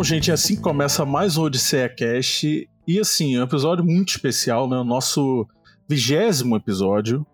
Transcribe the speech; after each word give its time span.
Bom, 0.00 0.04
gente, 0.04 0.32
assim 0.32 0.56
começa 0.58 1.04
mais 1.04 1.36
um 1.36 1.42
Odisseia 1.42 1.86
Cast. 1.86 2.66
E 2.88 2.98
assim, 2.98 3.36
é 3.36 3.40
um 3.40 3.44
episódio 3.44 3.84
muito 3.84 4.08
especial, 4.08 4.66
né? 4.66 4.78
O 4.78 4.82
nosso 4.82 5.46
vigésimo 5.86 6.56
episódio. 6.56 7.26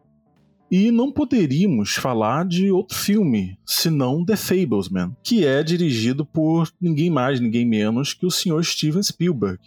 E 0.68 0.90
não 0.90 1.12
poderíamos 1.12 1.94
falar 1.94 2.44
de 2.44 2.72
outro 2.72 2.98
filme, 2.98 3.56
senão 3.64 4.24
The 4.24 4.34
Fablesman, 4.34 5.14
que 5.22 5.46
é 5.46 5.62
dirigido 5.62 6.26
por 6.26 6.68
ninguém 6.80 7.08
mais, 7.08 7.38
ninguém 7.38 7.64
menos 7.64 8.12
que 8.12 8.26
o 8.26 8.32
senhor 8.32 8.64
Steven 8.64 9.00
Spielberg. 9.00 9.60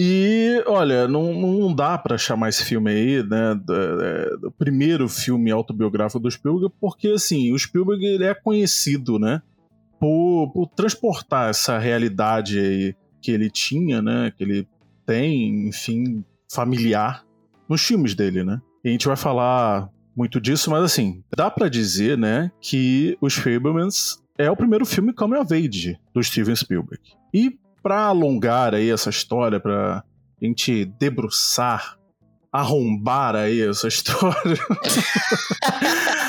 E, 0.00 0.64
olha, 0.66 1.06
não, 1.06 1.34
não 1.34 1.74
dá 1.74 1.98
para 1.98 2.16
chamar 2.16 2.48
esse 2.48 2.64
filme 2.64 2.90
aí, 2.90 3.22
né, 3.22 3.54
do, 3.54 4.38
do, 4.40 4.50
primeiro 4.50 5.10
filme 5.10 5.50
autobiográfico 5.50 6.20
do 6.20 6.30
Spielberg, 6.30 6.74
porque, 6.80 7.08
assim, 7.08 7.52
o 7.52 7.58
Spielberg 7.58 8.02
ele 8.02 8.24
é 8.24 8.34
conhecido, 8.34 9.18
né, 9.18 9.42
por, 9.98 10.50
por 10.52 10.66
transportar 10.68 11.50
essa 11.50 11.78
realidade 11.78 12.58
aí 12.58 12.94
que 13.20 13.30
ele 13.30 13.50
tinha, 13.50 14.00
né, 14.00 14.32
que 14.36 14.44
ele 14.44 14.68
tem, 15.04 15.68
enfim, 15.68 16.24
familiar 16.52 17.24
nos 17.68 17.82
filmes 17.82 18.14
dele, 18.14 18.44
né. 18.44 18.60
E 18.84 18.88
a 18.88 18.92
gente 18.92 19.06
vai 19.06 19.16
falar 19.16 19.88
muito 20.16 20.40
disso, 20.40 20.70
mas 20.70 20.82
assim, 20.82 21.22
dá 21.36 21.50
para 21.50 21.68
dizer, 21.68 22.16
né, 22.16 22.50
que 22.60 23.16
Os 23.20 23.34
Fablemans 23.34 24.22
é 24.38 24.50
o 24.50 24.56
primeiro 24.56 24.86
filme 24.86 25.12
coming 25.12 25.38
of 25.38 25.52
age 25.52 25.98
do 26.14 26.22
Steven 26.22 26.54
Spielberg. 26.54 27.02
E 27.32 27.58
para 27.82 28.04
alongar 28.06 28.74
aí 28.74 28.90
essa 28.90 29.10
história, 29.10 29.60
para 29.60 29.98
a 29.98 30.44
gente 30.44 30.84
debruçar, 30.84 31.98
arrombar 32.52 33.36
aí 33.36 33.60
essa 33.60 33.88
história, 33.88 34.56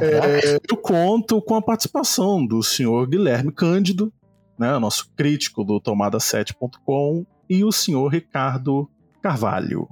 é, 0.00 0.58
eu 0.70 0.76
conto 0.76 1.40
com 1.40 1.54
a 1.54 1.62
participação 1.62 2.46
do 2.46 2.62
senhor 2.62 3.08
Guilherme 3.08 3.52
Cândido, 3.52 4.12
né, 4.58 4.78
nosso 4.78 5.10
crítico 5.16 5.64
do 5.64 5.80
Tomada7.com, 5.80 7.24
e 7.48 7.64
o 7.64 7.72
senhor 7.72 8.08
Ricardo 8.08 8.88
Carvalho. 9.22 9.88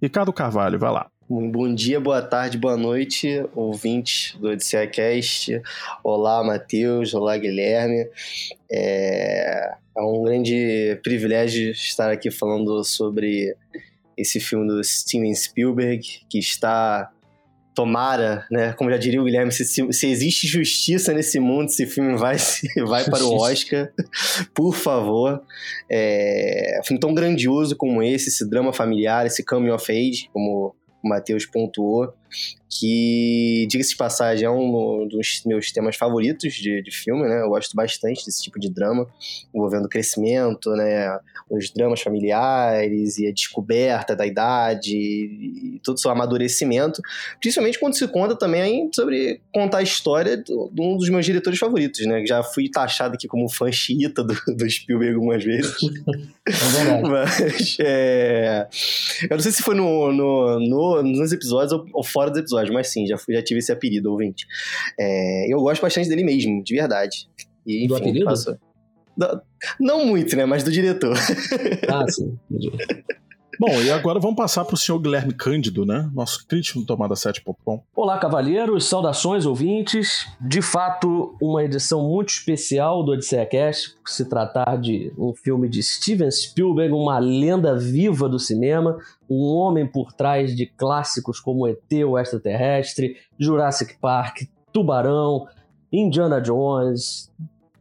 Ricardo 0.00 0.32
Carvalho, 0.32 0.78
vai 0.78 0.90
lá. 0.90 1.08
Um 1.30 1.50
bom 1.50 1.72
dia, 1.72 1.98
boa 1.98 2.20
tarde, 2.20 2.58
boa 2.58 2.76
noite, 2.76 3.42
ouvintes 3.54 4.36
do 4.38 4.48
Odisseia 4.48 4.86
Cast. 4.86 5.62
Olá, 6.04 6.44
Matheus. 6.44 7.14
Olá, 7.14 7.38
Guilherme. 7.38 8.06
É... 8.70 9.74
é 9.96 10.02
um 10.02 10.22
grande 10.24 11.00
privilégio 11.02 11.70
estar 11.70 12.10
aqui 12.10 12.30
falando 12.30 12.84
sobre 12.84 13.56
esse 14.16 14.40
filme 14.40 14.66
do 14.66 14.84
Steven 14.84 15.34
Spielberg, 15.34 16.02
que 16.28 16.38
está 16.38 17.10
tomara, 17.74 18.46
né? 18.50 18.72
Como 18.74 18.90
já 18.90 18.96
diria 18.96 19.20
o 19.20 19.24
Guilherme, 19.24 19.52
se, 19.52 19.64
se, 19.64 20.06
existe 20.06 20.46
justiça 20.46 21.12
nesse 21.12 21.38
mundo, 21.40 21.66
esse 21.66 21.86
filme 21.86 22.16
vai, 22.16 22.36
vai 22.86 23.04
para 23.04 23.24
o 23.24 23.34
Oscar, 23.36 23.90
por 24.54 24.74
favor. 24.74 25.42
É, 25.90 26.78
um 26.80 26.84
filme 26.84 27.00
tão 27.00 27.14
grandioso 27.14 27.76
como 27.76 28.02
esse, 28.02 28.28
esse 28.28 28.48
drama 28.48 28.72
familiar, 28.72 29.26
esse 29.26 29.44
coming 29.44 29.70
of 29.70 29.90
age, 29.90 30.28
como 30.32 30.74
o 31.02 31.08
Matheus 31.08 31.46
pontuou, 31.46 32.12
que, 32.78 33.66
diga-se 33.68 33.90
de 33.90 33.96
passagem, 33.96 34.46
é 34.46 34.50
um 34.50 35.06
dos 35.06 35.42
meus 35.44 35.70
temas 35.70 35.96
favoritos 35.96 36.54
de, 36.54 36.82
de 36.82 36.90
filme, 36.90 37.28
né? 37.28 37.42
Eu 37.42 37.50
gosto 37.50 37.76
bastante 37.76 38.24
desse 38.24 38.42
tipo 38.42 38.58
de 38.58 38.70
drama, 38.70 39.06
envolvendo 39.54 39.88
crescimento, 39.88 40.70
né? 40.70 41.18
Os 41.50 41.70
dramas 41.70 42.00
familiares 42.00 43.18
e 43.18 43.26
a 43.26 43.32
descoberta 43.32 44.16
da 44.16 44.26
idade 44.26 44.96
e 44.96 45.80
todo 45.84 45.96
o 45.96 46.00
seu 46.00 46.10
amadurecimento, 46.10 47.02
principalmente 47.40 47.78
quando 47.78 47.94
se 47.94 48.08
conta 48.08 48.34
também 48.34 48.90
sobre 48.94 49.40
contar 49.52 49.78
a 49.78 49.82
história 49.82 50.36
de 50.36 50.52
um 50.52 50.96
dos 50.96 51.10
meus 51.10 51.26
diretores 51.26 51.58
favoritos, 51.58 52.06
né? 52.06 52.24
Já 52.24 52.42
fui 52.42 52.70
taxado 52.70 53.14
aqui 53.14 53.28
como 53.28 53.50
fã 53.50 53.70
xiita 53.70 54.24
do, 54.24 54.34
do 54.56 54.70
Spielberg 54.70 55.14
algumas 55.14 55.44
vezes. 55.44 55.76
É 56.44 57.02
Mas, 57.02 57.76
é... 57.78 58.66
Eu 59.30 59.36
não 59.36 59.40
sei 59.40 59.52
se 59.52 59.62
foi 59.62 59.76
no, 59.76 60.10
no, 60.10 60.58
no 60.58 61.02
nos 61.02 61.32
episódios 61.32 61.72
ou, 61.72 61.86
ou 61.92 62.02
fora 62.02 62.21
dos 62.30 62.38
episódios 62.38 62.62
episódio, 62.62 62.74
mas 62.74 62.88
sim, 62.88 63.06
já, 63.06 63.16
fui, 63.16 63.34
já 63.34 63.42
tive 63.42 63.58
esse 63.58 63.72
apelido, 63.72 64.10
ouvinte. 64.10 64.46
É, 64.98 65.52
eu 65.52 65.58
gosto 65.58 65.82
bastante 65.82 66.08
dele 66.08 66.24
mesmo, 66.24 66.62
de 66.62 66.74
verdade. 66.74 67.28
E, 67.66 67.78
enfim, 67.78 67.88
do 67.88 67.96
apelido? 67.96 68.24
Passou. 68.24 68.56
Não 69.78 70.06
muito, 70.06 70.36
né? 70.36 70.44
Mas 70.44 70.62
do 70.62 70.70
diretor. 70.70 71.16
Ah, 71.88 72.04
sim. 72.08 72.38
Bom, 73.60 73.80
e 73.82 73.90
agora 73.90 74.18
vamos 74.18 74.36
passar 74.36 74.64
para 74.64 74.74
o 74.74 74.78
senhor 74.78 74.98
Guilherme 74.98 75.34
Cândido, 75.34 75.84
né? 75.84 76.10
Nosso 76.14 76.46
crítico 76.46 76.80
do 76.80 76.86
Tomada7.com. 76.86 77.82
Olá, 77.94 78.18
cavalheiros, 78.18 78.86
saudações, 78.86 79.44
ouvintes. 79.44 80.26
De 80.40 80.62
fato, 80.62 81.36
uma 81.40 81.62
edição 81.62 82.08
muito 82.08 82.30
especial 82.30 83.04
do 83.04 83.12
Odisseia 83.12 83.44
Cast, 83.44 83.94
por 84.02 84.10
se 84.10 84.24
tratar 84.24 84.76
de 84.76 85.12
um 85.18 85.34
filme 85.34 85.68
de 85.68 85.82
Steven 85.82 86.30
Spielberg, 86.30 86.94
uma 86.94 87.18
lenda 87.18 87.76
viva 87.76 88.28
do 88.28 88.38
cinema, 88.38 88.96
um 89.28 89.42
homem 89.44 89.86
por 89.86 90.12
trás 90.12 90.56
de 90.56 90.66
clássicos 90.66 91.38
como 91.38 91.68
ET, 91.68 91.92
o 92.06 92.18
Extraterrestre, 92.18 93.16
Jurassic 93.38 93.98
Park, 94.00 94.44
Tubarão, 94.72 95.46
Indiana 95.92 96.40
Jones, 96.40 97.30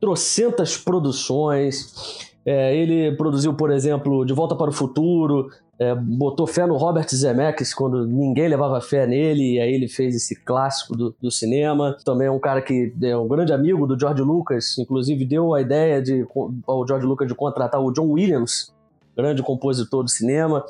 trocentas 0.01 0.77
produções. 0.77 2.29
É, 2.45 2.75
ele 2.75 3.15
produziu, 3.15 3.53
por 3.53 3.71
exemplo, 3.71 4.25
De 4.25 4.33
Volta 4.33 4.55
para 4.55 4.69
o 4.69 4.73
Futuro, 4.73 5.49
é, 5.81 5.95
botou 5.95 6.45
fé 6.45 6.67
no 6.67 6.77
Robert 6.77 7.07
Zemeckis 7.09 7.73
quando 7.73 8.05
ninguém 8.05 8.47
levava 8.47 8.79
fé 8.79 9.07
nele, 9.07 9.55
e 9.55 9.59
aí 9.59 9.73
ele 9.73 9.87
fez 9.87 10.15
esse 10.15 10.35
clássico 10.35 10.95
do, 10.95 11.15
do, 11.19 11.31
cinema. 11.31 11.97
Também 12.05 12.27
é 12.27 12.31
um 12.31 12.37
cara 12.37 12.61
que 12.61 12.93
é 13.01 13.17
um 13.17 13.27
grande 13.27 13.51
amigo 13.51 13.87
do 13.87 13.99
George 13.99 14.21
Lucas, 14.21 14.77
inclusive 14.77 15.25
deu 15.25 15.55
a 15.55 15.59
ideia 15.59 15.99
de 15.99 16.23
ao 16.67 16.87
George 16.87 17.07
Lucas 17.07 17.27
de 17.27 17.33
contratar 17.33 17.81
o 17.81 17.91
John 17.91 18.11
Williams, 18.11 18.71
grande 19.17 19.41
compositor 19.41 20.03
do 20.03 20.09
cinema, 20.11 20.63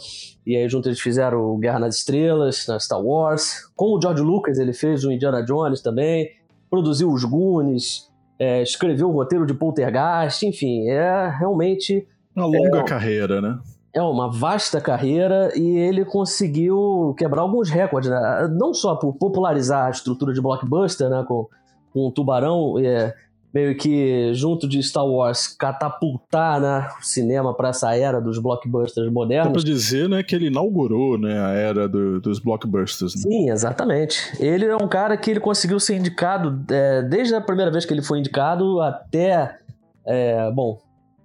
e 0.48 0.56
aí 0.56 0.70
junto 0.70 0.88
eles 0.88 1.02
fizeram 1.02 1.60
Guerra 1.60 1.80
nas 1.80 1.98
Estrelas, 1.98 2.66
na 2.66 2.80
Star 2.80 3.04
Wars. 3.04 3.70
Com 3.76 3.98
o 3.98 4.02
George 4.02 4.22
Lucas 4.22 4.60
ele 4.60 4.72
fez 4.72 5.04
o 5.04 5.12
Indiana 5.12 5.44
Jones 5.44 5.82
também, 5.82 6.30
produziu 6.70 7.12
os 7.12 7.26
Goonies, 7.26 8.10
é, 8.40 8.64
escreveu 8.64 9.10
o 9.10 9.12
roteiro 9.12 9.46
de 9.46 9.54
Poltergeist, 9.54 10.44
enfim, 10.44 10.88
é 10.88 11.28
realmente... 11.38 12.08
Uma 12.34 12.46
longa 12.46 12.80
é, 12.80 12.84
carreira, 12.86 13.42
né? 13.42 13.60
É 13.94 14.02
uma 14.02 14.32
vasta 14.32 14.80
carreira 14.80 15.52
e 15.56 15.78
ele 15.78 16.06
conseguiu 16.06 17.14
quebrar 17.18 17.42
alguns 17.42 17.70
recordes, 17.70 18.10
né? 18.10 18.48
não 18.52 18.74
só 18.74 18.96
por 18.96 19.14
popularizar 19.16 19.88
a 19.88 19.90
estrutura 19.90 20.34
de 20.34 20.42
blockbuster, 20.42 21.10
né, 21.10 21.26
com, 21.28 21.48
com 21.94 22.08
o 22.08 22.12
Tubarão, 22.12 22.80
é, 22.80 23.14
meio 23.54 23.76
que 23.76 24.34
junto 24.34 24.68
de 24.68 24.82
Star 24.82 25.06
Wars 25.06 25.48
catapultar 25.48 26.62
né, 26.62 26.88
o 27.00 27.06
cinema 27.06 27.54
para 27.54 27.70
essa 27.70 27.96
era 27.96 28.22
dos 28.22 28.40
blockbusters 28.40 29.12
modernos. 29.12 29.48
Dá 29.48 29.54
pra 29.54 29.64
dizer 29.64 30.08
né, 30.08 30.24
que 30.24 30.34
ele 30.34 30.48
inaugurou 30.48 31.18
né, 31.18 31.40
a 31.40 31.50
era 31.50 31.88
do, 31.88 32.22
dos 32.22 32.40
blockbusters. 32.40 33.16
Né? 33.16 33.22
Sim, 33.22 33.50
exatamente. 33.50 34.32
Ele 34.40 34.66
é 34.66 34.76
um 34.76 34.88
cara 34.88 35.18
que 35.18 35.30
ele 35.30 35.40
conseguiu 35.40 35.80
ser 35.80 35.98
indicado 35.98 36.64
é, 36.74 37.02
desde 37.02 37.36
a 37.36 37.42
primeira 37.42 37.70
vez 37.70 37.86
que 37.86 37.94
ele 37.94 38.02
foi 38.02 38.20
indicado 38.20 38.80
até. 38.82 39.58
É, 40.06 40.50
bom, 40.52 40.80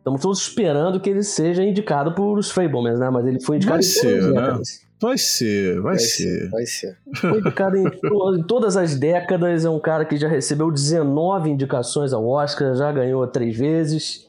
Estamos 0.06 0.20
todos 0.20 0.40
esperando 0.40 1.00
que 1.00 1.10
ele 1.10 1.24
seja 1.24 1.64
indicado 1.64 2.14
por 2.14 2.38
os 2.38 2.48
Fablemans, 2.48 3.00
né? 3.00 3.10
Mas 3.10 3.26
ele 3.26 3.40
foi 3.40 3.56
indicado 3.56 3.78
vai 3.78 3.82
ser, 3.82 4.22
né? 4.32 4.60
Vai 5.00 5.18
ser, 5.18 5.74
vai, 5.80 5.82
vai 5.82 5.98
ser. 5.98 6.08
ser. 6.08 6.50
Vai 6.50 6.64
ser. 6.64 6.98
Foi 7.16 7.40
indicado 7.40 7.76
em, 7.76 7.86
em, 8.38 8.42
todas 8.44 8.76
as 8.76 8.94
décadas. 8.94 9.64
É 9.64 9.68
um 9.68 9.80
cara 9.80 10.04
que 10.04 10.16
já 10.16 10.28
recebeu 10.28 10.70
19 10.70 11.50
indicações 11.50 12.12
ao 12.12 12.24
Oscar, 12.24 12.76
já 12.76 12.92
ganhou 12.92 13.26
três 13.26 13.56
vezes. 13.56 14.28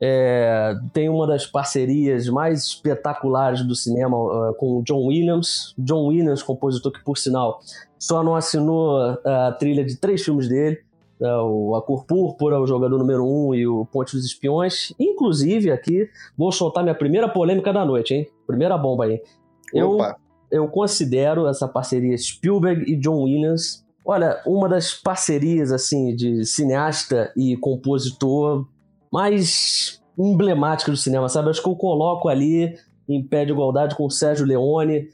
É, 0.00 0.74
tem 0.94 1.10
uma 1.10 1.26
das 1.26 1.46
parcerias 1.46 2.26
mais 2.30 2.64
espetaculares 2.64 3.62
do 3.62 3.76
cinema 3.76 4.16
uh, 4.16 4.54
com 4.54 4.78
o 4.78 4.82
John 4.82 5.08
Williams. 5.08 5.74
John 5.76 6.06
Williams, 6.06 6.42
compositor 6.42 6.90
que, 6.90 7.04
por 7.04 7.18
sinal, 7.18 7.60
só 7.98 8.24
não 8.24 8.34
assinou 8.34 8.96
a 9.26 9.52
trilha 9.52 9.84
de 9.84 9.94
três 9.94 10.22
filmes 10.24 10.48
dele 10.48 10.80
o 11.22 11.74
A 11.76 11.82
Cor 11.82 12.04
Púrpura, 12.04 12.60
o 12.60 12.66
Jogador 12.66 12.98
Número 12.98 13.24
1 13.24 13.48
um, 13.48 13.54
e 13.54 13.66
o 13.66 13.84
Ponte 13.86 14.16
dos 14.16 14.24
Espiões. 14.24 14.92
Inclusive, 14.98 15.70
aqui, 15.70 16.08
vou 16.36 16.50
soltar 16.50 16.82
minha 16.82 16.94
primeira 16.94 17.28
polêmica 17.28 17.72
da 17.72 17.84
noite, 17.84 18.14
hein? 18.14 18.28
Primeira 18.46 18.76
bomba 18.76 19.04
aí. 19.04 19.22
Eu, 19.72 19.98
eu 20.50 20.68
considero 20.68 21.46
essa 21.46 21.68
parceria 21.68 22.16
Spielberg 22.16 22.90
e 22.90 22.96
John 22.96 23.22
Williams, 23.22 23.84
olha, 24.04 24.42
uma 24.46 24.68
das 24.68 24.94
parcerias, 24.94 25.72
assim, 25.72 26.14
de 26.14 26.44
cineasta 26.44 27.32
e 27.36 27.56
compositor 27.56 28.66
mais 29.12 30.02
emblemática 30.18 30.90
do 30.90 30.96
cinema, 30.96 31.28
sabe? 31.28 31.50
Acho 31.50 31.62
que 31.62 31.68
eu 31.68 31.76
coloco 31.76 32.28
ali 32.28 32.74
em 33.08 33.22
pé 33.22 33.44
de 33.44 33.52
igualdade 33.52 33.94
com 33.96 34.06
o 34.06 34.10
Sérgio 34.10 34.46
Leone, 34.46 35.08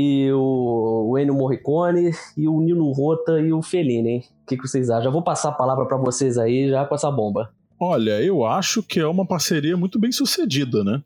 e 0.00 0.30
o, 0.30 1.10
o 1.10 1.18
Ennio 1.18 1.34
Morricone 1.34 2.12
e 2.36 2.46
o 2.46 2.60
Nino 2.60 2.88
Rota 2.92 3.40
e 3.40 3.52
o 3.52 3.60
Fellini, 3.60 4.08
hein? 4.08 4.24
O 4.44 4.46
que, 4.46 4.56
que 4.56 4.68
vocês 4.68 4.88
acham? 4.90 5.02
Já 5.02 5.10
vou 5.10 5.24
passar 5.24 5.48
a 5.48 5.52
palavra 5.52 5.86
para 5.86 5.96
vocês 5.96 6.38
aí 6.38 6.68
já 6.68 6.84
com 6.84 6.94
essa 6.94 7.10
bomba. 7.10 7.52
Olha, 7.80 8.22
eu 8.22 8.44
acho 8.46 8.80
que 8.80 9.00
é 9.00 9.06
uma 9.08 9.26
parceria 9.26 9.76
muito 9.76 9.98
bem 9.98 10.12
sucedida, 10.12 10.84
né? 10.84 11.02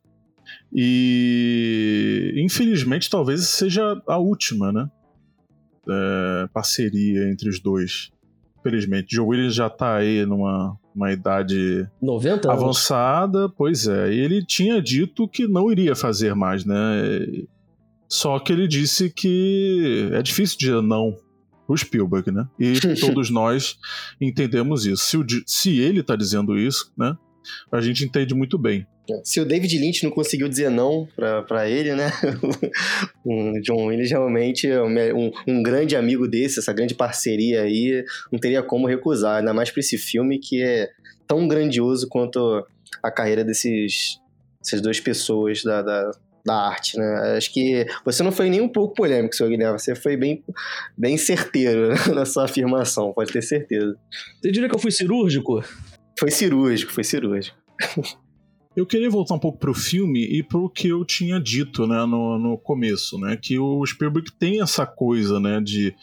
E 0.71 2.35
infelizmente 2.37 3.09
talvez 3.09 3.49
seja 3.49 3.99
a 4.07 4.19
última, 4.19 4.71
né? 4.71 4.91
É, 5.89 6.49
parceria 6.53 7.31
entre 7.31 7.49
os 7.49 7.61
dois. 7.61 8.11
Felizmente. 8.63 9.17
Joe 9.17 9.27
Williams 9.27 9.55
já 9.55 9.71
tá 9.71 9.97
aí 9.97 10.27
numa 10.27 10.79
uma 10.95 11.11
idade 11.11 11.89
90 12.01 12.51
anos. 12.51 12.63
avançada, 12.63 13.49
pois 13.49 13.87
é. 13.89 14.13
E 14.13 14.21
ele 14.21 14.45
tinha 14.45 14.83
dito 14.83 15.27
que 15.27 15.49
não 15.49 15.73
iria 15.73 15.97
fazer 15.97 16.35
mais, 16.35 16.67
né? 16.67 16.77
Só 18.13 18.39
que 18.39 18.53
ele 18.53 18.69
disse 18.69 19.09
que 19.09 20.11
é 20.13 20.21
difícil 20.21 20.59
dizer 20.59 20.83
não 20.83 21.17
o 21.67 21.75
Spielberg, 21.75 22.31
né? 22.31 22.47
E 22.61 22.75
todos 23.01 23.31
nós 23.31 23.79
entendemos 24.21 24.85
isso. 24.85 25.03
Se, 25.03 25.17
o, 25.17 25.25
se 25.47 25.81
ele 25.81 26.03
tá 26.03 26.15
dizendo 26.15 26.59
isso, 26.59 26.93
né? 26.95 27.17
A 27.73 27.81
gente 27.81 28.05
entende 28.05 28.35
muito 28.35 28.59
bem. 28.59 28.87
Se 29.25 29.41
o 29.41 29.47
David 29.47 29.79
Lynch 29.79 30.05
não 30.05 30.11
conseguiu 30.11 30.47
dizer 30.47 30.71
não 30.71 31.09
para 31.17 31.71
ele, 31.71 31.95
né? 31.95 32.11
o 33.25 33.59
John 33.65 33.87
Williams 33.87 34.11
realmente 34.11 34.69
é 34.69 34.83
um, 34.83 35.33
um, 35.49 35.63
grande 35.63 35.97
amigo 35.97 36.29
desse, 36.29 36.59
essa 36.59 36.73
grande 36.73 36.95
parceria 36.95 37.63
aí, 37.63 38.05
não 38.31 38.39
teria 38.39 38.63
como 38.63 38.87
recusar, 38.87 39.39
ainda 39.39 39.55
mais 39.55 39.71
para 39.71 39.81
esse 39.81 39.97
filme 39.97 40.39
que 40.39 40.63
é 40.63 40.91
tão 41.27 41.49
grandioso 41.49 42.07
quanto 42.09 42.63
a 43.03 43.11
carreira 43.11 43.43
desses, 43.43 44.21
dessas 44.63 44.83
duas 44.83 45.01
pessoas 45.01 45.63
da, 45.65 45.81
da, 45.81 46.11
da 46.45 46.55
arte, 46.55 46.99
né? 46.99 47.37
Acho 47.37 47.53
que 47.53 47.87
você 48.05 48.23
não 48.23 48.33
foi 48.33 48.51
nem 48.51 48.61
um 48.61 48.69
pouco 48.69 48.95
polêmico, 48.95 49.35
seu 49.35 49.49
Guilherme, 49.49 49.79
você 49.79 49.95
foi 49.95 50.17
bem, 50.17 50.43
bem 50.97 51.17
certeiro 51.17 51.91
na 52.15 52.25
sua 52.25 52.45
afirmação, 52.45 53.13
pode 53.13 53.33
ter 53.33 53.43
certeza. 53.43 53.97
Você 54.41 54.51
diria 54.51 54.69
que 54.69 54.75
eu 54.75 54.81
fui 54.81 54.91
cirúrgico? 54.91 55.63
Foi 56.19 56.31
cirúrgico, 56.31 56.93
foi 56.93 57.05
cirúrgico. 57.05 57.57
Eu 58.75 58.87
queria 58.87 59.11
voltar 59.11 59.35
um 59.35 59.39
pouco 59.39 59.59
pro 59.59 59.75
filme 59.75 60.25
e 60.25 60.43
pro 60.43 60.69
que 60.69 60.89
eu 60.89 61.05
tinha 61.05 61.39
dito, 61.39 61.87
né, 61.87 62.07
no, 62.07 62.39
no 62.39 62.57
começo, 62.57 63.19
né, 63.19 63.37
que 63.37 63.59
o 63.59 63.85
Spielberg 63.85 64.33
tem 64.33 64.63
essa 64.63 64.87
coisa, 64.87 65.39
né, 65.39 65.61
de, 65.61 65.95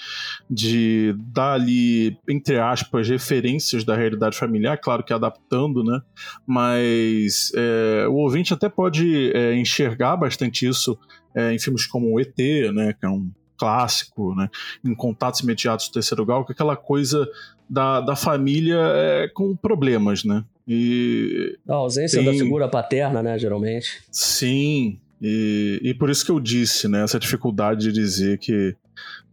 de 0.48 1.16
dar 1.18 1.54
ali, 1.54 2.16
entre 2.30 2.60
aspas, 2.60 3.10
referências 3.10 3.84
da 3.84 3.96
realidade 3.96 4.38
familiar, 4.38 4.78
claro 4.78 5.04
que 5.04 5.12
adaptando, 5.12 5.84
né, 5.84 6.00
mas 6.46 7.52
é, 7.56 8.08
o 8.08 8.14
ouvinte 8.14 8.54
até 8.54 8.70
pode 8.70 9.32
é, 9.34 9.56
enxergar 9.56 10.16
bastante 10.16 10.68
isso 10.68 10.98
é, 11.34 11.52
em 11.52 11.60
filmes 11.60 11.88
como 11.88 12.14
o 12.14 12.20
ET, 12.20 12.38
né, 12.72 12.94
que 12.94 13.06
é 13.06 13.10
um 13.10 13.32
clássico, 13.60 14.34
né, 14.36 14.50
em 14.84 14.96
Contatos 14.96 15.42
Imediatos 15.42 15.90
do 15.90 15.94
Terceiro 15.94 16.26
Grau, 16.26 16.46
que 16.46 16.52
é 16.52 16.54
aquela 16.54 16.76
coisa 16.76 17.28
da, 17.70 18.02
da 18.02 18.16
família 18.16 18.78
é, 18.78 19.28
com 19.28 19.56
problemas, 19.56 20.24
né, 20.24 20.44
e 20.68 21.58
a 21.68 21.74
ausência 21.74 22.24
tem... 22.24 22.32
da 22.32 22.38
figura 22.38 22.68
paterna, 22.68 23.22
né, 23.22 23.38
geralmente. 23.38 24.02
Sim, 24.12 24.98
e, 25.22 25.80
e 25.84 25.94
por 25.94 26.10
isso 26.10 26.26
que 26.26 26.32
eu 26.32 26.40
disse, 26.40 26.88
né, 26.88 27.04
essa 27.04 27.20
dificuldade 27.20 27.82
de 27.82 27.92
dizer 27.92 28.38
que 28.40 28.76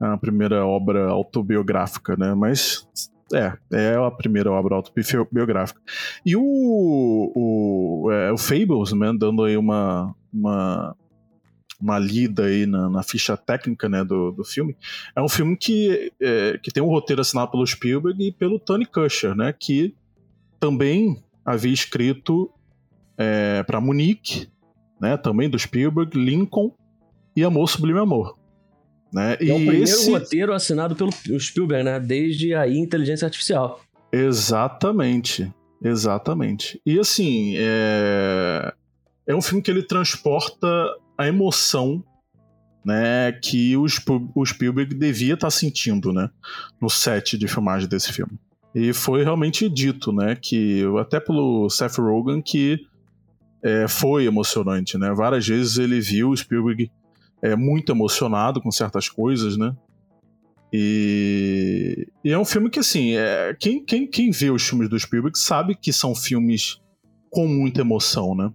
é 0.01 0.07
a 0.07 0.17
primeira 0.17 0.67
obra 0.67 1.09
autobiográfica, 1.09 2.17
né, 2.17 2.35
mas 2.35 2.87
é, 3.33 3.53
é 3.73 3.95
a 3.97 4.11
primeira 4.11 4.51
obra 4.51 4.77
autobiográfica. 4.77 5.81
E 6.25 6.37
o, 6.37 7.33
o, 7.35 8.11
é, 8.13 8.33
o 8.33 8.39
Fables, 8.39 8.93
né, 8.93 9.13
dando 9.19 9.45
aí 9.45 9.57
uma, 9.57 10.15
uma, 10.33 10.97
uma 11.81 11.99
lida 11.99 12.45
aí 12.45 12.67
na, 12.67 12.89
na 12.89 13.03
ficha 13.03 13.37
técnica 13.37 13.89
né, 13.89 14.05
do, 14.05 14.33
do 14.33 14.45
filme, 14.45 14.77
é 15.15 15.23
um 15.23 15.29
filme 15.29 15.57
que, 15.57 16.13
é, 16.21 16.59
que 16.63 16.71
tem 16.71 16.83
um 16.83 16.89
roteiro 16.89 17.21
assinado 17.21 17.51
pelo 17.51 17.67
Spielberg 17.67 18.23
e 18.23 18.33
pelo 18.33 18.59
Tony 18.59 18.87
Kushner, 18.87 19.35
né, 19.35 19.53
que 19.53 19.95
também 20.59 21.23
havia 21.45 21.73
escrito 21.73 22.51
é, 23.19 23.63
para 23.63 23.81
Munique, 23.81 24.49
né, 25.01 25.17
também 25.17 25.49
do 25.49 25.59
Spielberg, 25.59 26.19
Lincoln 26.19 26.73
e 27.37 27.45
Amor 27.45 27.69
Sublime 27.69 27.99
Amor. 27.99 28.37
Né? 29.13 29.37
É 29.41 29.45
e 29.45 29.53
o 29.53 29.57
primeiro 29.57 29.85
esse... 29.85 30.11
roteiro 30.11 30.53
assinado 30.53 30.97
pelo 30.97 31.11
Spielberg, 31.41 31.85
né? 31.85 32.01
Desde 32.01 32.55
aí 32.55 32.77
Inteligência 32.77 33.25
Artificial. 33.25 33.81
Exatamente, 34.13 35.53
exatamente. 35.83 36.81
E 36.85 36.99
assim, 36.99 37.55
é, 37.57 38.75
é 39.27 39.35
um 39.35 39.41
filme 39.41 39.63
que 39.63 39.71
ele 39.71 39.83
transporta 39.83 40.69
a 41.17 41.27
emoção 41.27 42.05
né, 42.85 43.33
que 43.33 43.77
o, 43.77 43.85
o 44.35 44.47
Spielberg 44.47 44.95
devia 44.95 45.35
estar 45.35 45.49
tá 45.49 45.51
sentindo, 45.51 46.13
né, 46.13 46.31
no 46.81 46.89
set 46.89 47.37
de 47.37 47.49
filmagem 47.49 47.89
desse 47.89 48.13
filme. 48.13 48.39
E 48.75 48.93
foi 48.93 49.25
realmente 49.25 49.69
dito, 49.69 50.13
né, 50.13 50.37
que 50.37 50.85
até 51.01 51.19
pelo 51.19 51.69
Seth 51.69 51.97
Rogen 51.97 52.41
que 52.41 52.87
é, 53.63 53.89
foi 53.89 54.27
emocionante, 54.27 54.97
né? 54.97 55.13
Várias 55.13 55.47
vezes 55.47 55.79
ele 55.79 56.01
viu 56.01 56.31
o 56.31 56.37
Spielberg 56.37 56.91
é, 57.43 57.57
muito 57.57 57.91
emocionado 57.91 58.61
com 58.61 58.71
certas 58.71 59.09
coisas, 59.09 59.57
né? 59.57 59.75
E, 60.73 62.07
e 62.23 62.31
é 62.31 62.39
um 62.39 62.45
filme 62.45 62.71
que, 62.71 62.79
assim, 62.79 63.17
é, 63.17 63.57
quem, 63.59 63.85
quem, 63.85 64.07
quem 64.07 64.31
vê 64.31 64.51
os 64.51 64.63
filmes 64.63 64.89
do 64.89 64.99
Spielberg 64.99 65.39
sabe 65.39 65.75
que 65.75 65.93
são 65.93 66.15
filmes 66.15 66.79
com 67.31 67.49
muita 67.49 67.81
emoção, 67.81 68.35
né? 68.35 68.53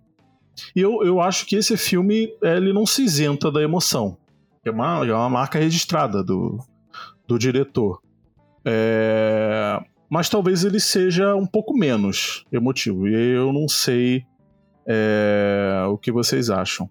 E 0.75 0.81
eu, 0.81 1.03
eu 1.03 1.21
acho 1.21 1.45
que 1.45 1.55
esse 1.55 1.75
filme 1.77 2.33
é, 2.43 2.57
ele 2.57 2.73
não 2.73 2.85
se 2.85 3.03
isenta 3.03 3.51
da 3.51 3.61
emoção. 3.61 4.17
É 4.63 4.71
uma, 4.71 5.05
é 5.05 5.13
uma 5.13 5.29
marca 5.29 5.59
registrada 5.59 6.23
do, 6.23 6.59
do 7.27 7.39
diretor. 7.39 8.01
É, 8.63 9.79
mas 10.09 10.29
talvez 10.29 10.63
ele 10.63 10.79
seja 10.79 11.35
um 11.35 11.47
pouco 11.47 11.75
menos 11.75 12.45
emotivo. 12.51 13.07
E 13.07 13.35
eu 13.35 13.51
não 13.51 13.67
sei 13.67 14.23
é, 14.85 15.83
o 15.87 15.97
que 15.97 16.11
vocês 16.11 16.49
acham. 16.49 16.89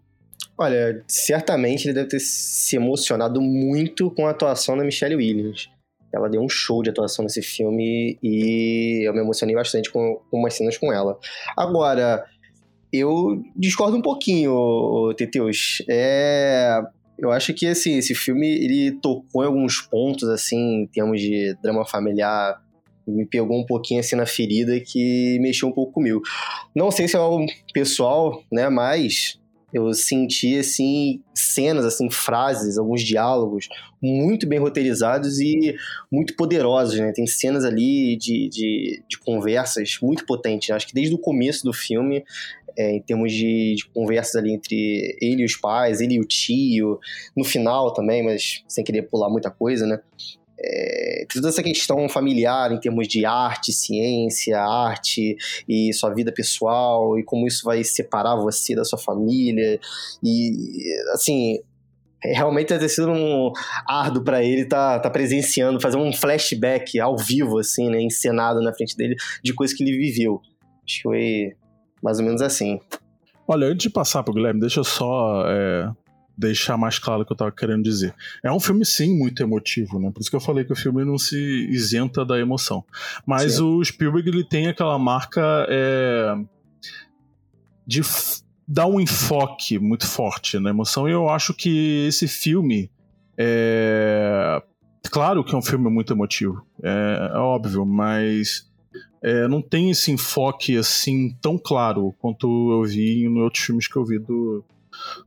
Olha, 0.59 1.03
certamente 1.07 1.87
ele 1.87 1.95
deve 1.95 2.09
ter 2.09 2.21
se 2.21 2.77
emocionado 2.77 3.41
muito 3.41 4.11
com 4.11 4.27
a 4.27 4.31
atuação 4.31 4.77
da 4.77 4.85
Michelle 4.85 5.17
Williams. 5.17 5.71
Ela 6.13 6.29
deu 6.29 6.43
um 6.43 6.49
show 6.49 6.83
de 6.83 6.91
atuação 6.91 7.23
nesse 7.23 7.41
filme 7.41 8.19
e 8.23 9.07
eu 9.07 9.15
me 9.15 9.21
emocionei 9.21 9.55
bastante 9.55 9.91
com, 9.91 10.21
com 10.31 10.39
umas 10.39 10.55
cenas 10.55 10.77
com 10.77 10.93
ela. 10.93 11.19
Agora, 11.57 12.25
eu 12.93 13.43
discordo 13.57 13.97
um 13.97 14.03
pouquinho, 14.03 15.13
Teteus. 15.17 15.83
É, 15.89 16.81
eu 17.19 17.31
acho 17.31 17.53
que 17.55 17.67
assim, 17.67 17.97
esse 17.99 18.15
filme 18.15 18.47
ele 18.49 18.93
tocou 19.01 19.43
em 19.45 19.47
alguns 19.47 19.81
pontos 19.81 20.29
assim, 20.29 20.83
em 20.83 20.87
termos 20.87 21.21
de 21.21 21.57
drama 21.63 21.85
familiar 21.85 22.61
me 23.07 23.27
pegou 23.27 23.59
um 23.59 23.67
pouquinho 23.67 24.01
assim 24.01 24.17
na 24.17 24.27
ferida 24.27 24.79
que 24.81 25.39
mexeu 25.41 25.69
um 25.69 25.73
pouco 25.73 25.93
comigo. 25.93 26.21
Não 26.75 26.91
sei 26.91 27.09
se 27.09 27.17
é 27.17 27.19
algo 27.19 27.45
pessoal, 27.73 28.43
né, 28.53 28.69
mas 28.69 29.39
eu 29.73 29.93
senti 29.95 30.59
assim 30.59 31.23
cenas, 31.33 31.85
assim 31.85 32.11
frases, 32.11 32.77
alguns 32.77 33.03
diálogos 33.03 33.69
muito 34.03 34.47
bem 34.47 34.59
roteirizados 34.59 35.39
e 35.39 35.77
muito 36.11 36.35
poderosos, 36.35 36.99
né? 36.99 37.13
Tem 37.13 37.27
cenas 37.27 37.65
ali 37.65 38.17
de, 38.17 38.49
de, 38.49 39.03
de 39.09 39.19
conversas 39.19 39.99
muito 40.03 40.25
potentes. 40.27 40.71
Acho 40.71 40.87
que 40.89 40.95
desde 40.95 41.15
o 41.15 41.19
começo 41.19 41.63
do 41.65 41.73
filme, 41.73 42.25
é, 42.77 42.93
em 42.93 43.03
termos 43.03 43.33
de, 43.33 43.75
de, 43.77 43.87
conversas 43.89 44.37
ali 44.37 44.53
entre 44.53 45.17
ele 45.21 45.43
e 45.43 45.45
os 45.45 45.57
pais, 45.57 46.01
ele 46.01 46.15
e 46.15 46.21
o 46.21 46.25
tio, 46.25 46.99
no 47.37 47.45
final 47.45 47.93
também, 47.93 48.23
mas 48.23 48.63
sem 48.69 48.85
querer 48.85 49.03
pular 49.03 49.29
muita 49.29 49.51
coisa, 49.51 49.87
né? 49.87 50.01
é, 50.63 51.25
toda 51.33 51.49
essa 51.49 51.63
questão 51.63 52.09
familiar 52.09 52.71
em 52.71 52.79
termos 52.79 53.09
de 53.09 53.25
arte, 53.25 53.73
ciência, 53.73 54.61
arte 54.61 55.37
e 55.69 55.93
sua 55.95 56.13
vida 56.13 56.31
pessoal 56.31 57.19
e 57.19 57.25
como 57.25 57.47
isso 57.47 57.65
vai 57.65 57.83
separar 57.83 58.37
você 58.37 58.75
da 58.75 58.85
sua 58.85 58.99
família 58.99 59.81
e 60.23 60.95
assim 61.13 61.59
realmente 62.23 62.69
deve 62.69 62.81
ter 62.81 62.91
sido 62.91 63.11
um 63.11 63.51
árduo 63.89 64.23
para 64.23 64.45
ele 64.45 64.63
estar 64.63 64.97
tá, 64.97 65.01
tá 65.01 65.11
presenciando, 65.11 65.81
fazer 65.81 65.97
um 65.97 66.13
flashback 66.13 67.01
ao 67.01 67.17
vivo, 67.17 67.59
assim, 67.59 67.89
né, 67.89 67.99
encenado 67.99 68.61
na 68.61 68.75
frente 68.75 68.95
dele 68.95 69.17
de 69.43 69.55
coisas 69.55 69.75
que 69.75 69.83
ele 69.83 69.97
viveu. 69.97 70.39
Acho 70.85 70.97
que 70.97 71.03
foi 71.03 71.57
mais 72.03 72.19
ou 72.19 72.25
menos 72.25 72.43
assim. 72.43 72.81
Olha, 73.47 73.67
antes 73.67 73.85
de 73.85 73.91
passar 73.91 74.23
pro 74.23 74.35
Guilherme, 74.35 74.61
deixa 74.61 74.81
eu 74.81 74.85
só 74.85 75.45
é, 75.47 75.91
deixar 76.37 76.77
mais 76.77 76.99
claro 76.99 77.23
o 77.23 77.27
que 77.27 77.33
eu 77.33 77.37
tava 77.37 77.53
querendo 77.53 77.83
dizer. 77.83 78.15
É 78.43 78.51
um 78.53 78.61
filme, 78.61 78.85
sim, 78.87 79.19
muito 79.19 79.43
emotivo, 79.43 79.99
né? 79.99 80.11
Por 80.13 80.21
isso 80.21 80.31
que 80.31 80.37
eu 80.37 80.41
falei 80.41 80.65
que 80.65 80.73
o 80.73 80.77
filme 80.77 81.05
não 81.05 81.19
se 81.19 81.37
isenta 81.69 82.25
da 82.25 82.39
emoção. 82.39 82.85
Mas 83.27 83.61
o 83.61 83.85
Spielberg, 83.85 84.29
ele 84.29 84.45
tem 84.45 84.69
aquela 84.69 84.99
marca 84.99 85.67
é, 85.69 86.35
de 87.87 88.03
dar 88.67 88.87
um 88.87 89.01
enfoque 89.01 89.81
muito 89.81 90.07
forte 90.07 90.61
na 90.61 90.71
emoção, 90.71 91.09
e 91.09 91.13
eu 91.13 91.29
acho 91.29 91.53
que 91.53 92.07
esse 92.07 92.29
filme 92.29 92.91
é... 93.37 94.63
Claro 95.11 95.43
que 95.43 95.55
é 95.55 95.59
um 95.59 95.63
filme 95.63 95.91
muito 95.91 96.13
emotivo, 96.13 96.65
é, 96.83 97.31
é 97.35 97.39
óbvio, 97.39 97.85
mas 97.85 98.70
é, 99.23 99.47
não 99.47 99.61
tem 99.61 99.91
esse 99.91 100.11
enfoque 100.11 100.77
assim 100.77 101.37
tão 101.43 101.59
claro 101.59 102.15
quanto 102.19 102.47
eu 102.73 102.83
vi 102.85 103.25
em 103.25 103.39
outros 103.41 103.65
filmes 103.65 103.87
que 103.87 103.97
eu 103.97 104.05
vi 104.05 104.19
do, 104.19 104.65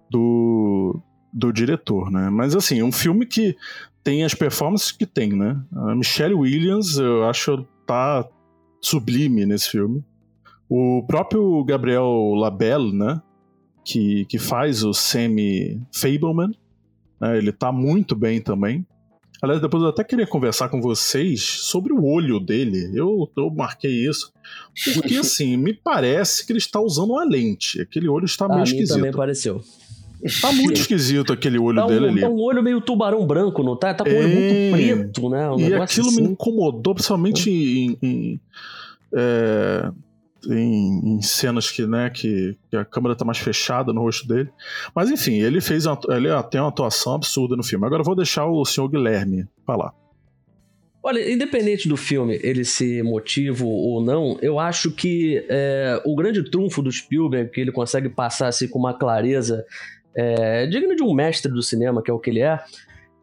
do, 0.09 0.99
do 1.31 1.51
diretor, 1.51 2.09
né? 2.09 2.29
Mas 2.29 2.55
assim, 2.55 2.79
é 2.79 2.83
um 2.83 2.91
filme 2.91 3.25
que 3.25 3.55
tem 4.03 4.23
as 4.23 4.33
performances 4.33 4.91
que 4.91 5.05
tem, 5.05 5.31
né? 5.31 5.61
A 5.75 5.95
Michelle 5.95 6.33
Williams, 6.33 6.97
eu 6.97 7.25
acho, 7.25 7.65
tá 7.85 8.27
sublime 8.81 9.45
nesse 9.45 9.69
filme. 9.69 10.03
O 10.67 11.03
próprio 11.07 11.63
Gabriel 11.63 12.33
Labelle, 12.35 12.91
né? 12.91 13.21
Que, 13.85 14.25
que 14.25 14.39
faz 14.39 14.83
o 14.83 14.93
Sammy 14.93 15.81
Fableman, 15.93 16.51
né? 17.19 17.37
ele 17.37 17.51
tá 17.51 17.71
muito 17.71 18.15
bem 18.15 18.41
também. 18.41 18.85
Aliás, 19.43 19.61
depois 19.61 19.83
eu 19.83 19.89
até 19.89 20.05
queria 20.05 20.25
conversar 20.25 20.69
com 20.69 20.79
vocês 20.79 21.41
sobre 21.43 21.91
o 21.91 22.01
olho 22.05 22.39
dele. 22.39 22.89
Eu, 22.95 23.29
eu 23.35 23.49
marquei 23.49 23.91
isso. 23.91 24.31
Porque, 24.93 25.15
assim, 25.19 25.57
me 25.57 25.73
parece 25.73 26.45
que 26.45 26.53
ele 26.53 26.59
está 26.59 26.79
usando 26.79 27.09
uma 27.11 27.25
lente. 27.25 27.81
Aquele 27.81 28.07
olho 28.07 28.23
está 28.23 28.47
meio 28.47 28.61
a 28.61 28.63
esquisito. 28.63 28.95
Mim 28.95 29.01
também 29.01 29.11
pareceu. 29.11 29.61
Tá 30.39 30.49
muito 30.53 30.79
esquisito 30.79 31.33
aquele 31.33 31.59
olho 31.59 31.75
tá 31.75 31.85
um, 31.85 31.89
dele 31.89 32.07
ali. 32.07 32.21
Tá 32.21 32.29
um 32.29 32.39
olho 32.39 32.63
meio 32.63 32.79
tubarão 32.79 33.27
branco, 33.27 33.61
não 33.63 33.75
tá? 33.75 33.93
Tá 33.93 34.05
com 34.05 34.11
o 34.11 34.15
olho 34.15 34.29
muito 34.29 34.53
É. 34.55 34.71
preto, 34.71 35.29
né? 35.29 35.49
Um 35.49 35.59
e 35.59 35.73
aquilo 35.73 36.07
assim. 36.07 36.21
me 36.21 36.29
incomodou, 36.29 36.95
principalmente 36.95 37.51
em, 37.51 37.97
em, 38.01 38.39
é, 39.13 39.91
em- 40.49 41.15
em 41.17 41.21
cenas 41.21 41.69
que, 41.71 41.85
né, 41.85 42.09
que, 42.09 42.57
que 42.69 42.75
a 42.77 42.85
câmera 42.85 43.15
tá 43.15 43.23
mais 43.25 43.37
fechada 43.37 43.93
no 43.93 44.01
rosto 44.01 44.27
dele. 44.27 44.49
Mas 44.95 45.09
enfim, 45.09 45.41
ele 45.41 45.61
fez 45.61 45.85
uma, 45.85 45.99
ele 46.09 46.27
tem 46.49 46.59
uma 46.61 46.69
atuação 46.69 47.15
absurda 47.15 47.55
no 47.55 47.63
filme. 47.63 47.85
Agora 47.85 48.01
eu 48.01 48.05
vou 48.05 48.15
deixar 48.15 48.45
o 48.45 48.63
senhor 48.65 48.87
Guilherme 48.87 49.45
falar. 49.65 49.93
Olha, 51.05 51.29
independente 51.31 51.89
do 51.89 51.97
filme 51.97 52.39
ele 52.41 52.63
ser 52.63 53.03
motivo 53.03 53.67
ou 53.67 54.01
não, 54.01 54.37
eu 54.41 54.57
acho 54.57 54.89
que 54.89 55.45
é, 55.49 56.01
o 56.05 56.15
grande 56.15 56.49
trunfo 56.49 56.81
do 56.81 56.89
Spielberg, 56.89 57.51
que 57.51 57.59
ele 57.59 57.73
consegue 57.73 58.07
passar 58.07 58.47
assim 58.47 58.69
com 58.69 58.79
uma 58.79 58.93
clareza 58.93 59.65
é, 60.15 60.65
digna 60.67 60.95
de 60.95 61.03
um 61.03 61.13
mestre 61.13 61.51
do 61.51 61.61
cinema, 61.61 62.01
que 62.01 62.09
é 62.09 62.13
o 62.13 62.19
que 62.19 62.29
ele 62.29 62.39
é, 62.39 62.57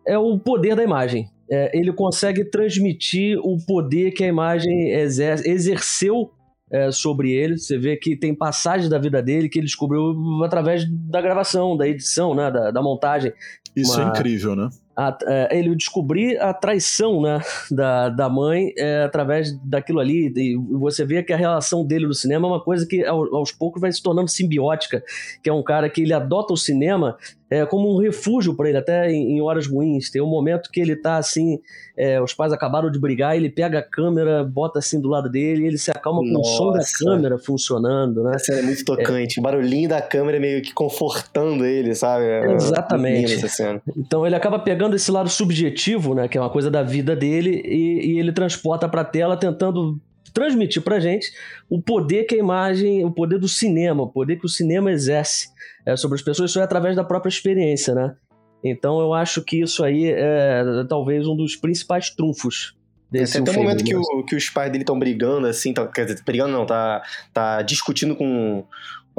é 0.07 0.19
o 0.19 0.39
poder 0.39 0.77
da 0.77 0.85
imagem. 0.85 1.31
É, 1.51 1.77
ele 1.77 1.91
consegue 1.93 2.45
transmitir 2.45 3.39
o 3.43 3.57
poder 3.67 4.13
que 4.13 4.23
a 4.25 4.29
imagem 4.29 4.91
exer 4.93 5.41
exerceu 5.47 6.31
é, 6.71 6.91
sobre 6.91 7.33
ele. 7.33 7.59
Você 7.59 7.79
vê 7.79 7.97
que 7.97 8.17
tem 8.17 8.35
passagens 8.35 8.89
da 8.89 8.99
vida 8.99 9.23
dele 9.23 9.49
que 9.49 9.59
ele 9.59 9.67
descobriu 9.67 10.15
através 10.45 10.85
da 10.89 11.21
gravação, 11.21 11.77
da 11.77 11.87
edição, 11.89 12.35
né, 12.35 12.51
da, 12.51 12.71
da 12.71 12.83
montagem. 12.83 13.33
Isso 13.77 14.01
é 14.01 14.05
Uma- 14.05 14.11
incrível, 14.11 14.57
né? 14.57 14.69
a- 14.97 15.17
é, 15.27 15.59
ele 15.59 15.75
descobrir 15.77 16.37
a 16.41 16.53
traição 16.53 17.23
né, 17.23 17.41
da, 17.71 18.09
da 18.09 18.29
mãe 18.29 18.73
é, 18.77 19.05
através 19.05 19.53
daquilo 19.65 20.01
ali. 20.01 20.33
E 20.37 20.57
você 20.79 21.05
vê 21.05 21.23
que 21.23 21.33
a 21.33 21.37
relação 21.37 21.87
dele 21.87 22.07
no 22.07 22.13
cinema 22.15 22.47
é 22.49 22.51
uma 22.51 22.61
coisa 22.63 22.87
que 22.87 23.05
ao- 23.05 23.35
aos 23.35 23.53
poucos 23.53 23.81
vai 23.81 23.91
se 23.93 24.03
tornando 24.03 24.29
simbiótica, 24.29 25.03
que 25.43 25.49
é 25.49 25.53
um 25.53 25.63
cara 25.63 25.89
que 25.89 26.03
ele 26.03 26.13
adota 26.13 26.53
o 26.53 26.57
cinema 26.57 27.17
é, 27.51 27.67
como 27.67 27.93
um 27.93 27.99
refúgio 27.99 28.55
para 28.55 28.69
ele, 28.69 28.79
até 28.79 29.11
em, 29.11 29.37
em 29.37 29.41
horas 29.41 29.67
ruins. 29.67 30.09
Tem 30.09 30.23
um 30.23 30.29
momento 30.29 30.71
que 30.71 30.81
ele 30.81 30.95
tá 30.95 31.17
assim, 31.17 31.59
é, 31.97 32.23
os 32.23 32.33
pais 32.33 32.53
acabaram 32.53 32.91
de 32.91 32.99
brigar, 32.99 33.37
ele 33.37 33.51
pega 33.51 33.81
a 33.81 33.83
câmera, 33.83 34.45
bota 34.45 34.79
assim 34.79 35.01
do 35.01 35.09
lado 35.09 35.29
dele, 35.29 35.65
e 35.65 35.67
ele 35.67 35.77
se 35.77 35.91
acalma 35.91 36.21
com 36.21 36.41
o 36.41 36.45
som 36.45 36.71
da 36.71 36.79
Nossa. 36.79 37.05
câmera 37.05 37.39
funcionando, 37.39 38.23
né? 38.23 38.37
A 38.37 38.39
cena 38.39 38.61
é 38.61 38.63
muito 38.63 38.85
tocante. 38.85 39.41
O 39.41 39.43
barulhinho 39.43 39.89
da 39.89 40.01
câmera 40.01 40.39
meio 40.39 40.63
que 40.63 40.73
confortando 40.73 41.65
ele, 41.67 41.95
sabe? 41.95 42.25
É 42.25 42.55
Exatamente. 42.55 43.45
essa. 43.45 43.83
Então 43.97 44.25
ele 44.25 44.37
acaba 44.37 44.59
pegando 44.59 44.95
esse 44.95 45.11
lado 45.11 45.29
subjetivo, 45.29 46.15
né, 46.15 46.29
que 46.29 46.39
é 46.39 46.41
uma 46.41 46.51
coisa 46.51 46.71
da 46.71 46.83
vida 46.83 47.17
dele, 47.17 47.63
e, 47.65 48.13
e 48.13 48.19
ele 48.19 48.33
transporta 48.33 48.89
pra 48.89 49.05
tela 49.05 49.37
tentando 49.37 49.99
transmitir 50.33 50.83
pra 50.83 51.01
gente 51.01 51.31
o 51.69 51.81
poder 51.81 52.25
que 52.25 52.35
a 52.35 52.39
imagem, 52.39 53.05
o 53.05 53.11
poder 53.11 53.39
do 53.39 53.49
cinema, 53.49 54.03
o 54.03 54.09
poder 54.09 54.37
que 54.37 54.47
o 54.47 54.49
cinema 54.49 54.91
exerce 54.91 55.49
é, 55.87 55.97
sobre 55.97 56.17
as 56.17 56.23
pessoas, 56.23 56.51
isso 56.51 56.61
é 56.61 56.63
através 56.63 56.95
da 56.97 57.05
própria 57.05 57.29
experiência, 57.31 57.95
né? 57.95 58.15
Então 58.63 59.01
eu 59.01 59.15
acho 59.15 59.43
que 59.43 59.61
isso 59.61 59.83
aí 59.83 60.07
é 60.11 60.63
talvez 60.89 61.27
um 61.27 61.35
dos 61.35 61.57
principais 61.57 62.11
trunfos 62.11 62.75
desse 63.11 63.33
Tem 63.33 63.43
até 63.43 63.51
um 63.51 63.55
filme, 63.55 63.69
momento 63.69 63.85
que, 63.85 63.95
né? 63.95 64.01
o- 64.01 64.25
que 64.25 64.37
os 64.37 64.49
pais 64.51 64.71
dele 64.71 64.83
estão 64.85 64.99
brigando, 64.99 65.47
assim, 65.47 65.73
tá, 65.73 65.87
quer 65.87 66.05
dizer, 66.05 66.23
brigando 66.25 66.53
não, 66.53 66.65
tá, 66.67 67.03
tá 67.33 67.63
discutindo 67.63 68.15
com, 68.15 68.65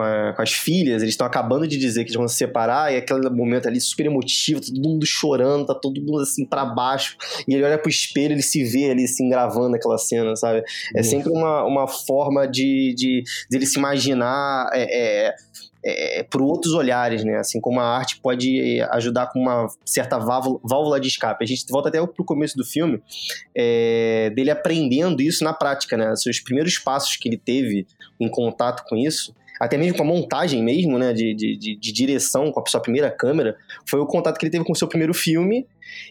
com, 0.02 0.08
a- 0.08 0.34
com 0.34 0.42
as 0.42 0.52
filhas, 0.52 1.02
eles 1.02 1.14
estão 1.14 1.28
acabando 1.28 1.68
de 1.68 1.78
dizer 1.78 2.04
que 2.04 2.10
eles 2.10 2.18
vão 2.18 2.28
se 2.28 2.36
separar, 2.36 2.92
e 2.92 2.98
aquele 2.98 3.30
momento 3.30 3.68
ali 3.68 3.80
super 3.80 4.06
emotivo, 4.08 4.60
todo 4.62 4.82
mundo 4.82 5.06
chorando, 5.06 5.66
tá 5.66 5.76
todo 5.76 6.02
mundo 6.02 6.20
assim 6.22 6.46
pra 6.46 6.66
baixo, 6.66 7.16
e 7.48 7.54
ele 7.54 7.64
olha 7.64 7.78
pro 7.78 7.90
espelho, 7.90 8.34
ele 8.34 8.42
se 8.42 8.64
vê 8.64 8.90
ali, 8.92 9.04
assim, 9.06 9.30
gravando 9.30 9.76
aquela 9.76 9.98
cena, 9.98 10.36
sabe? 10.36 10.64
É 10.96 11.04
sempre 11.04 11.32
uma, 11.32 11.64
uma 11.66 11.88
forma 11.88 12.48
de, 12.48 12.94
de, 12.98 13.24
de 13.50 13.58
ele 13.58 13.66
se 13.66 13.78
imaginar 13.78 14.70
é, 14.74 15.28
é, 15.28 15.36
é, 15.84 16.24
por 16.24 16.42
outros 16.42 16.74
olhares, 16.74 17.24
né? 17.24 17.38
Assim 17.38 17.60
como 17.60 17.80
a 17.80 17.84
arte 17.84 18.20
pode 18.22 18.82
ajudar 18.92 19.28
com 19.32 19.40
uma 19.40 19.68
certa 19.86 20.18
válvula, 20.20 20.60
válvula 20.64 21.00
de 21.00 21.08
escape. 21.08 21.44
A 21.44 21.48
gente 21.48 21.66
volta 21.70 21.90
até 21.90 22.06
pro 22.06 22.24
começo 22.24 22.56
do 22.56 22.64
filme, 22.66 23.02
é, 23.56 24.30
dele 24.36 24.52
aprendendo 24.52 25.22
isso 25.22 25.44
na 25.44 25.54
prática, 25.54 25.98
né? 25.98 26.16
Seus 26.16 26.40
primeiros 26.40 26.78
passos 26.78 27.16
que 27.16 27.28
ele 27.30 27.38
teve 27.38 27.88
em 28.20 28.30
contato 28.30 28.84
com 28.88 28.96
isso, 28.96 29.34
até 29.62 29.78
mesmo 29.78 29.96
com 29.96 30.02
a 30.02 30.06
montagem 30.08 30.64
mesmo, 30.64 30.98
né? 30.98 31.14
De, 31.14 31.36
de, 31.36 31.76
de, 31.76 31.92
direção 31.92 32.52
com 32.52 32.60
a 32.60 32.66
sua 32.66 32.80
primeira 32.80 33.12
câmera, 33.12 33.56
foi 33.86 34.00
o 34.00 34.08
contato 34.08 34.40
que 34.40 34.46
ele 34.46 34.52
teve 34.52 34.66
com 34.66 34.74
o 34.74 34.76
seu 34.76 34.88
primeiro 34.88 35.14
filme. 35.14 35.68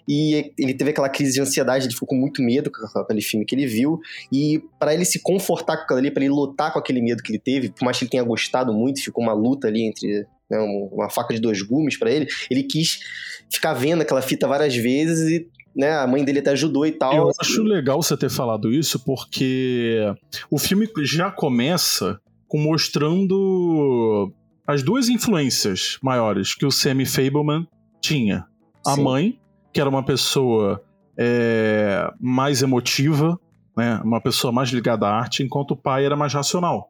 E 0.06 0.52
ele 0.56 0.72
teve 0.72 0.90
aquela 0.90 1.08
crise 1.08 1.32
de 1.32 1.40
ansiedade, 1.40 1.86
ele 1.86 1.92
ficou 1.94 2.06
com 2.06 2.14
muito 2.14 2.40
medo 2.42 2.70
com 2.70 2.98
aquele 3.00 3.20
filme 3.20 3.44
que 3.44 3.52
ele 3.56 3.66
viu. 3.66 4.00
E 4.32 4.62
para 4.78 4.94
ele 4.94 5.04
se 5.04 5.18
confortar 5.20 5.78
com 5.78 5.82
aquilo 5.82 5.98
ali, 5.98 6.12
para 6.12 6.22
ele 6.22 6.32
lutar 6.32 6.72
com 6.72 6.78
aquele 6.78 7.02
medo 7.02 7.24
que 7.24 7.32
ele 7.32 7.40
teve, 7.40 7.70
por 7.70 7.84
mais 7.84 7.98
que 7.98 8.04
ele 8.04 8.10
tenha 8.10 8.22
gostado 8.22 8.72
muito, 8.72 9.02
ficou 9.02 9.24
uma 9.24 9.32
luta 9.32 9.66
ali 9.66 9.82
entre 9.82 10.26
né, 10.48 10.60
um- 10.60 10.88
uma 10.92 11.10
faca 11.10 11.34
de 11.34 11.40
dois 11.40 11.60
gumes 11.60 11.98
para 11.98 12.12
ele, 12.12 12.28
ele 12.48 12.62
quis 12.62 13.00
ficar 13.50 13.74
vendo 13.74 14.02
aquela 14.02 14.22
fita 14.22 14.46
várias 14.46 14.76
vezes 14.76 15.28
e 15.28 15.48
né, 15.74 15.92
a 15.92 16.06
mãe 16.06 16.24
dele 16.24 16.38
até 16.38 16.50
ajudou 16.50 16.86
e 16.86 16.92
tal. 16.92 17.14
Eu 17.14 17.32
acho 17.40 17.62
legal 17.64 18.00
você 18.00 18.16
ter 18.16 18.30
falado 18.30 18.72
isso, 18.72 19.00
porque 19.00 19.96
o 20.48 20.58
filme 20.58 20.88
já 21.02 21.32
começa 21.32 22.14
com 22.14 22.29
mostrando 22.58 24.32
as 24.66 24.82
duas 24.82 25.08
influências 25.08 25.98
maiores 26.02 26.54
que 26.54 26.64
o 26.64 26.70
Sammy 26.70 27.06
Fableman 27.06 27.66
tinha. 28.00 28.46
A 28.86 28.94
Sim. 28.94 29.02
mãe, 29.02 29.40
que 29.72 29.80
era 29.80 29.90
uma 29.90 30.02
pessoa 30.02 30.82
é, 31.16 32.12
mais 32.20 32.62
emotiva, 32.62 33.38
né, 33.76 34.00
uma 34.04 34.20
pessoa 34.20 34.52
mais 34.52 34.70
ligada 34.70 35.06
à 35.06 35.14
arte, 35.14 35.42
enquanto 35.42 35.72
o 35.72 35.76
pai 35.76 36.04
era 36.04 36.16
mais 36.16 36.32
racional. 36.32 36.88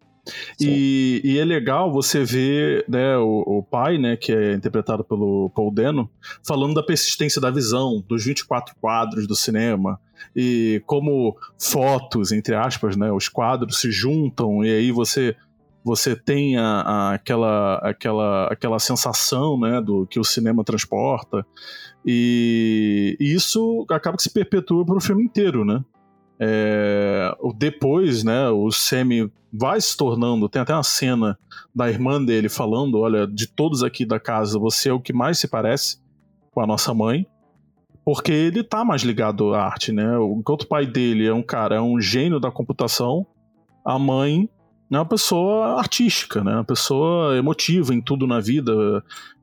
E, 0.60 1.20
e 1.24 1.38
é 1.38 1.44
legal 1.44 1.90
você 1.90 2.22
ver 2.22 2.84
né, 2.88 3.16
o, 3.16 3.42
o 3.46 3.62
pai, 3.62 3.98
né, 3.98 4.16
que 4.16 4.32
é 4.32 4.52
interpretado 4.52 5.02
pelo 5.02 5.50
Paul 5.50 5.72
Dano, 5.72 6.10
falando 6.46 6.74
da 6.74 6.82
persistência 6.82 7.40
da 7.40 7.50
visão, 7.50 8.04
dos 8.06 8.24
24 8.24 8.74
quadros 8.80 9.26
do 9.26 9.34
cinema, 9.34 9.98
e 10.36 10.82
como 10.86 11.36
fotos, 11.58 12.30
entre 12.30 12.54
aspas, 12.54 12.96
né, 12.96 13.10
os 13.10 13.28
quadros 13.28 13.80
se 13.80 13.90
juntam, 13.90 14.64
e 14.64 14.70
aí 14.70 14.92
você 14.92 15.34
você 15.84 16.14
tem 16.14 16.56
a, 16.56 16.80
a- 16.82 17.14
aquela, 17.14 17.76
aquela, 17.76 18.46
aquela 18.46 18.78
sensação 18.78 19.58
né, 19.58 19.80
do 19.80 20.06
que 20.06 20.18
o 20.20 20.24
cinema 20.24 20.62
transporta, 20.64 21.44
e, 22.04 23.16
e 23.20 23.32
isso 23.34 23.84
acaba 23.90 24.16
que 24.16 24.22
se 24.22 24.30
perpetua 24.32 24.84
para 24.84 24.96
o 24.96 25.00
filme 25.00 25.24
inteiro, 25.24 25.64
né? 25.64 25.84
É, 26.42 27.36
depois, 27.58 28.24
né, 28.24 28.48
o 28.48 28.70
Sammy 28.70 29.30
vai 29.52 29.78
se 29.78 29.94
tornando, 29.94 30.48
tem 30.48 30.62
até 30.62 30.72
uma 30.72 30.82
cena 30.82 31.38
da 31.74 31.90
irmã 31.90 32.22
dele 32.24 32.48
falando, 32.48 32.98
olha, 32.98 33.26
de 33.26 33.46
todos 33.46 33.82
aqui 33.82 34.06
da 34.06 34.18
casa, 34.18 34.58
você 34.58 34.88
é 34.88 34.92
o 34.92 35.00
que 35.00 35.12
mais 35.12 35.38
se 35.38 35.46
parece 35.48 35.98
com 36.50 36.62
a 36.62 36.66
nossa 36.66 36.94
mãe, 36.94 37.26
porque 38.04 38.32
ele 38.32 38.64
tá 38.64 38.82
mais 38.84 39.02
ligado 39.02 39.52
à 39.54 39.62
arte, 39.66 39.92
né? 39.92 40.16
Enquanto 40.34 40.62
o 40.62 40.66
pai 40.68 40.86
dele 40.86 41.26
é 41.26 41.34
um 41.34 41.42
cara, 41.42 41.76
é 41.76 41.80
um 41.80 42.00
gênio 42.00 42.40
da 42.40 42.50
computação, 42.50 43.26
a 43.84 43.98
mãe 43.98 44.48
é 44.90 44.98
uma 44.98 45.06
pessoa 45.06 45.78
artística, 45.78 46.42
né? 46.42 46.52
Uma 46.54 46.64
pessoa 46.64 47.36
emotiva 47.36 47.94
em 47.94 48.00
tudo 48.00 48.26
na 48.26 48.40
vida, 48.40 48.72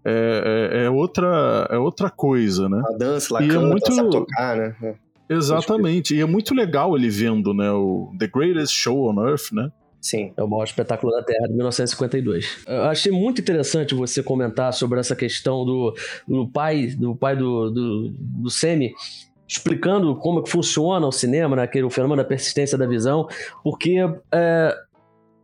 é, 0.06 0.72
é- 0.74 0.86
é 0.86 0.89
outra, 0.89 1.68
é 1.72 1.77
outra 1.77 2.10
coisa, 2.10 2.68
né? 2.70 2.82
A 2.86 2.98
dança, 2.98 3.34
lá 3.34 3.42
E 3.42 3.46
é 3.46 3.48
canta, 3.50 3.66
muito- 3.66 3.94
sabe 3.94 4.10
tocar, 4.10 4.58
né? 4.58 4.96
Exatamente, 5.30 6.16
e 6.16 6.22
é 6.22 6.25
muito 6.25 6.54
legal 6.56 6.96
ele 6.96 7.10
vendo, 7.10 7.54
né, 7.54 7.70
o 7.72 8.13
The 8.18 8.27
Greatest 8.27 8.74
Show 8.74 9.10
on 9.10 9.27
Earth, 9.27 9.51
né? 9.51 9.70
Sim. 10.00 10.32
É 10.38 10.44
o 10.44 10.48
maior 10.48 10.63
espetáculo 10.63 11.12
da 11.12 11.22
Terra, 11.22 11.48
de 11.48 11.54
1952. 11.54 12.60
Eu 12.66 12.84
achei 12.84 13.12
muito 13.12 13.42
interessante 13.42 13.94
você 13.94 14.24
comentar 14.24 14.72
sobre 14.72 15.00
essa 15.01 15.16
questão 15.18 15.66
do, 15.66 15.94
do 16.25 16.48
pai 16.48 16.88
do 16.88 17.13
pai 17.13 17.36
do, 17.36 17.70
do, 17.70 18.10
do 18.12 18.50
Semi 18.50 18.94
explicando 19.46 20.13
como 20.16 20.39
é 20.39 20.44
que 20.44 20.50
funciona 20.50 21.08
o 21.08 21.12
cinema, 21.12 21.56
né, 21.56 21.63
aquele, 21.63 21.86
o 21.86 21.89
fenômeno 21.89 22.22
da 22.22 22.27
persistência 22.27 22.77
da 22.77 22.86
visão, 22.86 23.27
porque 23.63 23.96
é, 24.32 24.75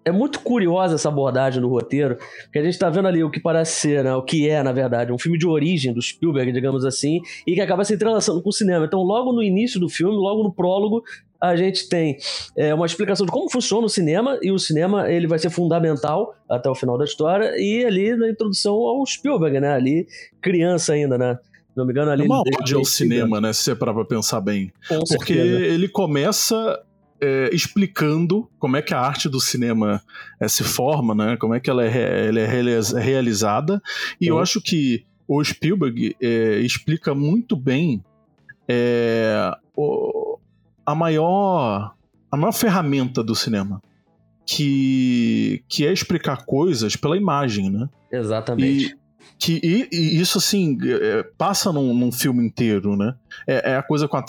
é 0.06 0.12
muito 0.12 0.40
curiosa 0.40 0.96
essa 0.96 1.10
abordagem 1.10 1.62
no 1.62 1.70
roteiro, 1.70 2.18
que 2.52 2.60
a 2.60 2.64
gente 2.64 2.74
está 2.74 2.90
vendo 2.90 3.08
ali 3.08 3.24
o 3.24 3.32
que 3.32 3.40
parece 3.40 3.80
ser, 3.80 4.04
né, 4.04 4.14
o 4.16 4.22
que 4.22 4.50
é, 4.50 4.62
na 4.62 4.72
verdade, 4.72 5.12
um 5.12 5.18
filme 5.18 5.38
de 5.38 5.48
origem 5.48 5.94
do 5.94 6.02
Spielberg, 6.02 6.52
digamos 6.52 6.86
assim, 6.86 7.20
e 7.48 7.54
que 7.54 7.62
acaba 7.62 7.84
se 7.84 7.94
entrelaçando 7.94 8.42
com 8.42 8.50
o 8.50 8.54
cinema. 8.54 8.86
Então, 8.86 9.02
logo 9.02 9.32
no 9.32 9.42
início 9.42 9.80
do 9.80 9.90
filme, 9.90 10.16
logo 10.16 10.44
no 10.44 10.54
prólogo, 10.54 11.04
a 11.40 11.56
gente 11.56 11.90
tem 11.90 12.18
é, 12.58 12.74
uma 12.74 12.86
explicação 12.86 13.26
de 13.26 13.32
como 13.32 13.50
funciona 13.50 13.86
o 13.86 13.90
cinema, 13.90 14.38
e 14.42 14.52
o 14.52 14.58
cinema 14.58 15.12
ele 15.12 15.28
vai 15.28 15.40
ser 15.40 15.50
fundamental 15.50 16.34
até 16.50 16.70
o 16.70 16.76
final 16.76 16.98
da 16.98 17.06
história, 17.06 17.54
e 17.58 17.86
ali 17.86 18.16
na 18.16 18.30
introdução 18.30 18.74
ao 18.74 19.06
Spielberg, 19.06 19.60
né? 19.60 19.74
Ali, 19.74 20.08
criança 20.42 20.94
ainda, 20.94 21.18
né? 21.18 21.38
Se 21.70 21.78
não 21.78 21.86
me 21.86 21.92
engano, 21.92 22.12
ali. 22.12 22.24
É 22.24 22.26
uma 22.26 22.42
ode 22.42 22.76
ao 22.76 22.86
cinema, 22.86 23.42
né, 23.42 23.52
se 23.52 23.64
você 23.64 23.76
parar 23.76 23.94
pra 23.94 24.06
pensar 24.06 24.40
bem. 24.40 24.72
Com 24.88 25.00
Porque 25.00 25.34
certeza. 25.34 25.66
ele 25.66 25.88
começa 25.90 26.80
é, 27.24 27.50
explicando 27.54 28.50
como 28.60 28.76
é 28.76 28.82
que 28.82 28.94
a 28.94 29.00
arte 29.00 29.30
do 29.30 29.40
cinema 29.40 30.02
é, 30.42 30.48
se 30.50 30.62
forma, 30.64 31.16
né? 31.16 31.38
Como 31.38 31.54
é 31.54 31.60
que 31.60 31.70
ela 31.70 31.86
é, 31.86 32.28
ela 32.28 32.40
é 32.40 32.46
realiz- 32.46 32.92
realizada. 32.92 33.82
E 34.20 34.28
eu 34.28 34.36
Sim. 34.36 34.42
acho 34.42 34.62
que 34.62 35.06
o 35.26 35.42
Spielberg 35.42 36.18
é, 36.22 36.60
explica 36.60 37.16
muito 37.16 37.56
bem 37.56 38.04
é 38.68 39.52
o, 39.76 40.38
a 40.86 40.94
maior 40.94 41.94
a 42.32 42.38
maior 42.38 42.52
ferramenta 42.52 43.24
do 43.24 43.36
cinema 43.36 43.82
que, 44.46 45.64
que 45.70 45.86
é 45.86 45.94
explicar 45.94 46.46
coisas 46.46 46.96
pela 46.96 47.16
imagem, 47.16 47.70
né? 47.70 47.90
Exatamente. 48.12 48.94
E, 48.94 49.04
que, 49.38 49.62
e, 49.64 49.90
e 49.92 50.20
isso, 50.20 50.38
assim, 50.38 50.78
é, 50.84 51.24
passa 51.38 51.72
num, 51.72 51.94
num, 51.94 52.12
filme 52.12 52.46
inteiro, 52.46 52.98
né? 52.98 53.16
É, 53.48 53.72
é 53.72 53.76
a 53.78 53.84
coisa 53.84 54.08
com 54.08 54.18
a, 54.18 54.24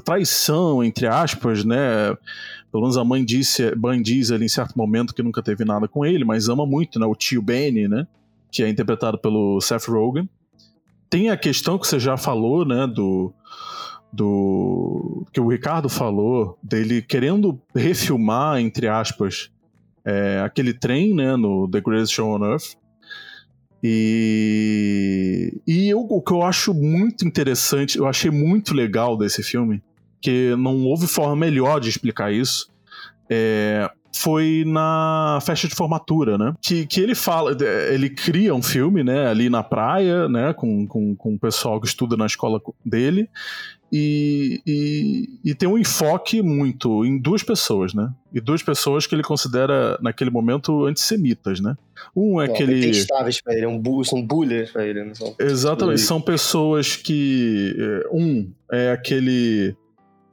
traição, 0.00 0.82
entre 0.82 1.06
aspas, 1.06 1.64
né? 1.64 2.16
Pelo 2.70 2.82
menos 2.82 2.96
a 2.96 3.04
mãe 3.04 3.24
disse, 3.24 3.74
mãe 3.76 4.00
diz 4.00 4.30
ali 4.30 4.46
em 4.46 4.48
certo 4.48 4.76
momento 4.76 5.14
que 5.14 5.22
nunca 5.22 5.42
teve 5.42 5.64
nada 5.64 5.86
com 5.86 6.06
ele, 6.06 6.24
mas 6.24 6.48
ama 6.48 6.64
muito, 6.64 6.98
né? 6.98 7.06
O 7.06 7.14
tio 7.14 7.42
Benny, 7.42 7.86
né? 7.86 8.06
Que 8.50 8.62
é 8.62 8.68
interpretado 8.68 9.18
pelo 9.18 9.60
Seth 9.60 9.86
Rogen. 9.86 10.28
Tem 11.10 11.28
a 11.28 11.36
questão 11.36 11.78
que 11.78 11.86
você 11.86 12.00
já 12.00 12.16
falou, 12.16 12.64
né? 12.64 12.86
Do, 12.86 13.32
do 14.12 15.26
que 15.32 15.40
o 15.40 15.48
Ricardo 15.48 15.88
falou 15.88 16.58
dele 16.62 17.00
querendo 17.00 17.60
refilmar 17.74 18.60
entre 18.60 18.86
aspas 18.86 19.50
é, 20.04 20.42
aquele 20.44 20.74
trem 20.74 21.14
né 21.14 21.34
no 21.36 21.66
The 21.68 21.80
Greatest 21.80 22.14
Show 22.14 22.28
on 22.28 22.44
Earth 22.44 22.74
e, 23.82 25.60
e 25.66 25.88
eu, 25.88 26.00
o 26.00 26.22
que 26.22 26.32
eu 26.32 26.42
acho 26.42 26.72
muito 26.72 27.26
interessante, 27.26 27.98
eu 27.98 28.06
achei 28.06 28.30
muito 28.30 28.72
legal 28.74 29.16
desse 29.16 29.42
filme, 29.42 29.82
que 30.20 30.54
não 30.56 30.84
houve 30.84 31.08
forma 31.08 31.34
melhor 31.34 31.80
de 31.80 31.88
explicar 31.88 32.32
isso, 32.32 32.70
é, 33.28 33.90
foi 34.14 34.62
na 34.66 35.38
festa 35.44 35.66
de 35.66 35.74
formatura, 35.74 36.36
né? 36.38 36.54
Que, 36.60 36.86
que 36.86 37.00
ele 37.00 37.14
fala, 37.14 37.56
ele 37.90 38.10
cria 38.10 38.54
um 38.54 38.62
filme, 38.62 39.02
né, 39.02 39.26
ali 39.26 39.48
na 39.48 39.62
praia, 39.62 40.28
né, 40.28 40.52
com, 40.52 40.86
com, 40.86 41.16
com 41.16 41.34
o 41.34 41.38
pessoal 41.38 41.80
que 41.80 41.86
estuda 41.86 42.16
na 42.16 42.26
escola 42.26 42.60
dele, 42.84 43.28
e, 43.92 44.62
e, 44.66 45.28
e, 45.44 45.54
tem 45.54 45.68
um 45.68 45.76
enfoque 45.76 46.40
muito 46.40 47.04
em 47.04 47.18
duas 47.18 47.42
pessoas, 47.42 47.92
né? 47.92 48.10
E 48.32 48.40
duas 48.40 48.62
pessoas 48.62 49.06
que 49.06 49.14
ele 49.14 49.22
considera, 49.22 49.98
naquele 50.00 50.30
momento, 50.30 50.86
antissemitas, 50.86 51.60
né? 51.60 51.76
Um 52.16 52.40
é, 52.40 52.46
é 52.46 52.50
aquele. 52.50 52.80
Detestáveis 52.80 53.42
pra 53.42 53.52
ele, 53.52 53.66
é 53.66 53.68
um 53.68 53.78
bu 53.78 54.02
são 54.02 54.26
bullers 54.26 54.70
pra 54.70 54.86
ele, 54.86 55.04
não 55.04 55.14
são. 55.14 55.34
Exatamente, 55.38 56.00
são 56.00 56.22
pessoas 56.22 56.96
que. 56.96 57.76
É, 57.78 58.08
um 58.10 58.50
é 58.70 58.92
aquele. 58.92 59.76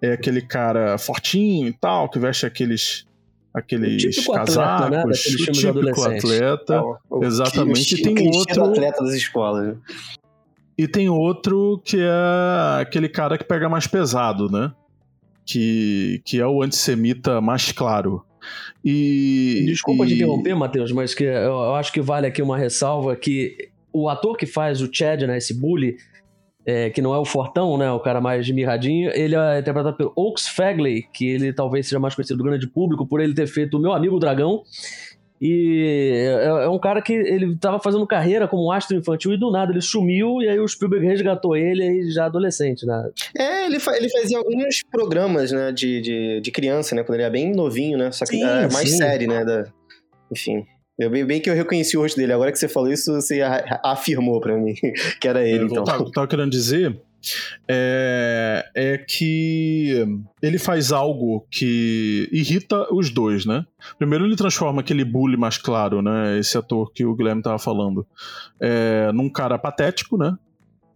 É 0.01 0.13
aquele 0.13 0.41
cara 0.41 0.97
fortinho 0.97 1.67
e 1.67 1.73
tal, 1.73 2.09
que 2.09 2.17
veste 2.17 2.45
aqueles 2.45 3.05
aqueles 3.53 4.01
típico 4.01 4.31
casacos, 4.31 4.57
atleta, 4.57 5.05
né? 5.05 5.13
o 5.13 5.51
típico 5.51 6.03
atleta, 6.03 6.81
o, 7.09 7.23
exatamente. 7.25 7.95
O, 7.95 7.97
e 7.97 8.01
tem 8.01 8.29
outro 8.33 8.63
atleta 8.63 9.03
das 9.03 9.15
escolas. 9.15 9.75
E 10.79 10.87
tem 10.87 11.09
outro 11.09 11.81
que 11.83 11.97
é 11.99 12.81
aquele 12.81 13.09
cara 13.09 13.37
que 13.37 13.43
pega 13.43 13.67
mais 13.67 13.85
pesado, 13.85 14.49
né? 14.49 14.71
Que, 15.45 16.21
que 16.23 16.39
é 16.39 16.47
o 16.47 16.63
antissemita 16.63 17.41
mais 17.41 17.73
claro. 17.73 18.23
E. 18.81 19.65
Desculpa 19.65 20.05
e... 20.05 20.07
te 20.07 20.13
interromper, 20.13 20.55
Matheus, 20.55 20.93
mas 20.93 21.13
que 21.13 21.25
eu, 21.25 21.31
eu, 21.31 21.75
acho 21.75 21.91
que 21.91 21.99
vale 21.99 22.27
aqui 22.27 22.41
uma 22.41 22.57
ressalva 22.57 23.13
que 23.17 23.57
o 23.91 24.07
ator 24.07 24.37
que 24.37 24.45
faz 24.45 24.81
o 24.81 24.89
Chad, 24.89 25.23
né, 25.23 25.37
esse 25.37 25.53
bully, 25.53 25.97
é, 26.65 26.89
que 26.89 27.01
não 27.01 27.13
é 27.13 27.17
o 27.17 27.25
Fortão, 27.25 27.77
né, 27.77 27.91
o 27.91 27.99
cara 27.99 28.21
mais 28.21 28.49
mirradinho, 28.49 29.11
ele 29.13 29.35
é 29.35 29.59
interpretado 29.59 29.97
pelo 29.97 30.13
Oaks 30.15 30.47
Fagley, 30.47 31.03
que 31.11 31.27
ele 31.27 31.51
talvez 31.51 31.87
seja 31.87 31.99
mais 31.99 32.15
conhecido 32.15 32.37
do 32.37 32.43
grande 32.45 32.69
público 32.69 33.05
por 33.05 33.19
ele 33.19 33.33
ter 33.33 33.47
feito 33.47 33.75
o 33.75 33.81
Meu 33.81 33.91
Amigo 33.91 34.17
Dragão, 34.17 34.63
e 35.41 36.13
é, 36.15 36.45
é, 36.45 36.69
um 36.69 36.79
cara 36.79 37.01
que 37.01 37.13
ele 37.13 37.53
estava 37.53 37.79
fazendo 37.79 38.05
carreira 38.05 38.47
como 38.47 38.71
astro 38.71 38.97
infantil 38.97 39.33
e 39.33 39.39
do 39.39 39.49
nada 39.51 39.71
ele 39.71 39.81
sumiu 39.81 40.41
e 40.41 40.49
aí 40.49 40.59
o 40.59 40.67
Spielberg 40.67 41.05
resgatou 41.05 41.55
ele 41.55 41.81
aí 41.83 42.11
já 42.11 42.25
adolescente, 42.25 42.85
né? 42.85 43.09
É, 43.37 43.65
ele, 43.65 43.79
fa 43.79 43.95
ele 43.95 44.09
fazia 44.09 44.37
alguns 44.37 44.83
programas, 44.83 45.51
né, 45.51 45.71
de, 45.71 46.01
de, 46.01 46.41
de, 46.41 46.51
criança, 46.51 46.93
né, 46.93 47.03
quando 47.03 47.15
ele 47.15 47.23
era 47.23 47.31
bem 47.31 47.53
novinho, 47.53 47.97
né, 47.97 48.11
só 48.11 48.25
que 48.25 48.37
sim, 48.37 48.43
era 48.43 48.69
mais 48.69 48.89
sim. 48.89 48.97
série, 48.97 49.27
né, 49.27 49.45
da... 49.45 49.65
enfim. 50.31 50.65
Eu, 50.97 51.09
bem, 51.09 51.25
bem 51.25 51.39
que 51.39 51.49
eu 51.49 51.55
reconheci 51.55 51.95
o 51.97 52.01
rosto 52.01 52.17
dele, 52.17 52.33
agora 52.33 52.51
que 52.51 52.59
você 52.59 52.67
falou 52.67 52.91
isso, 52.91 53.13
você 53.13 53.41
afirmou 53.83 54.41
para 54.41 54.57
mim 54.57 54.73
que 55.21 55.27
era 55.27 55.47
ele, 55.47 55.63
eu 55.63 55.67
então. 55.67 55.83
Tava, 55.85 56.11
tava 56.11 56.27
querendo 56.27 56.51
dizer 56.51 56.99
é, 57.67 58.69
é 58.75 58.97
que 58.97 60.05
ele 60.41 60.57
faz 60.57 60.91
algo 60.91 61.45
que 61.51 62.29
irrita 62.31 62.87
os 62.93 63.09
dois, 63.09 63.45
né? 63.45 63.65
Primeiro 63.97 64.25
ele 64.25 64.35
transforma 64.35 64.81
aquele 64.81 65.03
bully 65.03 65.37
mais 65.37 65.57
claro, 65.57 66.01
né? 66.01 66.37
Esse 66.39 66.57
ator 66.57 66.91
que 66.91 67.05
o 67.05 67.15
Guilherme 67.15 67.41
tava 67.41 67.59
falando, 67.59 68.05
é, 68.59 69.11
num 69.11 69.29
cara 69.29 69.57
patético, 69.57 70.17
né? 70.17 70.35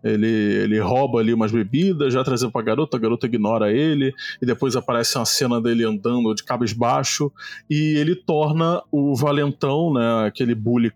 Ele, 0.03 0.27
ele 0.27 0.79
rouba 0.79 1.19
ali 1.19 1.33
umas 1.33 1.51
bebidas, 1.51 2.13
já 2.13 2.23
trazendo 2.23 2.51
pra 2.51 2.61
garota, 2.61 2.97
a 2.97 2.99
garota 2.99 3.25
ignora 3.25 3.71
ele, 3.71 4.13
e 4.41 4.45
depois 4.45 4.75
aparece 4.75 5.17
uma 5.17 5.23
cena 5.23 5.61
dele 5.61 5.85
andando 5.85 6.35
de 6.35 6.43
cabisbaixo, 6.43 7.31
e 7.69 7.95
ele 7.95 8.13
torna 8.13 8.83
o 8.91 9.15
valentão, 9.15 9.93
né, 9.93 10.27
aquele 10.27 10.53
bully 10.53 10.91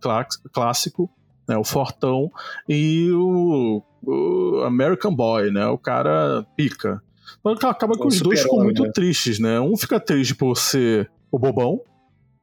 clássico, 0.52 1.10
né, 1.48 1.56
o 1.58 1.64
fortão, 1.64 2.30
e 2.68 3.10
o 3.14 3.82
o 4.08 4.64
American 4.64 5.14
Boy, 5.14 5.52
né? 5.52 5.68
O 5.68 5.78
cara 5.78 6.46
pica. 6.56 7.02
Então 7.46 7.70
acaba 7.70 7.94
que 7.94 8.08
os 8.08 8.22
dois 8.22 8.42
ficam 8.42 8.64
muito 8.64 8.84
né? 8.84 8.92
tristes, 8.94 9.38
né? 9.38 9.60
Um 9.60 9.76
fica 9.76 10.00
triste 10.00 10.34
por 10.34 10.58
ser 10.58 11.12
o 11.30 11.38
bobão, 11.38 11.82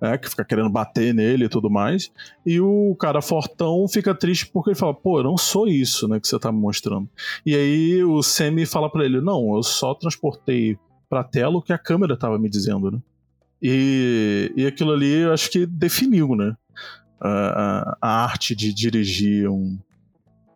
né? 0.00 0.18
Que 0.18 0.28
fica 0.28 0.44
querendo 0.44 0.68
bater 0.68 1.14
nele 1.14 1.46
e 1.46 1.48
tudo 1.48 1.70
mais. 1.70 2.12
E 2.44 2.60
o 2.60 2.94
cara 2.96 3.22
fortão 3.22 3.88
fica 3.88 4.14
triste 4.14 4.46
porque 4.46 4.70
ele 4.70 4.78
fala, 4.78 4.92
pô, 4.92 5.20
eu 5.20 5.24
não 5.24 5.38
sou 5.38 5.66
isso, 5.66 6.06
né? 6.06 6.20
Que 6.20 6.28
você 6.28 6.38
tá 6.38 6.52
me 6.52 6.58
mostrando. 6.58 7.08
E 7.46 7.54
aí 7.54 8.04
o 8.04 8.22
Sammy 8.22 8.66
fala 8.66 8.90
para 8.90 9.04
ele, 9.04 9.20
não, 9.22 9.56
eu 9.56 9.62
só 9.62 9.94
transportei 9.94 10.78
pra 11.08 11.24
tela 11.24 11.56
o 11.56 11.62
que 11.62 11.72
a 11.72 11.78
câmera 11.78 12.16
tava 12.16 12.38
me 12.38 12.50
dizendo, 12.50 12.90
né? 12.90 12.98
E, 13.62 14.52
e 14.54 14.66
aquilo 14.66 14.92
ali 14.92 15.20
eu 15.20 15.32
acho 15.32 15.50
que 15.50 15.64
definiu, 15.64 16.34
né? 16.34 16.54
A, 17.18 17.30
a, 17.30 17.98
a 18.02 18.24
arte 18.24 18.54
de 18.54 18.74
dirigir 18.74 19.48
um, 19.48 19.78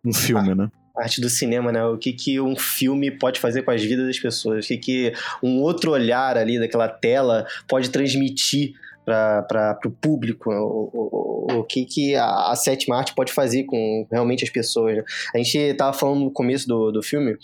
um 0.05 0.13
filme, 0.13 0.51
ah, 0.51 0.55
né? 0.55 0.71
Arte 1.01 1.21
do 1.21 1.29
cinema, 1.29 1.71
né? 1.71 1.83
O 1.85 1.97
que, 1.97 2.13
que 2.13 2.39
um 2.39 2.55
filme 2.55 3.11
pode 3.11 3.39
fazer 3.39 3.63
com 3.63 3.71
as 3.71 3.83
vidas 3.83 4.07
das 4.07 4.19
pessoas, 4.19 4.65
o 4.65 4.67
que, 4.67 4.77
que 4.77 5.13
um 5.41 5.61
outro 5.61 5.91
olhar 5.91 6.37
ali 6.37 6.59
daquela 6.59 6.87
tela 6.87 7.45
pode 7.67 7.89
transmitir 7.89 8.73
para 9.05 9.79
o 9.85 9.91
público, 9.91 10.51
o, 10.51 10.89
o, 10.93 11.59
o, 11.59 11.63
que, 11.63 11.85
que 11.85 12.15
a, 12.15 12.51
a, 12.51 12.55
sétima 12.55 12.97
arte 12.97 13.15
pode 13.15 13.31
fazer 13.31 13.63
com 13.63 14.07
realmente 14.11 14.43
as 14.43 14.49
pessoas. 14.51 14.97
Né? 14.97 15.03
A 15.33 15.37
gente 15.39 15.57
estava 15.57 15.93
falando 15.93 16.25
no 16.25 16.31
começo 16.31 16.67
do, 16.67 16.91
do 16.91 17.01
filme, 17.01 17.35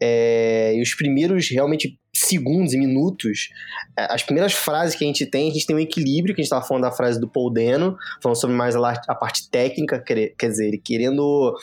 é, 0.00 0.74
e 0.74 0.82
os 0.82 0.94
primeiros 0.94 1.48
realmente 1.48 1.96
segundos 2.16 2.72
e 2.72 2.78
minutos, 2.78 3.50
é, 3.96 4.12
as 4.12 4.22
primeiras 4.22 4.52
frases 4.52 4.94
que 4.94 5.04
a 5.04 5.06
gente 5.06 5.26
tem, 5.26 5.50
a 5.50 5.52
gente 5.52 5.66
tem 5.66 5.76
um 5.76 5.80
equilíbrio, 5.80 6.34
que 6.34 6.40
a 6.40 6.42
gente 6.42 6.52
estava 6.52 6.66
falando 6.66 6.82
da 6.82 6.92
frase 6.92 7.20
do 7.20 7.28
Paul 7.28 7.50
Dano, 7.52 7.96
falando 8.22 8.36
sobre 8.36 8.56
mais 8.56 8.74
a, 8.76 9.14
parte 9.14 9.48
técnica, 9.50 9.98
quer 10.00 10.48
dizer, 10.48 10.68
ele 10.68 10.78
querendo 10.78 11.54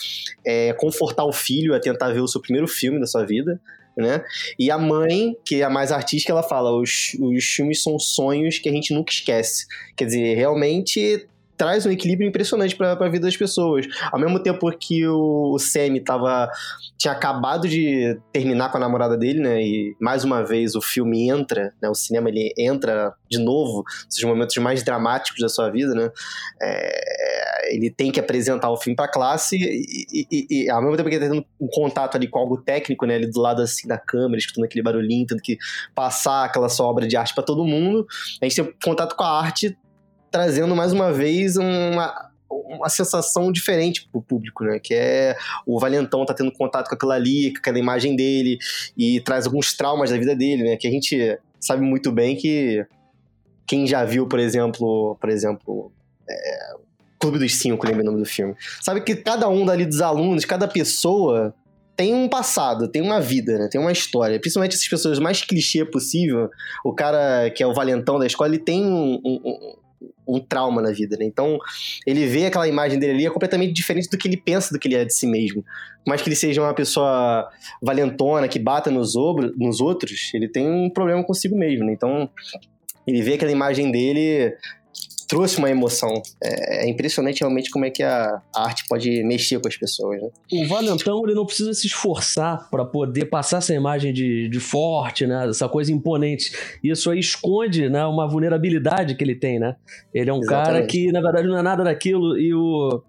é, 0.46 0.74
confortar 0.74 1.26
o 1.26 1.32
filho 1.32 1.74
a 1.74 1.80
tentar 1.80 2.12
ver 2.12 2.22
o 2.22 2.28
seu 2.28 2.42
primeiro 2.42 2.68
filme 2.68 3.00
da 3.00 3.08
sua 3.08 3.26
vida, 3.26 3.60
né? 3.96 4.24
E 4.58 4.72
a 4.72 4.78
mãe, 4.78 5.38
que 5.46 5.62
é 5.62 5.64
a 5.64 5.70
mais 5.70 5.92
artística, 5.92 6.32
ela 6.32 6.42
fala: 6.42 6.72
os, 6.76 7.16
os 7.20 7.44
filmes 7.44 7.84
são 7.84 8.00
sonhos 8.00 8.58
que 8.58 8.68
a 8.68 8.72
gente 8.72 8.94
nunca 8.94 9.12
esquece. 9.12 9.68
Quer 9.96 10.06
dizer, 10.06 10.36
realmente 10.36 11.28
traz 11.64 11.86
um 11.86 11.92
equilíbrio 11.92 12.28
impressionante 12.28 12.76
para 12.76 12.92
a 12.92 13.10
vida 13.10 13.26
das 13.26 13.38
pessoas. 13.38 13.88
Ao 14.12 14.20
mesmo 14.20 14.38
tempo 14.38 14.70
que 14.78 15.08
o, 15.08 15.54
o 15.54 15.58
Sammy 15.58 16.02
tava, 16.02 16.50
tinha 16.98 17.14
acabado 17.14 17.70
de 17.70 18.20
terminar 18.34 18.70
com 18.70 18.76
a 18.76 18.82
namorada 18.82 19.18
dele, 19.18 19.40
né? 19.40 19.64
E 19.64 19.96
mais 19.98 20.26
uma 20.26 20.44
vez 20.44 20.76
o 20.76 20.82
filme 20.82 21.30
entra, 21.30 21.74
né? 21.82 21.90
O 21.90 21.96
cinema 21.96 22.28
ele 22.28 22.54
entra 22.58 23.14
de 23.32 23.40
novo 23.40 23.86
nos 24.06 24.24
momentos 24.26 24.58
mais 24.58 24.84
dramáticos 24.84 25.40
da 25.40 25.48
sua 25.48 25.70
vida, 25.70 25.96
né? 25.96 26.12
É, 26.62 27.74
ele 27.74 27.90
tem 27.90 28.12
que 28.12 28.20
apresentar 28.20 28.70
o 28.70 28.76
filme 28.76 28.94
para 28.94 29.06
a 29.06 29.12
classe 29.12 29.56
e, 29.56 30.28
e, 30.30 30.48
e, 30.50 30.70
ao 30.70 30.82
mesmo 30.82 30.98
tempo 30.98 31.08
que 31.08 31.16
ele 31.16 31.26
tá 31.26 31.32
tendo 31.32 31.46
um 31.62 31.68
contato 31.68 32.18
ali 32.18 32.28
com 32.28 32.40
algo 32.40 32.58
técnico, 32.58 33.06
né? 33.06 33.16
Ali 33.16 33.32
do 33.32 33.40
lado 33.40 33.62
assim 33.62 33.88
da 33.88 33.98
câmera, 33.98 34.38
escutando 34.38 34.66
aquele 34.66 34.84
barulhinho, 34.84 35.26
tendo 35.26 35.42
que 35.42 35.58
passar 35.96 36.44
aquela 36.44 36.68
sua 36.68 36.88
obra 36.88 37.08
de 37.08 37.16
arte 37.16 37.34
para 37.34 37.44
todo 37.44 37.64
mundo. 37.64 38.06
A 38.42 38.46
gente 38.46 38.62
tem 38.62 38.74
contato 38.84 39.16
com 39.16 39.24
a 39.24 39.40
arte 39.40 39.78
trazendo 40.34 40.76
mais 40.76 40.92
uma 40.92 41.14
vez 41.14 41.58
uma, 41.58 42.32
uma 42.50 42.90
sensação 42.90 43.52
diferente 43.52 44.10
pro 44.12 44.20
público, 44.20 44.64
né? 44.64 44.80
Que 44.80 44.96
é 44.96 45.38
o 45.64 45.80
Valentão 45.80 46.26
tá 46.26 46.34
tendo 46.34 46.52
contato 46.52 46.90
com 46.90 46.96
aquilo 46.96 47.12
ali, 47.12 47.54
com 47.54 47.60
aquela 47.60 47.78
imagem 47.78 48.16
dele, 48.16 48.58
e 48.98 49.22
traz 49.22 49.46
alguns 49.46 49.78
traumas 49.78 50.10
da 50.10 50.18
vida 50.18 50.36
dele, 50.36 50.64
né? 50.64 50.76
Que 50.76 50.88
a 50.88 50.92
gente 50.92 51.38
sabe 51.60 51.84
muito 51.84 52.12
bem 52.12 52.36
que 52.36 52.84
quem 53.68 53.86
já 53.86 54.04
viu, 54.04 54.28
por 54.28 54.40
exemplo, 54.40 55.16
por 55.22 55.30
exemplo, 55.30 55.92
é, 56.28 56.74
Clube 57.20 57.38
dos 57.38 57.54
Cinco, 57.56 57.86
lembra 57.86 58.02
o 58.02 58.06
nome 58.06 58.18
do 58.18 58.26
filme, 58.26 58.56
sabe 58.82 59.02
que 59.02 59.16
cada 59.16 59.48
um 59.48 59.64
dali 59.64 59.86
dos 59.86 60.02
alunos, 60.02 60.46
cada 60.46 60.68
pessoa 60.68 61.54
tem 61.96 62.12
um 62.12 62.28
passado, 62.28 62.88
tem 62.88 63.04
uma 63.04 63.22
vida, 63.22 63.60
né? 63.60 63.68
Tem 63.72 63.80
uma 63.80 63.92
história. 63.92 64.40
Principalmente 64.40 64.74
essas 64.74 64.88
pessoas 64.88 65.20
mais 65.20 65.44
clichê 65.44 65.86
possível. 65.86 66.50
O 66.84 66.92
cara 66.92 67.52
que 67.52 67.62
é 67.62 67.68
o 67.68 67.74
valentão 67.74 68.18
da 68.18 68.26
escola, 68.26 68.50
ele 68.50 68.58
tem 68.58 68.84
um, 68.84 69.22
um, 69.24 69.76
um 70.28 70.40
trauma 70.40 70.82
na 70.82 70.92
vida, 70.92 71.18
né? 71.18 71.26
Então, 71.26 71.58
ele 72.06 72.26
vê 72.26 72.46
aquela 72.46 72.68
imagem 72.68 73.00
dele 73.00 73.14
ali 73.14 73.26
é 73.26 73.30
completamente 73.30 73.74
diferente 73.74 74.10
do 74.10 74.18
que 74.18 74.28
ele 74.28 74.38
pensa 74.38 74.74
do 74.74 74.80
que 74.80 74.88
ele 74.88 74.96
é 74.96 75.06
de 75.06 75.14
si 75.14 75.28
mesmo. 75.28 75.64
Por 76.04 76.10
mais 76.10 76.22
que 76.22 76.30
ele 76.30 76.36
seja 76.36 76.62
uma 76.62 76.74
pessoa 76.74 77.48
valentona, 77.82 78.48
que 78.48 78.60
bata 78.60 78.92
nos, 78.92 79.16
obro, 79.16 79.54
nos 79.58 79.80
outros, 79.80 80.32
ele 80.34 80.48
tem 80.48 80.68
um 80.68 80.90
problema 80.90 81.24
consigo 81.24 81.58
mesmo, 81.58 81.86
né? 81.86 81.94
Então, 81.94 82.30
ele 83.06 83.22
vê 83.22 83.34
aquela 83.34 83.52
imagem 83.52 83.92
dele 83.92 84.54
trouxe 85.34 85.58
uma 85.58 85.70
emoção. 85.70 86.22
É, 86.42 86.86
é, 86.86 86.90
impressionante 86.90 87.40
realmente 87.40 87.72
como 87.72 87.86
é 87.86 87.90
que 87.90 88.04
a, 88.04 88.42
a, 88.56 88.64
arte 88.64 88.86
pode 88.88 89.24
mexer 89.24 89.60
com 89.60 89.68
as 89.68 89.76
pessoas. 89.76 90.22
Né? 90.22 90.30
O 90.52 90.68
Valentão 90.68 91.24
ele 91.26 91.34
não 91.34 91.46
precisa 91.46 91.74
se 91.74 91.88
esforçar 91.88 92.70
para 92.70 92.86
poder 92.86 93.26
passar 93.26 93.58
essa 93.58 93.74
imagem 93.74 94.14
de, 94.14 94.48
de 94.48 94.60
forte, 94.60 95.26
né? 95.26 95.50
Essa 95.50 95.68
coisa 95.68 95.92
imponente. 95.92 96.52
Isso 96.84 97.10
aí 97.10 97.20
esconde 97.20 97.90
né, 97.90 98.06
uma 98.06 98.28
vulnerabilidade 98.28 99.16
que 99.16 99.24
ele 99.24 99.36
tem, 99.36 99.60
né? 99.60 99.76
Ele 100.14 100.30
é 100.30 100.34
um 100.34 100.40
Exatamente. 100.40 100.66
cara 100.66 100.86
que, 100.86 101.12
na 101.12 101.22
verdade, 101.22 101.48
não 101.48 101.58
é 101.58 101.62
nada 101.62 101.84
daquilo 101.84 102.38
e 102.38 102.54
o 102.54 103.02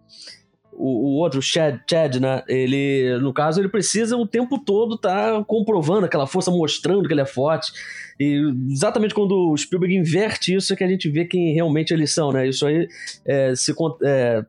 o, 0.77 1.17
o 1.17 1.21
outro, 1.21 1.41
Chad, 1.41 1.81
Chad, 1.89 2.17
né? 2.17 2.43
Ele, 2.49 3.19
no 3.21 3.33
caso, 3.33 3.61
ele 3.61 3.69
precisa 3.69 4.17
o 4.17 4.27
tempo 4.27 4.59
todo 4.59 4.99
tá 4.99 5.43
comprovando 5.47 6.07
aquela 6.07 6.27
força, 6.27 6.51
mostrando 6.51 7.07
que 7.07 7.15
ele 7.15 7.21
é 7.21 7.27
forte. 7.27 7.73
E 8.19 8.41
exatamente 8.71 9.15
quando 9.15 9.51
o 9.51 9.57
Spielberg 9.57 9.97
inverte 9.97 10.55
isso 10.55 10.73
é 10.73 10.77
que 10.77 10.85
a 10.85 10.89
gente 10.89 11.09
vê 11.11 11.25
quem 11.25 11.53
realmente 11.53 11.93
eles 11.93 12.13
são, 12.13 12.33
né? 12.33 12.49
Isso 12.49 12.67
aí 12.67 12.89
é, 13.25 13.55
se, 13.55 13.75
é, 14.05 14.45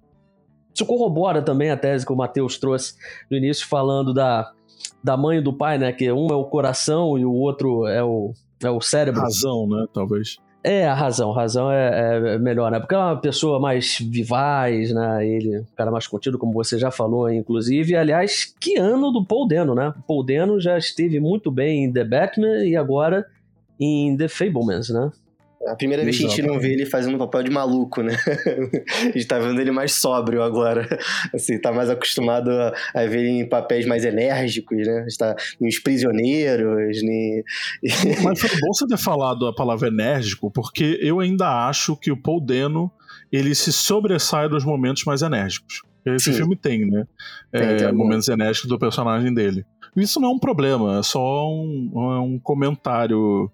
se 0.73 0.85
corrobora 0.85 1.41
também 1.41 1.71
a 1.71 1.77
tese 1.77 2.05
que 2.05 2.13
o 2.13 2.15
Matheus 2.15 2.57
trouxe 2.57 2.93
no 3.29 3.37
início, 3.37 3.67
falando 3.67 4.13
da, 4.13 4.51
da 5.03 5.17
mãe 5.17 5.39
e 5.39 5.41
do 5.41 5.53
pai, 5.53 5.77
né? 5.77 5.91
Que 5.91 6.11
um 6.11 6.27
é 6.27 6.35
o 6.35 6.45
coração 6.45 7.17
e 7.17 7.25
o 7.25 7.33
outro 7.33 7.87
é 7.87 8.03
o, 8.03 8.33
é 8.63 8.69
o 8.69 8.81
cérebro. 8.81 9.21
Razão, 9.21 9.67
né? 9.67 9.85
Talvez. 9.93 10.37
É, 10.67 10.87
a 10.87 10.95
razão, 10.95 11.31
a 11.31 11.35
razão 11.35 11.71
é, 11.71 12.17
é, 12.33 12.39
melhor, 12.39 12.71
né? 12.71 12.79
Porque 12.79 12.95
é 12.95 12.97
uma 12.97 13.15
pessoa 13.15 13.59
mais 13.59 13.99
vivaz, 13.99 14.91
né? 14.91 15.27
Ele, 15.27 15.59
um 15.59 15.65
cara 15.75 15.91
mais 15.91 16.07
contido, 16.07 16.39
como 16.39 16.51
você 16.53 16.79
já 16.79 16.89
falou, 16.89 17.31
inclusive. 17.31 17.95
Aliás, 17.95 18.51
que 18.59 18.75
ano 18.75 19.11
do 19.11 19.23
Paul 19.23 19.47
Dano, 19.47 19.75
né? 19.75 19.93
Paul 20.07 20.23
Dano 20.23 20.59
já 20.59 20.75
esteve 20.75 21.19
muito 21.19 21.51
bem 21.51 21.83
em 21.83 21.93
The 21.93 22.03
Batman 22.03 22.65
e 22.65 22.75
agora 22.75 23.27
em 23.79 24.17
The 24.17 24.27
Fablemans, 24.27 24.89
né? 24.89 25.11
A 25.67 25.75
primeira 25.75 26.03
vez 26.03 26.17
que 26.17 26.25
a 26.25 26.29
gente 26.29 26.41
não 26.41 26.59
vê 26.59 26.73
ele 26.73 26.85
fazendo 26.85 27.15
um 27.15 27.17
papel 27.17 27.43
de 27.43 27.49
maluco, 27.49 28.01
né? 28.01 28.15
a 29.01 29.11
gente 29.11 29.25
tá 29.25 29.39
vendo 29.39 29.59
ele 29.59 29.71
mais 29.71 29.93
sóbrio 29.93 30.43
agora. 30.43 30.87
Assim, 31.33 31.59
tá 31.59 31.71
mais 31.71 31.89
acostumado 31.89 32.51
a, 32.51 32.73
a 32.93 33.05
ver 33.05 33.19
ele 33.19 33.29
em 33.29 33.49
papéis 33.49 33.85
mais 33.85 34.05
enérgicos, 34.05 34.85
né? 34.85 34.99
A 34.99 35.03
gente 35.03 35.17
tá 35.17 35.35
nos 35.59 35.79
prisioneiros, 35.79 37.01
ne... 37.01 37.43
Mas 38.23 38.39
foi 38.39 38.49
bom 38.59 38.73
você 38.73 38.87
ter 38.87 38.97
falado 38.97 39.47
a 39.47 39.53
palavra 39.53 39.87
enérgico, 39.87 40.51
porque 40.51 40.99
eu 41.01 41.19
ainda 41.19 41.67
acho 41.67 41.95
que 41.95 42.11
o 42.11 42.17
Paul 42.17 42.39
Dano, 42.39 42.91
ele 43.31 43.55
se 43.55 43.73
sobressai 43.73 44.47
dos 44.47 44.63
momentos 44.63 45.03
mais 45.03 45.21
enérgicos. 45.21 45.81
Esse 46.05 46.31
Sim. 46.31 46.37
filme 46.37 46.55
tem, 46.55 46.85
né? 46.85 47.05
Tem, 47.51 47.61
é, 47.61 47.75
tem 47.77 47.91
momentos 47.91 48.27
enérgicos 48.27 48.69
do 48.69 48.77
personagem 48.77 49.33
dele. 49.33 49.65
Isso 49.95 50.19
não 50.19 50.29
é 50.29 50.31
um 50.33 50.39
problema, 50.39 50.99
é 50.99 51.03
só 51.03 51.49
um, 51.49 51.89
um 52.21 52.39
comentário 52.39 53.49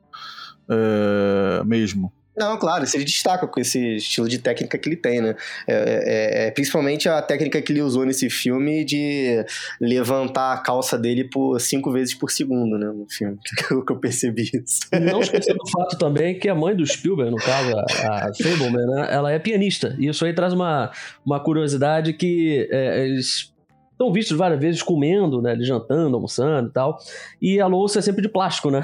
é, 0.71 1.63
mesmo. 1.65 2.11
Não, 2.35 2.57
claro, 2.57 2.85
ele 2.93 3.03
destaca 3.03 3.45
com 3.45 3.59
esse 3.59 3.97
estilo 3.97 4.27
de 4.27 4.39
técnica 4.39 4.77
que 4.77 4.87
ele 4.87 4.95
tem, 4.95 5.21
né? 5.21 5.35
É, 5.67 5.73
é, 5.73 6.47
é, 6.47 6.51
principalmente 6.51 7.09
a 7.09 7.21
técnica 7.21 7.61
que 7.61 7.73
ele 7.73 7.81
usou 7.81 8.05
nesse 8.05 8.29
filme 8.29 8.85
de 8.85 9.45
levantar 9.81 10.53
a 10.53 10.57
calça 10.57 10.97
dele 10.97 11.25
por 11.25 11.59
cinco 11.59 11.91
vezes 11.91 12.15
por 12.15 12.31
segundo, 12.31 12.77
né? 12.77 12.87
No 12.87 13.05
filme, 13.09 13.37
que 13.67 13.73
eu, 13.73 13.83
que 13.83 13.91
eu 13.91 13.97
percebi 13.97 14.49
isso. 14.53 14.79
Não 15.01 15.19
esquecendo 15.19 15.59
o 15.61 15.69
fato 15.69 15.97
também 15.97 16.39
que 16.39 16.47
a 16.47 16.55
mãe 16.55 16.73
do 16.73 16.85
Spielberg, 16.85 17.31
no 17.31 17.37
caso, 17.37 17.75
a, 17.77 18.29
a 18.29 18.33
Fableman, 18.33 18.87
né? 18.87 19.07
ela 19.11 19.31
é 19.31 19.37
pianista. 19.37 19.95
E 19.99 20.07
isso 20.07 20.25
aí 20.25 20.33
traz 20.33 20.53
uma, 20.53 20.89
uma 21.25 21.39
curiosidade 21.39 22.13
que 22.13 22.67
é, 22.71 23.05
eles 23.05 23.51
estão 23.91 24.11
vistos 24.11 24.37
várias 24.37 24.59
vezes 24.59 24.81
comendo, 24.81 25.41
né? 25.41 25.57
Jantando, 25.59 26.15
almoçando 26.15 26.69
e 26.69 26.71
tal. 26.71 26.97
E 27.41 27.59
a 27.59 27.67
louça 27.67 27.99
é 27.99 28.01
sempre 28.01 28.21
de 28.21 28.29
plástico, 28.29 28.71
né? 28.71 28.81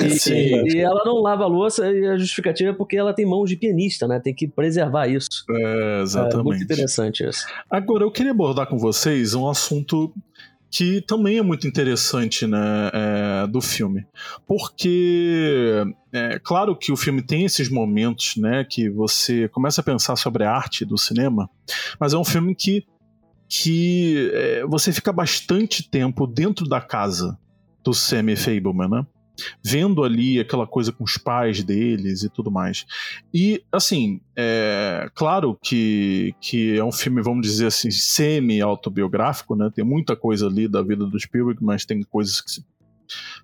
E, 0.00 0.74
e, 0.76 0.78
ela 0.78 1.02
não 1.04 1.20
lava 1.20 1.44
a 1.44 1.48
louça 1.48 1.90
e 1.90 2.06
a 2.06 2.16
justificativa 2.16 2.70
é 2.70 2.72
porque 2.72 2.96
ela 2.96 3.12
tem 3.12 3.26
mãos 3.26 3.48
de 3.48 3.56
pianista, 3.56 4.06
né? 4.06 4.20
Tem 4.20 4.34
que 4.34 4.46
preservar 4.46 5.08
isso. 5.08 5.44
É, 5.50 6.00
exatamente. 6.02 6.38
É 6.38 6.42
muito 6.42 6.62
interessante 6.62 7.24
isso. 7.24 7.46
Agora, 7.70 8.04
eu 8.04 8.10
queria 8.10 8.32
abordar 8.32 8.66
com 8.66 8.78
vocês 8.78 9.34
um 9.34 9.48
assunto 9.48 10.12
que 10.74 11.00
também 11.00 11.38
é 11.38 11.42
muito 11.42 11.68
interessante 11.68 12.48
né, 12.48 12.90
é, 12.92 13.46
do 13.46 13.60
filme. 13.60 14.04
Porque, 14.44 15.84
é 16.12 16.40
claro 16.40 16.74
que 16.74 16.90
o 16.90 16.96
filme 16.96 17.22
tem 17.22 17.44
esses 17.44 17.68
momentos 17.68 18.36
né, 18.36 18.66
que 18.68 18.90
você 18.90 19.48
começa 19.50 19.80
a 19.80 19.84
pensar 19.84 20.16
sobre 20.16 20.42
a 20.42 20.50
arte 20.50 20.84
do 20.84 20.98
cinema, 20.98 21.48
mas 22.00 22.12
é 22.12 22.18
um 22.18 22.24
filme 22.24 22.56
que, 22.56 22.84
que 23.48 24.32
é, 24.34 24.66
você 24.66 24.92
fica 24.92 25.12
bastante 25.12 25.88
tempo 25.88 26.26
dentro 26.26 26.68
da 26.68 26.80
casa 26.80 27.38
do 27.84 27.94
Sammy 27.94 28.34
Fableman, 28.34 28.88
né? 28.88 29.06
Vendo 29.62 30.04
ali 30.04 30.38
aquela 30.38 30.66
coisa 30.66 30.92
com 30.92 31.04
os 31.04 31.16
pais 31.16 31.62
deles 31.62 32.22
e 32.22 32.28
tudo 32.28 32.50
mais. 32.50 32.86
E, 33.32 33.62
assim, 33.72 34.20
é 34.36 35.08
claro 35.14 35.58
que, 35.62 36.34
que 36.40 36.76
é 36.76 36.84
um 36.84 36.92
filme, 36.92 37.22
vamos 37.22 37.46
dizer 37.46 37.66
assim, 37.66 37.90
semi-autobiográfico, 37.90 39.56
né? 39.56 39.70
Tem 39.74 39.84
muita 39.84 40.14
coisa 40.16 40.46
ali 40.46 40.68
da 40.68 40.82
vida 40.82 41.06
do 41.06 41.18
Spielberg, 41.18 41.62
mas 41.62 41.84
tem 41.84 42.02
coisas 42.02 42.40
que 42.40 42.62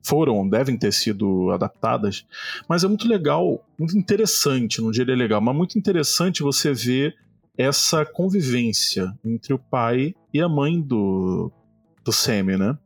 foram, 0.03 0.49
devem 0.49 0.77
ter 0.77 0.93
sido 0.93 1.51
adaptadas. 1.51 2.27
Mas 2.69 2.85
é 2.85 2.89
muito 2.89 3.07
legal, 3.07 3.65
muito 3.79 3.97
interessante, 3.97 4.81
não 4.81 4.91
diria 4.91 5.15
legal, 5.15 5.41
mas 5.41 5.55
muito 5.55 5.79
interessante 5.79 6.43
você 6.43 6.73
ver 6.73 7.15
essa 7.57 8.07
convivência 8.07 9.13
entre 9.25 9.53
o 9.53 9.59
pai 9.59 10.15
e 10.33 10.41
a 10.41 10.49
mãe 10.49 10.81
do, 10.81 11.53
do 12.05 12.13
Sammy, 12.13 12.57
né? 12.57 12.77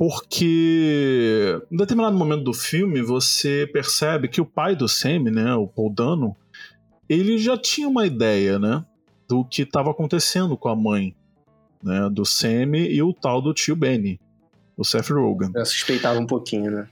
Porque 0.00 1.60
em 1.70 1.76
determinado 1.76 2.16
momento 2.16 2.42
do 2.42 2.54
filme 2.54 3.02
você 3.02 3.68
percebe 3.70 4.28
que 4.28 4.40
o 4.40 4.46
pai 4.46 4.74
do 4.74 4.88
Sammy, 4.88 5.30
né, 5.30 5.54
o 5.54 5.66
Paul 5.66 5.92
Dano, 5.92 6.34
ele 7.06 7.36
já 7.36 7.54
tinha 7.58 7.86
uma 7.86 8.06
ideia, 8.06 8.58
né, 8.58 8.82
do 9.28 9.44
que 9.44 9.60
estava 9.60 9.90
acontecendo 9.90 10.56
com 10.56 10.70
a 10.70 10.74
mãe, 10.74 11.14
né, 11.84 12.08
do 12.10 12.24
Sammy 12.24 12.90
e 12.90 13.02
o 13.02 13.12
tal 13.12 13.42
do 13.42 13.52
tio 13.52 13.76
Benny, 13.76 14.18
o 14.74 14.86
Seth 14.86 15.10
Rogen. 15.10 15.50
Eu 15.54 15.66
suspeitava 15.66 16.18
um 16.18 16.26
pouquinho, 16.26 16.70
né? 16.70 16.88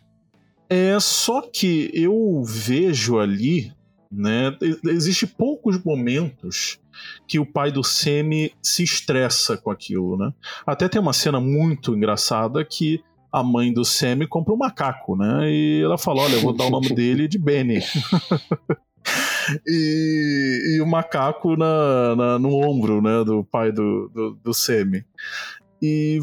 É 0.69 1.01
só 1.01 1.41
que 1.41 1.91
eu 1.95 2.43
vejo 2.45 3.19
ali, 3.19 3.73
né, 4.13 4.55
existe 4.85 5.27
poucos 5.27 5.83
momentos 5.83 6.79
que 7.27 7.39
o 7.39 7.47
pai 7.47 7.71
do 7.71 7.85
Semi 7.85 8.53
se 8.63 8.83
estressa 8.83 9.57
com 9.57 9.71
aquilo, 9.71 10.17
né? 10.17 10.33
Até 10.67 10.89
tem 10.89 11.01
uma 11.01 11.13
cena 11.13 11.41
muito 11.41 11.95
engraçada 11.95 12.65
que 12.65 13.03
a 13.33 13.43
mãe 13.43 13.73
do 13.73 13.85
Semi 13.85 14.27
compra 14.27 14.55
um 14.55 14.57
macaco, 14.57 15.17
né? 15.17 15.51
E 15.51 15.83
ela 15.83 15.99
fala: 15.99 16.23
Olha, 16.23 16.35
eu 16.35 16.41
vou 16.41 16.53
dar 16.53 16.65
o 16.65 16.71
nome 16.71 16.95
dele 16.95 17.29
de 17.29 17.39
Benny. 17.39 17.81
e, 19.67 20.77
e, 20.77 20.81
o 20.81 20.87
macaco 20.87 21.57
na, 21.57 22.17
na, 22.17 22.39
no 22.39 22.55
ombro, 22.55 23.03
né? 23.03 23.25
Do 23.25 23.45
pai 23.45 23.71
do, 23.71 24.11
do, 24.15 24.39
do 24.43 24.55
Semi. 24.55 25.05
E 25.81 26.21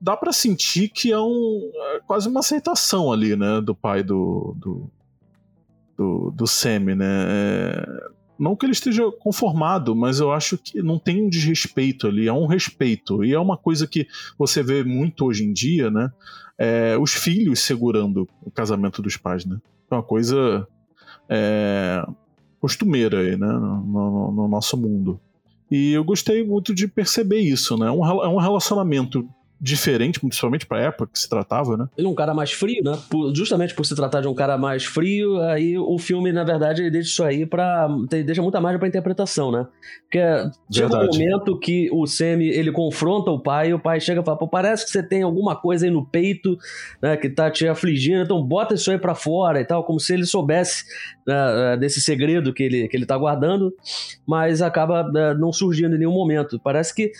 dá 0.00 0.16
para 0.16 0.32
sentir 0.32 0.88
que 0.88 1.12
é 1.12 1.18
um 1.18 1.70
é 1.94 2.00
quase 2.06 2.28
uma 2.28 2.40
aceitação 2.40 3.12
ali, 3.12 3.36
né? 3.36 3.60
Do 3.60 3.74
pai 3.74 4.02
do, 4.02 4.54
do, 4.58 4.90
do, 5.96 6.30
do 6.30 6.46
Semi, 6.46 6.94
né? 6.94 7.26
É, 7.28 7.86
não 8.40 8.56
que 8.56 8.64
ele 8.64 8.72
esteja 8.72 9.02
conformado, 9.20 9.94
mas 9.94 10.18
eu 10.18 10.32
acho 10.32 10.56
que 10.56 10.82
não 10.82 10.98
tem 10.98 11.22
um 11.22 11.28
desrespeito 11.28 12.06
ali, 12.06 12.26
é 12.26 12.32
um 12.32 12.46
respeito. 12.46 13.22
E 13.22 13.34
é 13.34 13.38
uma 13.38 13.58
coisa 13.58 13.86
que 13.86 14.08
você 14.38 14.62
vê 14.62 14.82
muito 14.82 15.26
hoje 15.26 15.44
em 15.44 15.52
dia, 15.52 15.90
né? 15.90 16.10
É, 16.58 16.96
os 16.98 17.12
filhos 17.12 17.60
segurando 17.60 18.26
o 18.42 18.50
casamento 18.50 19.02
dos 19.02 19.18
pais, 19.18 19.44
né? 19.44 19.58
É 19.90 19.94
uma 19.94 20.02
coisa 20.02 20.66
é, 21.28 22.02
costumeira 22.58 23.20
aí, 23.20 23.36
né? 23.36 23.46
No, 23.46 23.84
no, 23.84 24.32
no, 24.32 24.48
nosso 24.48 24.74
mundo. 24.74 25.20
E 25.70 25.92
eu 25.92 26.02
gostei 26.02 26.42
muito 26.42 26.74
de 26.74 26.88
perceber 26.88 27.40
isso, 27.40 27.76
né? 27.76 27.90
Um, 27.90 28.04
é 28.04 28.28
um 28.28 28.38
relacionamento 28.38 29.28
diferente, 29.60 30.18
principalmente 30.18 30.66
pra 30.66 30.80
época 30.80 31.10
que 31.12 31.18
se 31.18 31.28
tratava, 31.28 31.76
né? 31.76 31.86
Ele 31.96 32.06
é 32.06 32.10
um 32.10 32.14
cara 32.14 32.32
mais 32.32 32.50
frio, 32.52 32.82
né? 32.82 32.98
Por, 33.10 33.34
justamente 33.34 33.74
por 33.74 33.84
se 33.84 33.94
tratar 33.94 34.22
de 34.22 34.28
um 34.28 34.34
cara 34.34 34.56
mais 34.56 34.84
frio, 34.84 35.40
aí 35.42 35.76
o 35.76 35.98
filme, 35.98 36.32
na 36.32 36.44
verdade, 36.44 36.80
ele 36.80 36.90
deixa 36.90 37.10
isso 37.10 37.24
aí 37.24 37.44
pra. 37.44 37.86
deixa 38.08 38.40
muita 38.40 38.60
margem 38.60 38.78
pra 38.78 38.88
interpretação, 38.88 39.52
né? 39.52 39.66
Porque 40.04 40.18
chega 40.72 40.96
um 40.96 41.06
momento 41.06 41.58
que 41.58 41.90
o 41.92 42.06
Semi 42.06 42.48
ele 42.48 42.72
confronta 42.72 43.30
o 43.30 43.38
pai 43.38 43.70
e 43.70 43.74
o 43.74 43.78
pai 43.78 44.00
chega 44.00 44.22
e 44.22 44.24
fala: 44.24 44.38
pô, 44.38 44.48
parece 44.48 44.84
que 44.84 44.90
você 44.90 45.02
tem 45.02 45.22
alguma 45.22 45.54
coisa 45.54 45.84
aí 45.86 45.90
no 45.90 46.06
peito, 46.06 46.56
né? 47.02 47.16
Que 47.16 47.28
tá 47.28 47.50
te 47.50 47.68
afligindo, 47.68 48.22
então 48.22 48.42
bota 48.42 48.74
isso 48.74 48.90
aí 48.90 48.98
pra 48.98 49.14
fora 49.14 49.60
e 49.60 49.64
tal, 49.64 49.84
como 49.84 50.00
se 50.00 50.14
ele 50.14 50.24
soubesse 50.24 50.84
né, 51.30 51.76
desse 51.76 52.00
segredo 52.00 52.52
que 52.52 52.62
ele, 52.62 52.88
que 52.88 52.96
ele 52.96 53.06
tá 53.06 53.16
guardando, 53.16 53.72
mas 54.26 54.60
acaba 54.60 55.04
né, 55.10 55.34
não 55.34 55.52
surgindo 55.52 55.94
em 55.94 55.98
nenhum 55.98 56.12
momento. 56.12 56.60
Parece 56.62 56.94
que 56.94 57.12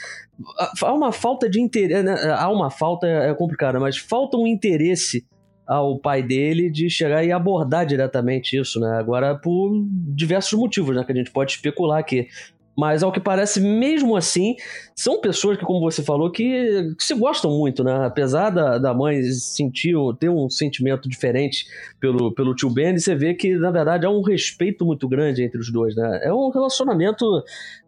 há 0.83 0.92
uma 0.92 1.12
falta 1.12 1.49
de 1.49 1.61
interesse, 1.61 2.03
né? 2.03 2.14
há 2.37 2.51
uma 2.51 2.70
falta, 2.70 3.07
é 3.07 3.33
complicada, 3.35 3.79
mas 3.79 3.96
falta 3.96 4.37
um 4.37 4.46
interesse 4.46 5.25
ao 5.66 5.96
pai 6.01 6.20
dele 6.20 6.68
de 6.68 6.90
chegar 6.90 7.25
e 7.25 7.31
abordar 7.31 7.87
diretamente 7.87 8.59
isso, 8.59 8.81
né? 8.81 8.99
Agora 8.99 9.37
por 9.37 9.70
diversos 9.88 10.59
motivos, 10.59 10.96
né? 10.96 11.05
Que 11.05 11.12
a 11.12 11.14
gente 11.14 11.31
pode 11.31 11.53
especular 11.53 12.01
aqui. 12.01 12.27
Mas 12.76 13.02
ao 13.02 13.12
que 13.12 13.20
parece, 13.20 13.61
mesmo 13.61 14.16
assim, 14.16 14.56
são 14.96 15.20
pessoas 15.20 15.59
que, 15.59 15.64
como 15.64 15.80
você 15.80 16.02
falou, 16.02 16.30
que, 16.30 16.94
que 16.96 17.04
se 17.04 17.14
gostam 17.14 17.50
muito, 17.50 17.85
né? 17.85 18.06
Apesar 18.06 18.50
da, 18.50 18.78
da 18.78 18.94
mãe 18.94 19.22
sentir, 19.22 19.94
ter 20.18 20.30
um 20.30 20.48
sentimento 20.48 21.09
diferente 21.09 21.66
pelo, 21.98 22.33
pelo 22.33 22.54
tio 22.54 22.70
Ben, 22.70 22.96
você 22.96 23.14
vê 23.14 23.35
que, 23.35 23.54
na 23.56 23.70
verdade, 23.70 24.06
há 24.06 24.11
um 24.11 24.22
respeito 24.22 24.85
muito 24.85 25.09
grande 25.09 25.42
entre 25.42 25.59
os 25.59 25.70
dois, 25.70 25.94
né? 25.94 26.20
É 26.22 26.33
um 26.33 26.48
relacionamento 26.50 27.24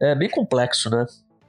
é, 0.01 0.14
bem 0.14 0.29
complexo, 0.29 0.90
né? 0.90 1.07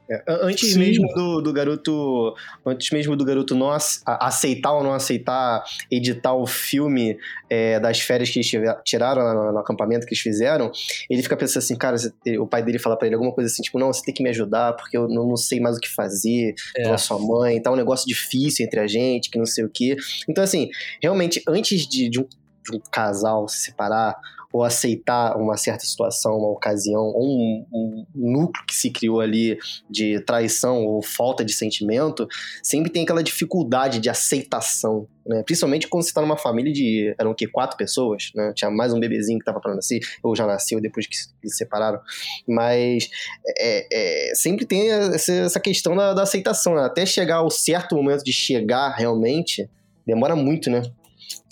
É, 0.10 0.22
antes 0.28 0.74
Sim. 0.74 0.80
mesmo 0.80 1.08
do, 1.13 1.42
do 1.42 1.54
garoto. 1.54 2.34
Antes 2.66 2.89
mesmo 2.92 3.16
do 3.16 3.24
garoto 3.24 3.56
não 3.56 3.70
aceitar 4.06 4.74
ou 4.74 4.84
não 4.84 4.94
aceitar 4.94 5.63
editar 5.89 6.34
o 6.34 6.46
filme 6.46 7.18
é, 7.50 7.80
das 7.80 8.00
férias 8.00 8.30
que 8.30 8.39
eles 8.39 8.52
tiraram 8.84 9.22
no, 9.34 9.52
no, 9.54 9.60
acampamento 9.60 10.06
que 10.06 10.13
eles 10.13 10.22
fizeram, 10.22 10.72
ele 11.10 11.24
fica 11.24 11.38
pensando 11.38 11.60
assim, 11.60 11.76
cara, 11.78 11.96
o 12.39 12.48
pai 12.48 12.63
dele 12.63 12.80
fala 12.80 12.98
para 12.98 13.08
ele 13.08 13.16
alguma 13.16 13.34
coisa 13.34 13.50
assim, 13.50 13.62
tipo, 13.62 13.80
não, 13.80 13.94
você 13.94 14.04
tem 14.04 14.13
que 14.13 14.22
me 14.22 14.30
ajudar, 14.30 14.74
porque 14.74 14.98
eu 14.98 15.08
não, 15.08 15.28
não 15.28 15.38
sei 15.38 15.60
mais 15.60 15.78
o 15.78 15.80
que 15.80 15.89
fazer 15.89 16.54
é. 16.76 16.84
pela 16.84 16.98
sua 16.98 17.20
mãe, 17.20 17.62
tá 17.62 17.72
um 17.72 17.76
negócio 17.76 18.08
difícil 18.08 18.66
entre 18.66 18.80
a 18.80 18.88
gente, 18.88 19.30
que 19.30 19.38
não 19.38 19.46
sei 19.46 19.63
o 19.63 19.70
quê. 19.70 19.96
Então, 20.28 20.44
assim, 20.44 20.70
realmente, 21.02 21.42
antes 21.48 21.88
de, 21.88 22.10
de 22.10 22.20
um, 22.20 22.28
de 22.63 22.76
um 22.76 22.80
casal 22.92 23.48
se 23.48 23.66
separar, 23.66 24.16
ou 24.54 24.63
aceitar 24.63 25.36
uma 25.36 25.58
certa 25.58 25.84
situação, 25.84 26.38
uma 26.38 26.52
ocasião, 26.52 27.02
ou 27.02 27.24
um, 27.24 27.66
um, 27.74 28.06
núcleo 28.13 28.63
que 28.68 28.76
se 28.76 28.92
criou 28.92 29.20
ali 29.20 29.58
de 29.89 30.20
traição 30.20 30.86
ou 30.86 31.02
falta 31.02 31.44
de 31.44 31.52
sentimento, 31.52 32.28
sempre 32.62 32.92
tem 32.92 33.02
aquela 33.02 33.24
dificuldade 33.24 34.00
de 34.00 34.12
aceitação, 34.12 35.08
né? 35.26 35.42
Principalmente 35.42 35.88
quando 35.88 36.04
você 36.04 36.10
está 36.10 36.22
numa 36.22 36.38
família 36.38 36.72
de, 36.72 37.16
eram 37.18 37.32
o 37.32 37.36
quê? 37.36 37.48
Quatro 37.48 37.76
pessoas, 37.76 38.32
né? 38.36 38.54
Tinha 38.56 38.70
mais 38.70 38.94
um 38.94 39.00
bebezinho 39.00 39.39
que 39.39 39.44
estava 39.44 39.60
para 39.60 39.74
nascer, 39.74 40.02
ou 40.22 40.36
já 40.36 40.46
nasceu 40.46 40.80
depois 40.80 41.08
que, 41.08 41.16
se 41.16 41.32
separaram. 41.50 42.00
Mas 42.48 43.10
é, 43.58 43.88
é, 44.30 44.36
sempre 44.36 44.68
tem 44.68 44.92
essa 44.92 45.60
questão 45.60 45.96
da, 45.96 46.13
da 46.13 46.22
aceitação, 46.22 46.76
né? 46.76 46.84
Até 46.84 47.08
chegar 47.08 47.38
ao 47.38 47.50
certo 47.50 47.96
momento 47.96 48.24
de 48.24 48.32
chegar 48.32 48.89
realmente, 48.89 49.68
demora 50.06 50.36
muito, 50.36 50.70
né? 50.70 50.84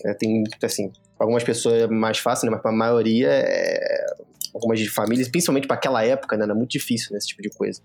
É, 0.05 0.13
tem, 0.13 0.43
assim, 0.63 0.91
algumas 1.21 1.43
pessoas 1.43 1.83
é 1.83 1.87
mais 1.87 2.17
fácil, 2.17 2.45
né? 2.47 2.51
Mas 2.51 2.61
para 2.61 2.71
a 2.71 2.75
maioria, 2.75 3.29
é... 3.29 4.05
algumas 4.53 4.81
famílias, 4.87 5.29
principalmente 5.29 5.67
para 5.67 5.75
aquela 5.75 6.03
época, 6.03 6.35
né? 6.35 6.43
Era 6.43 6.55
muito 6.55 6.71
difícil 6.71 7.13
nesse 7.13 7.27
tipo 7.27 7.41
de 7.41 7.49
coisa. 7.49 7.81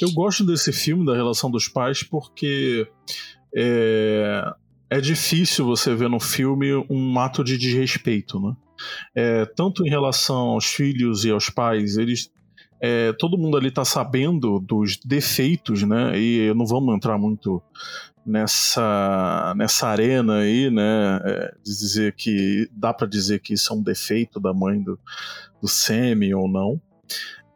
Eu 0.00 0.12
gosto 0.12 0.44
desse 0.44 0.72
filme, 0.72 1.06
da 1.06 1.14
relação 1.14 1.50
dos 1.50 1.66
pais, 1.66 2.02
porque 2.02 2.86
é, 3.56 4.44
é 4.90 5.00
difícil 5.00 5.64
você 5.64 5.94
ver 5.94 6.08
no 6.08 6.20
filme 6.20 6.74
um 6.90 7.18
ato 7.18 7.42
de 7.42 7.56
desrespeito, 7.56 8.38
né? 8.38 8.54
É, 9.14 9.46
tanto 9.46 9.86
em 9.86 9.88
relação 9.88 10.48
aos 10.48 10.66
filhos 10.66 11.24
e 11.24 11.30
aos 11.30 11.48
pais, 11.48 11.96
eles 11.96 12.30
é, 12.80 13.14
todo 13.14 13.38
mundo 13.38 13.56
ali 13.56 13.68
está 13.68 13.84
sabendo 13.84 14.58
dos 14.60 14.98
defeitos, 14.98 15.82
né? 15.82 16.18
E 16.18 16.52
não 16.54 16.66
vamos 16.66 16.94
entrar 16.94 17.16
muito 17.16 17.62
nessa, 18.26 19.52
nessa 19.56 19.88
arena 19.88 20.38
aí, 20.38 20.70
né? 20.70 21.20
É, 21.24 21.54
dizer 21.62 22.14
que 22.14 22.68
dá 22.72 22.92
para 22.92 23.06
dizer 23.06 23.40
que 23.40 23.54
isso 23.54 23.72
é 23.72 23.76
um 23.76 23.82
defeito 23.82 24.40
da 24.40 24.52
mãe 24.52 24.82
do, 24.82 24.98
do 25.60 25.68
Semi 25.68 26.34
ou 26.34 26.48
não. 26.48 26.80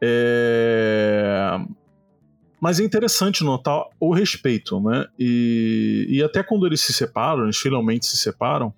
É, 0.01 1.57
mas 2.61 2.79
é 2.79 2.83
interessante 2.83 3.43
notar 3.43 3.83
o 3.99 4.13
respeito, 4.13 4.79
né? 4.81 5.05
E, 5.17 6.05
e 6.09 6.23
até 6.23 6.43
quando 6.43 6.65
eles 6.65 6.81
se 6.81 6.93
separam, 6.93 7.43
eles 7.43 7.57
finalmente 7.57 8.05
se 8.05 8.17
separam, 8.17 8.73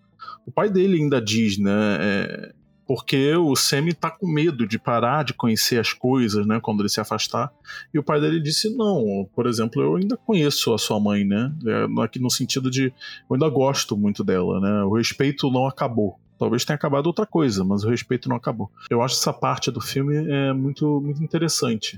o 0.45 0.51
pai 0.51 0.69
dele 0.69 0.97
ainda 1.01 1.21
diz, 1.21 1.57
né? 1.57 1.97
É, 1.99 2.53
porque 2.91 3.33
o 3.37 3.55
Sammy 3.55 3.93
tá 3.93 4.11
com 4.11 4.27
medo 4.27 4.67
de 4.67 4.77
parar 4.77 5.23
de 5.23 5.33
conhecer 5.33 5.79
as 5.79 5.93
coisas, 5.93 6.45
né, 6.45 6.59
quando 6.61 6.81
ele 6.81 6.89
se 6.89 6.99
afastar. 6.99 7.49
E 7.93 7.97
o 7.97 8.03
pai 8.03 8.19
dele 8.19 8.37
disse: 8.37 8.69
"Não, 8.75 9.25
por 9.33 9.47
exemplo, 9.47 9.81
eu 9.81 9.95
ainda 9.95 10.17
conheço 10.17 10.73
a 10.73 10.77
sua 10.77 10.99
mãe, 10.99 11.23
né? 11.23 11.53
É, 11.65 12.03
aqui 12.03 12.19
no 12.19 12.29
sentido 12.29 12.69
de 12.69 12.87
eu 13.29 13.33
ainda 13.33 13.47
gosto 13.47 13.95
muito 13.95 14.25
dela, 14.25 14.59
né? 14.59 14.83
O 14.83 14.97
respeito 14.97 15.49
não 15.49 15.67
acabou. 15.67 16.19
Talvez 16.37 16.65
tenha 16.65 16.75
acabado 16.75 17.07
outra 17.07 17.25
coisa, 17.25 17.63
mas 17.63 17.85
o 17.85 17.89
respeito 17.89 18.27
não 18.27 18.35
acabou. 18.35 18.69
Eu 18.89 19.01
acho 19.01 19.15
essa 19.15 19.31
parte 19.31 19.71
do 19.71 19.79
filme 19.79 20.29
é 20.29 20.51
muito. 20.51 20.99
Muito 20.99 21.23
interessante. 21.23 21.97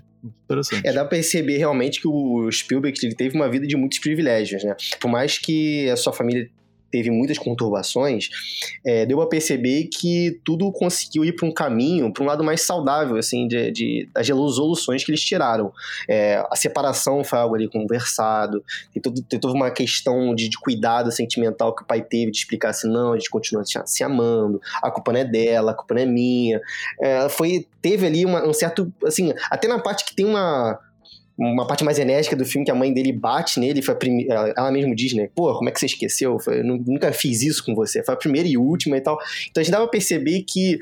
É, 0.85 0.93
dá 0.93 0.99
pra 0.99 1.09
perceber 1.17 1.57
realmente 1.57 1.99
que 1.99 2.07
o 2.07 2.51
Spielberg 2.51 2.99
ele 3.01 3.15
teve 3.15 3.35
uma 3.35 3.49
vida 3.49 3.65
de 3.65 3.75
muitos 3.75 3.97
privilégios, 3.97 4.63
né? 4.63 4.75
Por 5.01 5.09
mais 5.09 5.39
que 5.39 5.89
a 5.89 5.97
sua 5.97 6.13
família 6.13 6.47
teve 6.93 7.09
muitas 7.09 7.39
conturbações, 7.39 8.29
é, 8.85 9.03
deu 9.03 9.19
a 9.19 9.27
perceber 9.27 9.85
que 9.85 10.39
tudo 10.45 10.71
conseguiu 10.71 11.25
ir 11.25 11.33
para 11.35 11.47
um 11.47 11.51
caminho, 11.51 12.13
para 12.13 12.23
um 12.23 12.27
lado 12.27 12.43
mais 12.43 12.61
saudável, 12.61 13.17
assim, 13.17 13.47
de, 13.47 13.71
de, 13.71 14.09
das 14.13 14.27
resoluções 14.27 15.03
que 15.03 15.09
eles 15.09 15.23
tiraram. 15.23 15.73
É, 16.07 16.45
a 16.51 16.55
separação 16.55 17.23
foi 17.23 17.39
algo 17.39 17.55
ali 17.55 17.67
conversado, 17.67 18.63
todo, 19.01 19.23
tem 19.23 19.39
toda 19.39 19.55
uma 19.55 19.71
questão 19.71 20.35
de, 20.35 20.47
de, 20.47 20.59
cuidado 20.59 21.11
sentimental 21.11 21.75
que 21.75 21.81
o 21.81 21.85
pai 21.87 22.03
teve 22.03 22.29
de 22.29 22.37
explicar 22.37 22.69
assim, 22.69 22.87
não, 22.87 23.13
a 23.13 23.17
gente 23.17 23.31
continua 23.31 23.65
se, 23.65 23.81
se 23.87 24.03
amando, 24.03 24.61
a 24.83 24.91
culpa 24.91 25.11
não 25.11 25.19
é 25.19 25.25
dela, 25.25 25.71
a 25.71 25.73
culpa 25.73 25.95
não 25.95 26.01
é 26.03 26.05
minha. 26.05 26.61
É, 27.01 27.27
foi, 27.27 27.67
teve 27.81 28.05
ali 28.05 28.23
uma, 28.23 28.47
um 28.47 28.53
certo, 28.53 28.93
assim, 29.03 29.33
até 29.49 29.67
na 29.67 29.79
parte 29.79 30.05
que 30.05 30.15
tem 30.15 30.27
uma 30.27 30.79
uma 31.37 31.65
parte 31.65 31.83
mais 31.83 31.97
enérgica 31.97 32.35
do 32.35 32.45
filme 32.45 32.65
que 32.65 32.71
a 32.71 32.75
mãe 32.75 32.93
dele 32.93 33.11
bate 33.11 33.59
nele, 33.59 33.81
foi 33.81 33.95
prime... 33.95 34.27
ela 34.29 34.71
mesmo 34.71 34.95
diz, 34.95 35.13
né? 35.13 35.29
Pô, 35.35 35.53
como 35.57 35.69
é 35.69 35.71
que 35.71 35.79
você 35.79 35.87
esqueceu? 35.87 36.37
Eu 36.47 36.63
nunca 36.63 37.11
fiz 37.11 37.41
isso 37.41 37.65
com 37.65 37.73
você. 37.73 38.03
Foi 38.03 38.13
a 38.13 38.17
primeira 38.17 38.47
e 38.47 38.57
última 38.57 38.97
e 38.97 39.01
tal. 39.01 39.17
Então 39.49 39.61
a 39.61 39.63
gente 39.63 39.71
dava 39.71 39.85
pra 39.85 39.91
perceber 39.91 40.43
que 40.43 40.77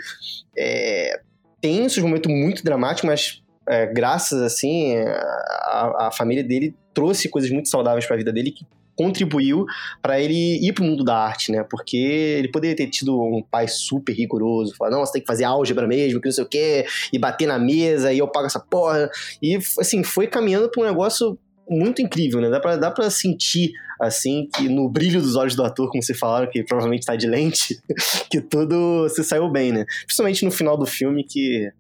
é, 0.58 1.20
tem 1.62 1.86
esses 1.86 2.02
momentos 2.04 2.32
muito 2.32 2.64
dramáticos, 2.64 3.10
mas 3.10 3.44
é, 3.70 3.86
graças, 3.86 4.42
assim, 4.42 4.96
a, 4.98 6.08
a 6.08 6.12
família 6.12 6.44
dele 6.44 6.76
trouxe 6.94 7.30
coisas 7.30 7.50
muito 7.50 7.70
saudáveis 7.70 8.06
para 8.06 8.16
a 8.16 8.20
vida 8.20 8.34
dele 8.34 8.52
que 8.52 8.66
contribuiu 9.02 9.66
para 10.00 10.22
ele 10.22 10.60
ir 10.66 10.74
pro 10.74 10.84
mundo 10.84 11.04
da 11.04 11.18
arte, 11.18 11.52
né? 11.52 11.66
Porque 11.68 11.98
ele 11.98 12.50
poderia 12.50 12.76
ter 12.76 12.88
tido 12.88 13.20
um 13.20 13.42
pai 13.42 13.68
super 13.68 14.14
rigoroso, 14.14 14.76
falar, 14.78 14.92
não, 14.92 15.00
você 15.00 15.14
tem 15.14 15.22
que 15.22 15.28
fazer 15.28 15.44
álgebra 15.44 15.88
mesmo, 15.88 16.22
que 16.22 16.28
não 16.28 16.34
sei 16.34 16.44
o 16.44 16.48
quê, 16.48 16.86
e 17.12 17.18
bater 17.18 17.48
na 17.48 17.58
mesa, 17.58 18.14
e 18.14 18.20
eu 18.20 18.28
pago 18.28 18.46
essa 18.46 18.60
porra. 18.60 19.10
E, 19.42 19.58
assim, 19.80 20.04
foi 20.04 20.28
caminhando 20.28 20.70
pra 20.70 20.84
um 20.84 20.86
negócio 20.86 21.38
muito 21.68 22.02
incrível, 22.02 22.40
né? 22.40 22.50
Dá 22.50 22.60
pra, 22.60 22.76
dá 22.76 22.92
pra 22.92 23.10
sentir, 23.10 23.72
assim, 24.00 24.48
que 24.56 24.70
no 24.70 24.88
brilho 24.88 25.22
dos 25.22 25.36
olhos 25.36 25.56
do 25.56 25.64
ator, 25.64 25.90
como 25.90 26.04
você 26.04 26.14
falaram, 26.14 26.50
que 26.52 26.64
provavelmente 26.64 27.06
tá 27.06 27.16
de 27.16 27.28
lente, 27.28 27.82
que 28.30 28.40
tudo 28.40 29.10
se 29.10 29.24
saiu 29.24 29.50
bem, 29.50 29.72
né? 29.72 29.86
Principalmente 30.06 30.46
no 30.46 30.52
final 30.52 30.78
do 30.78 30.86
filme, 30.86 31.24
que 31.24 31.72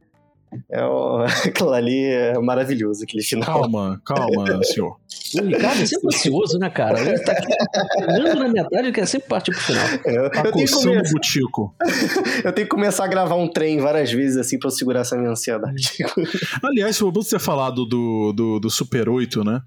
é 0.69 0.85
o... 0.85 1.25
Aquilo 1.45 1.71
ali 1.71 2.05
é 2.05 2.37
maravilhoso, 2.39 3.03
aquele 3.03 3.23
final. 3.23 3.45
Calma, 3.45 4.01
calma, 4.05 4.63
senhor. 4.63 4.97
O 5.35 5.45
Ricardo 5.45 5.81
é 5.81 5.85
sempre 5.85 6.07
ansioso, 6.07 6.57
né, 6.57 6.69
cara? 6.69 6.99
Ele 6.99 7.19
tá 7.19 7.33
chegando 7.33 8.39
na 8.39 8.47
metade 8.49 8.87
e 8.87 8.91
quer 8.91 9.05
sempre 9.05 9.27
partir 9.27 9.51
pro 9.51 9.61
final. 9.61 9.85
É, 10.05 10.29
tá 10.29 10.43
eu, 10.45 10.51
tenho 10.51 10.65
que 10.65 10.73
começar... 10.73 11.11
butico. 11.13 11.75
eu 12.43 12.51
tenho 12.51 12.67
que 12.67 12.71
começar 12.71 13.05
a 13.05 13.07
gravar 13.07 13.35
um 13.35 13.47
trem 13.47 13.79
várias 13.79 14.11
vezes, 14.11 14.37
assim, 14.37 14.59
pra 14.59 14.67
eu 14.67 14.71
segurar 14.71 15.01
essa 15.01 15.17
minha 15.17 15.31
ansiedade. 15.31 15.91
Aliás, 16.63 16.99
vamos 16.99 17.27
ter 17.27 17.39
falado 17.39 17.85
do, 17.85 18.33
do, 18.33 18.59
do, 18.59 18.69
Super 18.69 19.09
8, 19.09 19.43
né? 19.43 19.61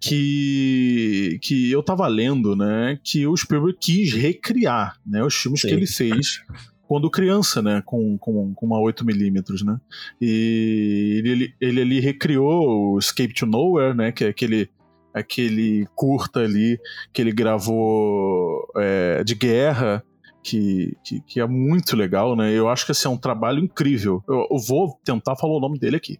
Que, 0.00 1.38
que 1.42 1.70
eu 1.70 1.82
tava 1.82 2.06
lendo, 2.06 2.56
né? 2.56 2.98
Que 3.02 3.26
o 3.26 3.36
Spielberg 3.36 3.78
quis 3.78 4.14
recriar 4.14 4.96
né, 5.06 5.22
os 5.22 5.34
filmes 5.34 5.60
Sim. 5.60 5.68
que 5.68 5.74
ele 5.74 5.86
fez 5.86 6.42
quando 6.90 7.08
criança, 7.08 7.62
né, 7.62 7.80
com, 7.86 8.18
com, 8.18 8.52
com 8.52 8.66
uma 8.66 8.78
8mm, 8.78 9.64
né, 9.64 9.80
e 10.20 11.22
ele, 11.24 11.54
ele, 11.60 11.80
ele 11.82 12.00
recriou 12.00 12.94
o 12.94 12.98
Escape 12.98 13.32
to 13.32 13.46
Nowhere, 13.46 13.96
né, 13.96 14.10
que 14.10 14.24
é 14.24 14.28
aquele, 14.28 14.68
aquele 15.14 15.86
curta 15.94 16.40
ali 16.40 16.80
que 17.12 17.22
ele 17.22 17.30
gravou 17.30 18.66
é, 18.76 19.22
de 19.22 19.36
guerra, 19.36 20.02
que, 20.42 20.96
que, 21.04 21.20
que, 21.20 21.38
é 21.38 21.46
muito 21.46 21.94
legal, 21.94 22.34
né, 22.34 22.52
eu 22.52 22.68
acho 22.68 22.84
que 22.84 22.90
esse 22.90 23.06
é 23.06 23.10
um 23.10 23.16
trabalho 23.16 23.60
incrível, 23.60 24.20
eu, 24.28 24.48
eu 24.50 24.58
vou 24.58 24.98
tentar 25.04 25.36
falar 25.36 25.58
o 25.58 25.60
nome 25.60 25.78
dele 25.78 25.94
aqui, 25.94 26.18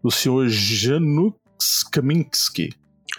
do 0.00 0.08
senhor 0.12 0.48
Janusz 0.48 1.82
Kaminski, 1.90 2.70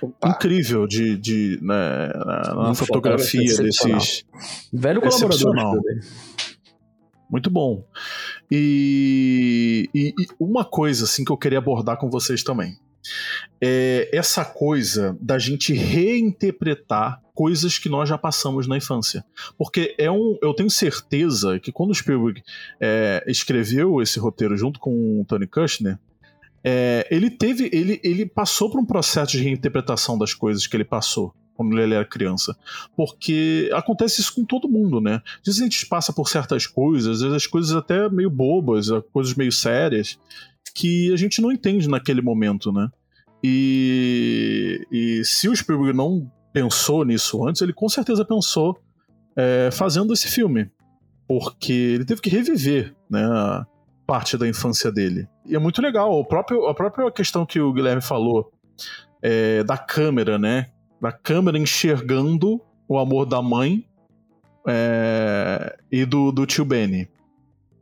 Opa. 0.01 0.29
incrível 0.29 0.87
de, 0.87 1.17
de 1.17 1.59
né, 1.61 2.07
na, 2.25 2.55
na 2.55 2.73
fotografia 2.73 3.57
desses. 3.57 4.25
Velho 4.71 5.01
colaborador. 5.01 5.81
Muito 7.31 7.49
bom. 7.49 7.87
E, 8.51 9.89
e, 9.95 10.09
e, 10.09 10.27
uma 10.37 10.65
coisa 10.65 11.05
assim 11.05 11.23
que 11.23 11.31
eu 11.31 11.37
queria 11.37 11.59
abordar 11.59 11.97
com 11.97 12.09
vocês 12.09 12.43
também. 12.43 12.77
É 13.59 14.09
essa 14.11 14.43
coisa 14.43 15.17
da 15.19 15.39
gente 15.39 15.73
reinterpretar 15.73 17.21
coisas 17.33 17.77
que 17.79 17.87
nós 17.87 18.09
já 18.09 18.17
passamos 18.17 18.67
na 18.67 18.75
infância. 18.75 19.23
Porque 19.57 19.95
é 19.97 20.11
um, 20.11 20.37
eu 20.41 20.53
tenho 20.53 20.69
certeza 20.69 21.57
que 21.57 21.71
quando 21.71 21.91
o 21.91 21.95
Spielberg 21.95 22.43
é, 22.79 23.23
escreveu 23.25 24.01
esse 24.01 24.19
roteiro 24.19 24.57
junto 24.57 24.79
com 24.79 25.21
o 25.21 25.25
Tony 25.25 25.47
Kushner, 25.47 25.97
é, 26.63 27.07
ele 27.09 27.31
teve, 27.31 27.69
ele, 27.71 27.99
ele 28.03 28.25
passou 28.25 28.69
por 28.69 28.79
um 28.79 28.85
processo 28.85 29.31
de 29.31 29.41
reinterpretação 29.41 30.17
das 30.17 30.33
coisas 30.33 30.67
que 30.67 30.75
ele 30.75 30.85
passou 30.85 31.33
quando 31.61 31.79
ele 31.79 31.93
era 31.93 32.05
criança. 32.05 32.55
Porque 32.95 33.69
acontece 33.73 34.21
isso 34.21 34.33
com 34.33 34.45
todo 34.45 34.69
mundo, 34.69 34.99
né? 34.99 35.21
Às 35.39 35.45
vezes 35.45 35.61
a 35.61 35.63
gente 35.63 35.85
passa 35.85 36.11
por 36.11 36.29
certas 36.29 36.65
coisas, 36.65 37.17
às 37.17 37.21
vezes 37.21 37.35
as 37.35 37.47
coisas 37.47 37.75
até 37.75 38.09
meio 38.09 38.29
bobas, 38.29 38.87
coisas 39.11 39.35
meio 39.35 39.51
sérias, 39.51 40.19
que 40.75 41.11
a 41.13 41.15
gente 41.15 41.41
não 41.41 41.51
entende 41.51 41.87
naquele 41.87 42.21
momento, 42.21 42.71
né? 42.71 42.89
E, 43.43 44.85
e 44.91 45.21
se 45.25 45.49
o 45.49 45.55
Spielberg 45.55 45.95
não 45.95 46.31
pensou 46.53 47.03
nisso 47.03 47.47
antes, 47.47 47.61
ele 47.61 47.73
com 47.73 47.89
certeza 47.89 48.23
pensou 48.25 48.77
é, 49.35 49.69
fazendo 49.71 50.13
esse 50.13 50.27
filme. 50.27 50.69
Porque 51.27 51.71
ele 51.71 52.05
teve 52.05 52.21
que 52.21 52.29
reviver 52.29 52.93
né, 53.09 53.23
a 53.23 53.65
parte 54.05 54.37
da 54.37 54.47
infância 54.47 54.91
dele. 54.91 55.27
E 55.45 55.55
é 55.55 55.59
muito 55.59 55.81
legal. 55.81 56.11
O 56.11 56.25
próprio, 56.25 56.67
a 56.67 56.73
própria 56.73 57.09
questão 57.11 57.45
que 57.45 57.59
o 57.59 57.71
Guilherme 57.71 58.01
falou 58.01 58.51
é, 59.21 59.63
da 59.63 59.77
câmera, 59.77 60.37
né? 60.37 60.67
Da 61.01 61.11
câmera 61.11 61.57
enxergando 61.57 62.61
o 62.87 62.99
amor 62.99 63.25
da 63.25 63.41
mãe 63.41 63.85
é, 64.67 65.77
e 65.91 66.05
do, 66.05 66.31
do 66.31 66.45
tio 66.45 66.63
Benny. 66.63 67.07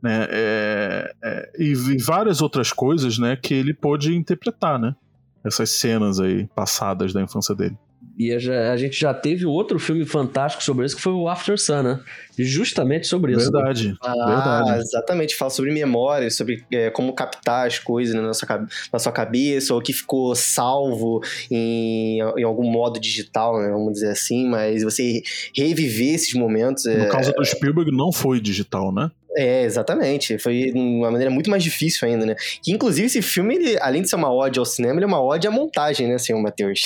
Né? 0.02 0.26
É, 0.30 1.14
é, 1.22 1.52
e, 1.58 1.72
e, 1.72 2.02
várias 2.02 2.40
outras 2.40 2.72
coisas 2.72 3.18
né, 3.18 3.36
que 3.36 3.52
ele 3.52 3.74
pôde 3.74 4.14
interpretar, 4.16 4.78
né? 4.78 4.96
Essas 5.44 5.70
cenas 5.70 6.18
aí 6.18 6.46
passadas 6.54 7.12
da 7.12 7.20
infância 7.20 7.54
dele. 7.54 7.76
E 8.18 8.32
a, 8.32 8.72
a, 8.72 8.76
gente 8.76 8.98
já 8.98 9.14
teve 9.14 9.46
outro 9.46 9.78
filme 9.78 10.04
fantástico 10.04 10.62
sobre 10.62 10.84
isso, 10.84 10.96
que 10.96 11.02
foi 11.02 11.12
o 11.12 11.28
After 11.28 11.58
Sun, 11.58 11.82
né? 11.82 12.00
Justamente 12.38 13.06
sobre 13.06 13.32
isso. 13.32 13.50
Verdade, 13.50 13.94
ah, 14.02 14.14
verdade. 14.26 14.82
Exatamente, 14.82 15.34
fala 15.34 15.50
sobre 15.50 15.72
memória, 15.72 16.30
sobre 16.30 16.64
é, 16.72 16.90
como 16.90 17.12
captar 17.12 17.66
as 17.66 17.78
coisas 17.78 18.14
na, 18.14 18.22
nossa, 18.22 18.46
na 18.92 18.98
sua 18.98 19.12
cabeça, 19.12 19.74
ou 19.74 19.80
que 19.80 19.92
ficou 19.92 20.34
salvo 20.34 21.22
em, 21.50 22.18
em 22.18 22.42
algum 22.42 22.70
modo 22.70 23.00
digital, 23.00 23.60
né? 23.60 23.70
Vamos 23.70 23.94
dizer 23.94 24.10
assim, 24.10 24.46
mas 24.48 24.82
você 24.82 25.22
reviver 25.54 26.14
esses 26.14 26.34
momentos. 26.34 26.84
No 26.84 26.92
é... 26.92 27.08
caso 27.08 27.32
do 27.32 27.44
Spielberg, 27.44 27.90
não 27.90 28.12
foi 28.12 28.40
digital, 28.40 28.92
né? 28.92 29.10
É, 29.36 29.62
exatamente. 29.64 30.38
Foi 30.38 30.72
uma 30.74 31.10
maneira 31.10 31.30
muito 31.30 31.50
mais 31.50 31.62
difícil 31.62 32.08
ainda, 32.08 32.26
né? 32.26 32.34
Que, 32.62 32.72
inclusive, 32.72 33.06
esse 33.06 33.22
filme, 33.22 33.54
ele, 33.54 33.78
além 33.80 34.02
de 34.02 34.08
ser 34.08 34.16
uma 34.16 34.32
ode 34.32 34.58
ao 34.58 34.64
cinema, 34.64 34.94
ele 34.94 35.04
é 35.04 35.06
uma 35.06 35.22
ode 35.22 35.46
à 35.46 35.50
montagem, 35.50 36.08
né, 36.08 36.18
senhor 36.18 36.40
Matheus? 36.42 36.82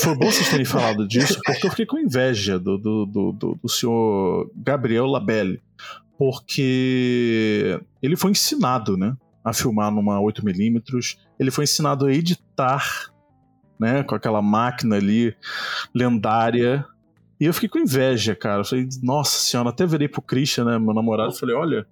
Foi 0.00 0.14
bom 0.16 0.26
vocês 0.26 0.48
terem 0.48 0.64
falado 0.64 1.06
disso, 1.06 1.38
porque 1.44 1.66
eu 1.66 1.70
fiquei 1.70 1.86
com 1.86 1.98
inveja 1.98 2.58
do, 2.58 2.78
do, 2.78 3.06
do, 3.06 3.32
do, 3.32 3.58
do 3.62 3.68
senhor 3.68 4.50
Gabriel 4.56 5.06
Labelle. 5.06 5.60
Porque 6.16 7.80
ele 8.02 8.16
foi 8.16 8.32
ensinado, 8.32 8.96
né? 8.96 9.14
A 9.44 9.52
filmar 9.52 9.90
numa 9.90 10.20
8mm. 10.20 11.16
Ele 11.38 11.50
foi 11.50 11.64
ensinado 11.64 12.06
a 12.06 12.12
editar, 12.12 13.10
né? 13.78 14.02
Com 14.02 14.16
aquela 14.16 14.42
máquina 14.42 14.96
ali 14.96 15.34
lendária 15.94 16.84
e 17.40 17.44
eu 17.44 17.54
fiquei 17.54 17.68
com 17.68 17.78
inveja, 17.78 18.34
cara. 18.34 18.60
Eu 18.60 18.64
falei, 18.64 18.88
nossa 19.02 19.38
senhora, 19.38 19.70
até 19.70 19.86
virei 19.86 20.08
pro 20.08 20.22
Christian, 20.22 20.64
né, 20.64 20.78
meu 20.78 20.94
namorado, 20.94 21.32
falei, 21.34 21.54
olha, 21.54 21.86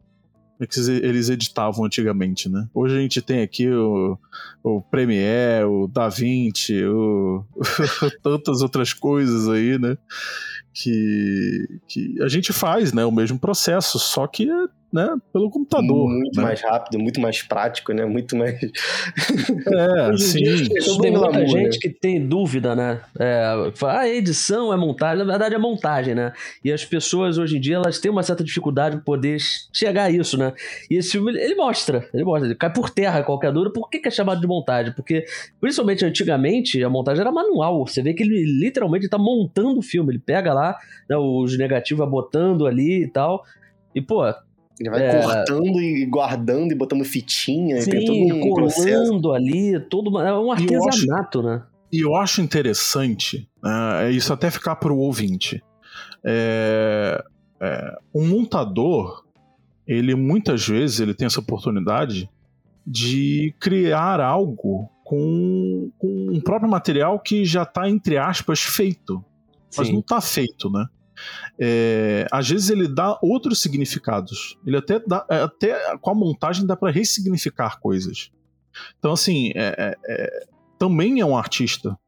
é 0.58 0.66
que 0.66 0.80
eles 0.80 1.28
editavam 1.28 1.84
antigamente, 1.84 2.48
né? 2.48 2.66
Hoje 2.72 2.96
a 2.96 3.00
gente 3.00 3.20
tem 3.20 3.42
aqui 3.42 3.68
o, 3.70 4.18
o 4.62 4.80
Premiere, 4.80 5.66
o 5.66 5.86
DaVinci, 5.86 6.82
o, 6.84 7.44
tantas 8.22 8.62
outras 8.62 8.94
coisas 8.94 9.48
aí, 9.48 9.78
né? 9.78 9.98
Que, 10.72 11.80
que 11.86 12.22
a 12.22 12.28
gente 12.28 12.52
faz, 12.52 12.92
né? 12.92 13.04
O 13.04 13.12
mesmo 13.12 13.38
processo, 13.38 13.98
só 13.98 14.26
que 14.26 14.50
é 14.50 14.66
né, 14.96 15.14
pelo 15.30 15.50
computador. 15.50 16.08
Muito 16.08 16.38
né? 16.38 16.42
mais 16.42 16.62
rápido, 16.62 16.98
muito 16.98 17.20
mais 17.20 17.42
prático, 17.42 17.92
né? 17.92 18.06
Muito 18.06 18.34
mais. 18.34 18.56
É, 19.66 20.16
sim. 20.16 20.42
Tem 21.00 21.10
muita 21.10 21.38
né? 21.38 21.46
gente 21.46 21.78
que 21.78 21.90
tem 21.90 22.24
dúvida, 22.24 22.74
né? 22.74 23.00
É, 23.18 23.70
fala, 23.74 24.00
ah, 24.00 24.08
edição 24.08 24.72
é 24.72 24.76
montagem. 24.76 25.18
Na 25.18 25.24
verdade, 25.24 25.54
é 25.54 25.58
montagem, 25.58 26.14
né? 26.14 26.32
E 26.64 26.72
as 26.72 26.84
pessoas 26.84 27.36
hoje 27.36 27.56
em 27.56 27.60
dia 27.60 27.76
elas 27.76 27.98
têm 27.98 28.10
uma 28.10 28.22
certa 28.22 28.42
dificuldade 28.42 28.96
de 28.96 29.02
poder 29.02 29.38
chegar 29.72 30.04
a 30.04 30.10
isso, 30.10 30.38
né? 30.38 30.52
E 30.90 30.96
esse 30.96 31.12
filme 31.12 31.32
ele 31.32 31.54
mostra, 31.54 32.08
ele 32.14 32.24
mostra, 32.24 32.48
ele 32.48 32.54
cai 32.54 32.72
por 32.72 32.90
terra 32.90 33.22
qualquer 33.22 33.52
dúvida. 33.52 33.72
Por 33.72 33.90
que, 33.90 33.98
que 33.98 34.08
é 34.08 34.10
chamado 34.10 34.40
de 34.40 34.46
montagem? 34.46 34.92
Porque, 34.94 35.24
principalmente 35.60 36.04
antigamente, 36.04 36.82
a 36.82 36.88
montagem 36.88 37.20
era 37.20 37.32
manual. 37.32 37.86
Você 37.86 38.02
vê 38.02 38.14
que 38.14 38.22
ele 38.22 38.44
literalmente 38.60 39.04
está 39.04 39.18
montando 39.18 39.78
o 39.78 39.82
filme. 39.82 40.12
Ele 40.12 40.22
pega 40.24 40.54
lá 40.54 40.76
né, 41.08 41.16
os 41.16 41.58
negativos, 41.58 41.98
vai 41.98 42.08
botando 42.08 42.66
ali 42.66 43.04
e 43.04 43.08
tal. 43.08 43.42
E, 43.94 44.00
pô, 44.00 44.22
ele 44.78 44.90
vai 44.90 45.06
é... 45.06 45.22
cortando 45.22 45.80
e 45.80 46.06
guardando 46.06 46.72
e 46.72 46.74
botando 46.74 47.04
fitinha. 47.04 47.80
Sim, 47.80 47.90
e 47.90 47.92
tem 47.92 48.04
todo 48.06 48.18
um 48.18 48.40
colando 48.40 48.54
processo. 48.54 49.32
ali, 49.32 49.80
todo 49.80 50.20
é 50.20 50.38
um 50.38 50.52
artesanato, 50.52 51.40
acho, 51.40 51.48
né? 51.48 51.62
E 51.92 52.00
eu 52.04 52.14
acho 52.16 52.40
interessante, 52.40 53.48
é 54.00 54.10
isso 54.10 54.32
até 54.32 54.50
ficar 54.50 54.76
para 54.76 54.92
o 54.92 54.98
ouvinte. 54.98 55.62
É, 56.24 57.24
é, 57.60 57.98
um 58.14 58.26
montador, 58.26 59.24
ele 59.86 60.14
muitas 60.14 60.66
vezes 60.66 61.00
ele 61.00 61.14
tem 61.14 61.26
essa 61.26 61.40
oportunidade 61.40 62.28
de 62.86 63.54
criar 63.60 64.20
algo 64.20 64.90
com, 65.04 65.90
com 65.98 66.28
um 66.32 66.40
próprio 66.40 66.68
material 66.68 67.18
que 67.20 67.44
já 67.44 67.62
está 67.62 67.88
entre 67.88 68.18
aspas 68.18 68.60
feito, 68.60 69.24
mas 69.76 69.88
não 69.88 70.00
está 70.00 70.20
feito, 70.20 70.68
né? 70.70 70.86
É, 71.58 72.26
às 72.30 72.48
vezes 72.48 72.70
ele 72.70 72.88
dá 72.88 73.18
outros 73.22 73.60
significados. 73.60 74.58
Ele 74.66 74.76
até 74.76 75.00
dá, 75.00 75.24
é, 75.30 75.42
até 75.42 75.96
com 75.98 76.10
a 76.10 76.14
montagem 76.14 76.66
dá 76.66 76.76
para 76.76 76.92
ressignificar 76.92 77.78
coisas. 77.80 78.30
Então, 78.98 79.12
assim, 79.12 79.52
é, 79.54 79.74
é, 79.78 79.96
é, 80.08 80.46
também 80.78 81.20
é 81.20 81.26
um 81.26 81.36
artista 81.36 81.98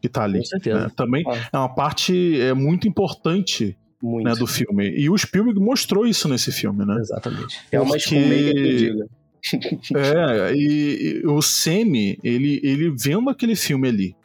que 0.00 0.08
tá 0.08 0.24
ali. 0.24 0.38
Com 0.38 0.44
certeza. 0.44 0.80
Né? 0.80 0.92
Também 0.96 1.24
ah. 1.26 1.48
é 1.52 1.58
uma 1.58 1.74
parte 1.74 2.40
é, 2.40 2.52
muito 2.54 2.88
importante 2.88 3.76
muito. 4.02 4.24
Né, 4.24 4.34
do 4.34 4.46
filme. 4.46 4.88
E 4.90 5.10
o 5.10 5.16
Spielberg 5.16 5.60
mostrou 5.60 6.06
isso 6.06 6.26
nesse 6.26 6.50
filme, 6.50 6.86
né? 6.86 6.96
Exatamente. 7.00 7.60
É 7.70 7.78
uma 7.78 7.96
Porque... 7.96 8.52
que 8.54 8.76
diga. 8.76 9.06
é, 9.96 10.54
e, 10.54 11.22
e, 11.22 11.26
o 11.26 11.40
Semi, 11.40 12.18
ele, 12.22 12.60
ele 12.62 12.90
vendo 12.90 13.30
aquele 13.30 13.56
filme 13.56 13.88
ali, 13.88 14.16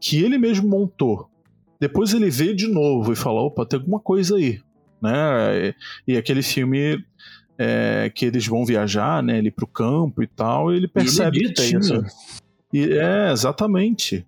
que 0.00 0.22
ele 0.22 0.38
mesmo 0.38 0.68
montou, 0.68 1.28
depois 1.80 2.12
ele 2.12 2.30
vê 2.30 2.54
de 2.54 2.66
novo 2.66 3.12
e 3.12 3.16
fala: 3.16 3.40
opa, 3.40 3.66
tem 3.66 3.78
alguma 3.78 4.00
coisa 4.00 4.36
aí. 4.36 4.60
Né? 5.00 5.68
E, 6.06 6.12
e 6.12 6.16
aquele 6.16 6.42
filme 6.42 7.02
é, 7.58 8.10
que 8.14 8.24
eles 8.24 8.46
vão 8.46 8.64
viajar, 8.64 9.22
né? 9.22 9.38
Ele 9.38 9.50
pro 9.50 9.66
campo 9.66 10.22
e 10.22 10.26
tal, 10.26 10.72
ele 10.72 10.88
percebe 10.88 11.38
e 11.38 11.40
ele 11.40 11.52
que 11.52 11.62
tinha. 11.62 11.78
Isso. 11.78 12.04
E, 12.72 12.92
é, 12.92 13.32
exatamente. 13.32 14.26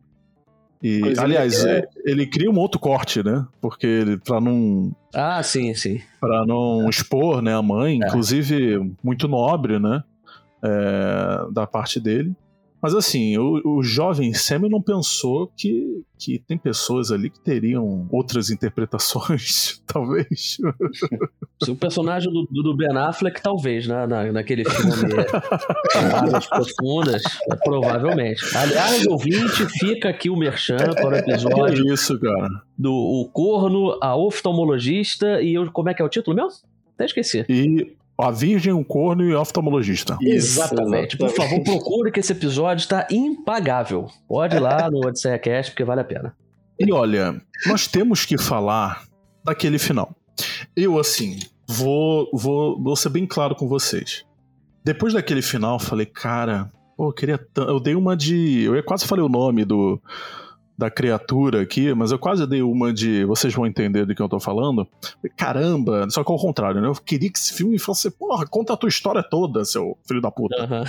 E, 0.82 1.02
aliás, 1.18 1.62
é... 1.64 1.86
ele 2.06 2.26
cria 2.26 2.50
um 2.50 2.58
outro 2.58 2.80
corte, 2.80 3.22
né? 3.22 3.46
Porque 3.60 3.86
ele, 3.86 4.16
pra 4.18 4.40
não. 4.40 4.94
Ah, 5.14 5.42
sim, 5.42 5.74
sim. 5.74 6.00
Pra 6.18 6.46
não 6.46 6.88
expor 6.88 7.42
né, 7.42 7.54
a 7.54 7.60
mãe, 7.60 8.00
é. 8.02 8.06
inclusive 8.06 8.94
muito 9.02 9.28
nobre, 9.28 9.78
né? 9.78 10.02
É, 10.64 11.52
da 11.52 11.66
parte 11.66 12.00
dele. 12.00 12.34
Mas 12.82 12.94
assim, 12.94 13.36
o, 13.36 13.60
o 13.78 13.82
jovem 13.82 14.32
Sam 14.32 14.60
não 14.70 14.80
pensou 14.80 15.52
que, 15.54 16.02
que 16.18 16.38
tem 16.38 16.56
pessoas 16.56 17.12
ali 17.12 17.28
que 17.28 17.38
teriam 17.38 18.08
outras 18.10 18.50
interpretações, 18.50 19.82
talvez. 19.86 20.56
O 21.68 21.76
personagem 21.76 22.32
do, 22.32 22.46
do 22.50 22.76
Ben 22.76 22.96
Affleck, 22.96 23.42
talvez, 23.42 23.86
né? 23.86 24.06
Na, 24.06 24.32
naquele 24.32 24.64
filme 24.64 25.14
Águas 26.14 26.46
Profundas, 26.46 27.22
provavelmente. 27.62 28.42
Aliás, 28.56 29.06
ouvinte, 29.06 29.66
fica 29.78 30.08
aqui 30.08 30.30
o 30.30 30.36
merchan 30.36 30.78
para 30.78 31.08
o 31.08 31.14
episódio. 31.16 31.84
Que 31.84 31.92
isso, 31.92 32.18
cara. 32.18 32.62
Do 32.78 32.92
o 32.92 33.28
Corno, 33.30 33.98
a 34.00 34.16
oftalmologista 34.16 35.42
e 35.42 35.54
eu, 35.54 35.70
como 35.70 35.90
é 35.90 35.94
que 35.94 36.00
é 36.00 36.04
o 36.04 36.08
título 36.08 36.34
mesmo? 36.34 36.60
Até 36.94 37.04
esqueci. 37.04 37.44
E 37.48 37.96
a 38.22 38.30
Virgem, 38.30 38.72
o 38.72 38.84
Corno 38.84 39.24
e 39.24 39.34
o 39.34 39.40
Oftalmologista. 39.40 40.18
Exatamente. 40.20 41.16
Por 41.16 41.30
favor, 41.30 41.62
procure 41.62 42.10
que 42.10 42.20
esse 42.20 42.32
episódio 42.32 42.82
está 42.82 43.06
impagável. 43.10 44.06
Pode 44.28 44.56
ir 44.56 44.60
lá 44.60 44.90
no 44.90 45.06
Odisseia 45.06 45.38
Cast, 45.38 45.72
porque 45.72 45.84
vale 45.84 46.00
a 46.00 46.04
pena. 46.04 46.36
E 46.78 46.90
olha, 46.92 47.40
nós 47.66 47.86
temos 47.86 48.24
que 48.24 48.38
falar 48.38 49.04
daquele 49.44 49.78
final. 49.78 50.14
Eu, 50.74 50.98
assim, 50.98 51.38
vou, 51.68 52.28
vou, 52.32 52.82
vou 52.82 52.96
ser 52.96 53.10
bem 53.10 53.26
claro 53.26 53.54
com 53.54 53.68
vocês. 53.68 54.24
Depois 54.84 55.12
daquele 55.12 55.42
final, 55.42 55.78
falei, 55.78 56.06
cara, 56.06 56.70
pô, 56.96 57.08
eu 57.08 57.12
queria. 57.12 57.38
Eu 57.56 57.78
dei 57.78 57.94
uma 57.94 58.16
de. 58.16 58.62
Eu 58.62 58.82
quase 58.82 59.06
falei 59.06 59.24
o 59.24 59.28
nome 59.28 59.64
do 59.64 60.00
da 60.80 60.90
criatura 60.90 61.60
aqui, 61.60 61.92
mas 61.92 62.10
eu 62.10 62.18
quase 62.18 62.46
dei 62.46 62.62
uma 62.62 62.90
de. 62.90 63.22
Vocês 63.26 63.52
vão 63.52 63.66
entender 63.66 64.06
do 64.06 64.14
que 64.14 64.22
eu 64.22 64.28
tô 64.28 64.40
falando. 64.40 64.88
Caramba, 65.36 66.08
só 66.08 66.24
que 66.24 66.32
ao 66.32 66.38
contrário, 66.38 66.80
né? 66.80 66.88
Eu 66.88 66.94
queria 66.94 67.30
que 67.30 67.38
esse 67.38 67.52
filme 67.52 67.78
fosse, 67.78 68.10
porra, 68.10 68.46
conta 68.46 68.72
a 68.72 68.76
tua 68.78 68.88
história 68.88 69.22
toda, 69.22 69.62
seu 69.66 69.98
filho 70.08 70.22
da 70.22 70.30
puta. 70.30 70.56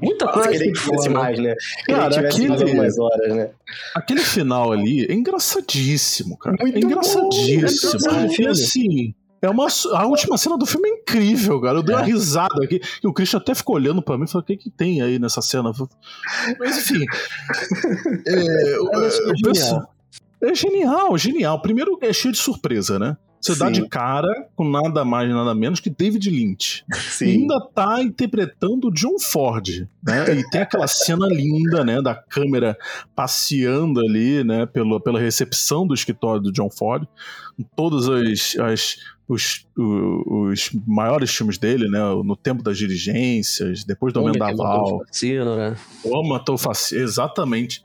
Muita 0.00 0.28
coisa 0.28 0.64
que 0.64 0.74
fosse 0.76 1.08
mais, 1.08 1.36
né? 1.36 1.56
Cara, 1.86 2.20
aquele, 2.20 2.74
mais 2.74 2.96
horas, 2.96 3.34
né? 3.34 3.50
aquele 3.96 4.20
final 4.20 4.70
ali 4.70 5.04
é 5.04 5.12
engraçadíssimo, 5.12 6.38
cara. 6.38 6.56
Muito 6.60 6.76
é 6.76 6.80
engraçadíssimo. 6.80 7.98
Bom, 8.04 8.10
é 8.10 8.24
engraçadíssimo. 8.24 8.44
E 8.44 8.48
assim. 8.48 9.14
É 9.42 9.50
uma, 9.50 9.66
a 9.94 10.06
última 10.06 10.38
cena 10.38 10.56
do 10.56 10.64
filme 10.64 10.88
é 10.88 10.92
incrível, 10.92 11.60
cara. 11.60 11.78
Eu 11.78 11.82
dei 11.82 11.92
é. 11.92 11.98
uma 11.98 12.04
risada 12.04 12.64
aqui. 12.64 12.80
E 13.02 13.06
o 13.08 13.12
Christian 13.12 13.40
até 13.40 13.52
ficou 13.56 13.74
olhando 13.74 14.00
pra 14.00 14.16
mim 14.16 14.24
e 14.24 14.28
falou: 14.28 14.42
o 14.42 14.46
que, 14.46 14.56
que 14.56 14.70
tem 14.70 15.02
aí 15.02 15.18
nessa 15.18 15.42
cena? 15.42 15.72
Mas 16.60 16.78
enfim. 16.78 17.04
é, 18.24 18.34
é, 18.34 19.10
genial. 19.44 19.94
é 20.40 20.54
genial, 20.54 21.18
genial. 21.18 21.60
Primeiro 21.60 21.98
é 22.00 22.12
cheio 22.12 22.30
de 22.30 22.38
surpresa, 22.38 23.00
né? 23.00 23.16
Você 23.40 23.54
Sim. 23.54 23.58
dá 23.58 23.70
de 23.70 23.88
cara 23.88 24.48
com 24.54 24.62
nada 24.62 25.04
mais 25.04 25.28
nada 25.28 25.52
menos 25.52 25.80
que 25.80 25.90
David 25.90 26.30
Lynch. 26.30 26.84
Sim. 26.92 27.24
E 27.24 27.30
ainda 27.30 27.60
tá 27.74 28.00
interpretando 28.00 28.92
John 28.92 29.18
Ford, 29.18 29.88
né? 30.00 30.36
E 30.36 30.48
tem 30.50 30.60
aquela 30.60 30.86
cena 30.86 31.26
linda, 31.26 31.84
né, 31.84 32.00
da 32.00 32.14
câmera 32.14 32.78
passeando 33.16 33.98
ali, 33.98 34.44
né, 34.44 34.64
pela, 34.66 35.02
pela 35.02 35.18
recepção 35.18 35.84
do 35.84 35.92
escritório 35.92 36.40
do 36.40 36.52
John 36.52 36.70
Ford, 36.70 37.04
todos 37.74 38.08
as, 38.08 38.56
as 38.60 38.96
os, 39.32 39.66
os, 39.76 40.70
maiores 40.86 41.34
filmes 41.34 41.58
dele, 41.58 41.88
né? 41.88 41.98
No 42.24 42.36
Tempo 42.36 42.62
das 42.62 42.76
Diligências, 42.76 43.84
depois 43.84 44.12
do 44.12 44.20
Homem 44.20 44.32
Vendaval. 44.32 44.98
Né? 44.98 45.76
O 46.04 46.16
Homem 46.16 46.32
Matou 46.32 46.56
exatamente. 46.92 47.84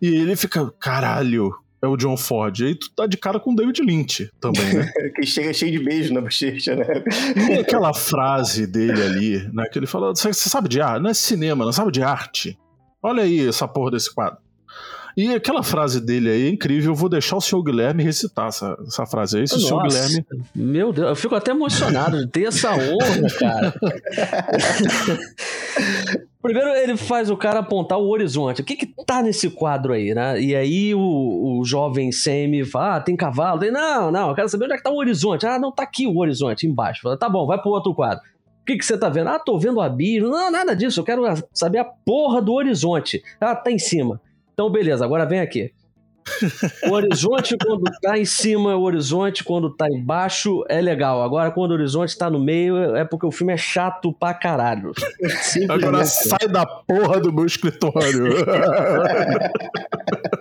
E 0.00 0.06
ele 0.06 0.36
fica, 0.36 0.70
caralho, 0.78 1.54
é 1.82 1.86
o 1.86 1.96
John 1.96 2.16
Ford. 2.16 2.58
E 2.60 2.66
aí 2.66 2.74
tu 2.74 2.90
tá 2.94 3.06
de 3.06 3.16
cara 3.16 3.38
com 3.38 3.52
o 3.52 3.56
David 3.56 3.82
Lynch 3.82 4.30
também, 4.40 4.74
né? 4.74 4.90
que 5.14 5.26
chega 5.26 5.52
cheio 5.52 5.72
de 5.72 5.84
beijo 5.84 6.12
na 6.14 6.20
bochecha, 6.20 6.74
né? 6.74 6.86
E 7.50 7.58
aquela 7.58 7.92
frase 7.92 8.66
dele 8.66 9.02
ali, 9.02 9.50
né? 9.52 9.64
Que 9.70 9.78
ele 9.78 9.86
fala: 9.86 10.14
Você 10.14 10.32
sabe 10.32 10.68
de 10.68 10.80
arte? 10.80 11.02
Não 11.02 11.10
é 11.10 11.14
cinema, 11.14 11.64
não 11.64 11.72
sabe 11.72 11.92
de 11.92 12.02
arte? 12.02 12.58
Olha 13.02 13.22
aí 13.22 13.46
essa 13.46 13.68
porra 13.68 13.92
desse 13.92 14.12
quadro. 14.12 14.38
E 15.16 15.32
aquela 15.32 15.62
frase 15.62 16.00
dele 16.00 16.30
aí 16.30 16.46
é 16.46 16.48
incrível. 16.48 16.92
Eu 16.92 16.96
vou 16.96 17.08
deixar 17.08 17.36
o 17.36 17.40
senhor 17.40 17.62
Guilherme 17.62 18.02
recitar 18.02 18.48
essa, 18.48 18.76
essa 18.86 19.06
frase 19.06 19.38
aí. 19.38 19.46
Se 19.46 19.54
Nossa, 19.54 19.64
o 19.64 19.68
senhor 19.68 19.82
Guilherme. 19.82 20.26
Meu 20.54 20.92
Deus, 20.92 21.08
eu 21.08 21.16
fico 21.16 21.34
até 21.34 21.52
emocionado 21.52 22.18
de 22.24 22.26
ter 22.26 22.48
essa 22.48 22.72
honra, 22.72 23.28
cara. 23.38 23.74
Primeiro 26.44 26.68
ele 26.70 26.94
faz 26.98 27.30
o 27.30 27.38
cara 27.38 27.60
apontar 27.60 27.98
o 27.98 28.10
horizonte. 28.10 28.60
O 28.60 28.64
que 28.64 28.76
que 28.76 28.86
tá 29.06 29.22
nesse 29.22 29.48
quadro 29.48 29.94
aí, 29.94 30.14
né? 30.14 30.38
E 30.38 30.54
aí 30.54 30.94
o, 30.94 31.58
o 31.58 31.64
jovem 31.64 32.12
Sammy 32.12 32.66
fala, 32.66 32.96
ah, 32.96 33.00
tem 33.00 33.16
cavalo? 33.16 33.60
Tem, 33.60 33.70
não, 33.70 34.12
não, 34.12 34.28
eu 34.28 34.34
quero 34.34 34.50
saber 34.50 34.66
onde 34.66 34.74
é 34.74 34.76
que 34.76 34.82
tá 34.82 34.90
o 34.90 34.98
horizonte. 34.98 35.46
Ah, 35.46 35.58
não, 35.58 35.72
tá 35.72 35.84
aqui 35.84 36.06
o 36.06 36.18
horizonte, 36.18 36.66
embaixo. 36.66 37.00
Fala, 37.02 37.16
tá 37.16 37.30
bom, 37.30 37.46
vai 37.46 37.58
pro 37.58 37.70
outro 37.70 37.94
quadro. 37.94 38.22
O 38.60 38.64
que, 38.66 38.76
que 38.76 38.84
você 38.84 38.98
tá 38.98 39.08
vendo? 39.08 39.28
Ah, 39.28 39.38
tô 39.38 39.58
vendo 39.58 39.76
o 39.76 39.80
abismo. 39.80 40.28
Não, 40.28 40.50
nada 40.50 40.76
disso. 40.76 41.00
Eu 41.00 41.04
quero 41.04 41.22
saber 41.52 41.78
a 41.78 41.84
porra 41.84 42.42
do 42.42 42.52
horizonte. 42.52 43.22
Ah, 43.40 43.54
tá 43.54 43.70
em 43.70 43.78
cima. 43.78 44.20
Então, 44.54 44.70
beleza, 44.70 45.04
agora 45.04 45.26
vem 45.26 45.40
aqui. 45.40 45.72
O 46.88 46.92
horizonte, 46.92 47.56
quando 47.58 47.84
tá 48.00 48.18
em 48.18 48.24
cima, 48.24 48.76
o 48.76 48.82
horizonte, 48.82 49.44
quando 49.44 49.68
tá 49.68 49.86
embaixo, 49.90 50.64
é 50.68 50.80
legal. 50.80 51.22
Agora, 51.22 51.50
quando 51.50 51.72
o 51.72 51.74
horizonte 51.74 52.16
tá 52.16 52.30
no 52.30 52.40
meio, 52.40 52.96
é 52.96 53.04
porque 53.04 53.26
o 53.26 53.30
filme 53.30 53.52
é 53.52 53.56
chato 53.56 54.12
pra 54.12 54.32
caralho. 54.32 54.92
Agora 55.68 56.04
sai 56.06 56.48
da 56.48 56.64
porra 56.64 57.20
do 57.20 57.32
meu 57.32 57.44
escritório. 57.44 58.34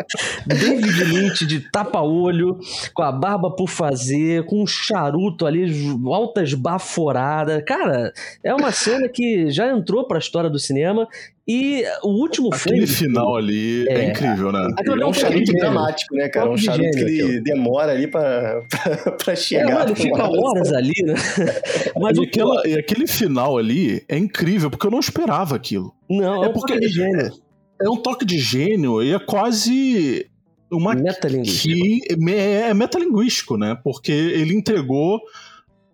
David 0.46 1.04
Lynch 1.04 1.46
de 1.46 1.60
tapa-olho, 1.60 2.60
com 2.94 3.04
a 3.04 3.12
barba 3.12 3.52
por 3.52 3.68
fazer, 3.68 4.46
com 4.46 4.64
um 4.64 4.68
charuto 4.68 5.46
ali, 5.46 5.66
altas 6.06 6.54
baforadas. 6.54 7.64
Cara, 7.66 8.12
é 8.44 8.54
uma 8.54 8.72
cena 8.72 9.08
que 9.10 9.50
já 9.50 9.72
entrou 9.72 10.08
pra 10.08 10.20
história 10.20 10.50
do 10.50 10.60
cinema 10.60 11.08
e 11.46 11.84
o 12.02 12.22
último 12.22 12.50
Aquele 12.54 12.88
final 12.88 13.36
ali 13.36 13.86
é, 13.90 13.96
é 13.96 14.10
incrível, 14.12 14.50
né? 14.52 14.66
É 14.86 15.06
um 15.06 15.14
charuto 15.14 15.52
dramático, 15.52 16.16
né, 16.16 16.30
cara? 16.30 16.50
Um 16.50 16.56
charuto 16.56 16.92
que 16.92 17.02
ele 17.02 17.42
demora 17.42 17.92
ali 17.92 18.08
pra, 18.08 18.62
pra, 18.72 19.12
pra 19.12 19.36
chegar. 19.36 19.82
É, 19.82 19.84
ele 19.84 19.96
fica 19.96 20.24
horas 20.24 20.72
ali, 20.72 20.94
né? 21.04 21.16
Mas 22.00 22.18
e, 22.18 22.24
aquela, 22.24 22.66
e 22.66 22.76
aquele 22.76 23.08
final 23.08 23.58
ali 23.58 24.04
é 24.08 24.18
incrível, 24.18 24.70
porque 24.70 24.88
eu 24.88 24.92
não 24.92 25.00
esperava 25.00 25.56
aquilo. 25.56 25.94
Não, 26.10 26.46
é, 26.46 26.48
é 26.48 26.50
porque, 26.50 26.80
de 26.80 26.88
gênio. 26.88 27.34
É, 27.82 27.90
um 27.90 27.98
toque 27.98 28.26
de 28.26 28.38
gênio 28.38 29.02
e 29.02 29.12
é 29.12 29.20
quase 29.20 30.30
uma 30.72 30.96
metalinguístico. 30.96 31.74
Que 31.74 32.32
é, 32.32 32.70
é 32.70 32.74
metalinguístico, 32.74 33.58
né? 33.58 33.78
Porque 33.84 34.12
ele 34.12 34.56
entregou 34.56 35.22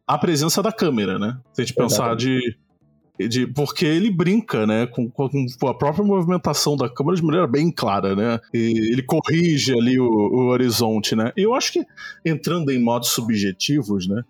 a 0.07 0.17
presença 0.17 0.61
da 0.61 0.71
câmera, 0.71 1.19
né? 1.19 1.37
Se 1.53 1.61
a 1.61 1.65
gente 1.65 1.75
pensar 1.75 2.15
de 2.15 2.57
de, 3.27 3.47
porque 3.47 3.85
ele 3.85 4.09
brinca, 4.09 4.65
né, 4.65 4.87
com, 4.87 5.09
com, 5.09 5.27
a 5.67 5.73
própria 5.73 6.05
movimentação 6.05 6.77
da 6.77 6.87
câmera 6.87 7.17
de 7.17 7.23
maneira 7.23 7.47
bem 7.47 7.71
clara, 7.71 8.15
né? 8.15 8.39
E 8.53 8.91
ele 8.93 9.03
corrige 9.03 9.73
ali 9.73 9.99
o, 9.99 10.05
o 10.05 10.47
horizonte, 10.47 11.15
né? 11.15 11.33
E 11.35 11.41
eu 11.41 11.53
acho 11.53 11.73
que 11.73 11.85
entrando 12.23 12.71
em 12.71 12.81
modos 12.81 13.09
subjetivos, 13.09 14.07
né? 14.07 14.23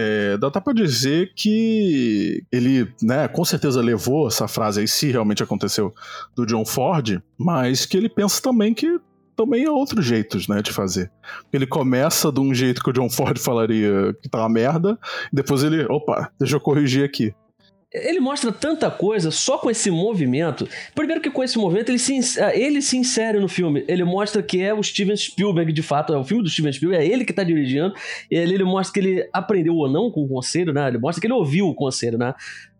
É, 0.00 0.38
dá 0.38 0.46
até 0.46 0.60
pra 0.60 0.72
dizer 0.72 1.32
que 1.34 2.44
ele, 2.52 2.88
né, 3.02 3.26
com 3.26 3.44
certeza 3.44 3.80
levou 3.80 4.28
essa 4.28 4.46
frase 4.46 4.80
aí, 4.80 4.86
se 4.86 5.10
realmente 5.10 5.42
aconteceu, 5.42 5.92
do 6.36 6.46
John 6.46 6.64
Ford, 6.64 7.20
mas 7.36 7.84
que 7.84 7.96
ele 7.96 8.08
pensa 8.08 8.40
também 8.40 8.72
que 8.72 9.00
também 9.34 9.66
há 9.66 9.72
outros 9.72 10.04
jeitos, 10.04 10.46
né, 10.46 10.62
de 10.62 10.72
fazer. 10.72 11.10
Ele 11.52 11.66
começa 11.66 12.30
de 12.30 12.38
um 12.38 12.54
jeito 12.54 12.80
que 12.80 12.90
o 12.90 12.92
John 12.92 13.10
Ford 13.10 13.36
falaria 13.40 14.14
que 14.22 14.28
tá 14.28 14.38
uma 14.38 14.48
merda, 14.48 14.96
depois 15.32 15.64
ele, 15.64 15.84
opa, 15.86 16.30
deixa 16.38 16.54
eu 16.54 16.60
corrigir 16.60 17.04
aqui. 17.04 17.34
Ele 17.90 18.20
mostra 18.20 18.52
tanta 18.52 18.90
coisa 18.90 19.30
só 19.30 19.56
com 19.56 19.70
esse 19.70 19.90
movimento. 19.90 20.68
Primeiro 20.94 21.22
que 21.22 21.30
com 21.30 21.42
esse 21.42 21.56
movimento 21.56 21.88
ele 21.88 21.98
se, 21.98 22.38
ah, 22.38 22.54
ele 22.54 22.82
se 22.82 22.98
insere 22.98 23.40
no 23.40 23.48
filme. 23.48 23.82
Ele 23.88 24.04
mostra 24.04 24.42
que 24.42 24.60
é 24.60 24.74
o 24.74 24.82
Steven 24.82 25.16
Spielberg 25.16 25.72
de 25.72 25.82
fato. 25.82 26.12
É 26.12 26.18
o 26.18 26.24
filme 26.24 26.42
do 26.42 26.50
Steven 26.50 26.70
Spielberg, 26.70 27.02
é 27.02 27.08
ele 27.10 27.24
que 27.24 27.32
está 27.32 27.42
dirigindo. 27.42 27.94
E 28.30 28.36
ele, 28.36 28.54
ele 28.54 28.64
mostra 28.64 28.92
que 28.92 29.00
ele 29.00 29.28
aprendeu 29.32 29.74
ou 29.74 29.90
não 29.90 30.10
com 30.10 30.22
o 30.22 30.28
conselho, 30.28 30.70
né? 30.70 30.86
Ele 30.86 30.98
mostra 30.98 31.18
que 31.18 31.26
ele 31.26 31.32
ouviu 31.32 31.66
o 31.66 31.74
conselho, 31.74 32.18
né? 32.18 32.34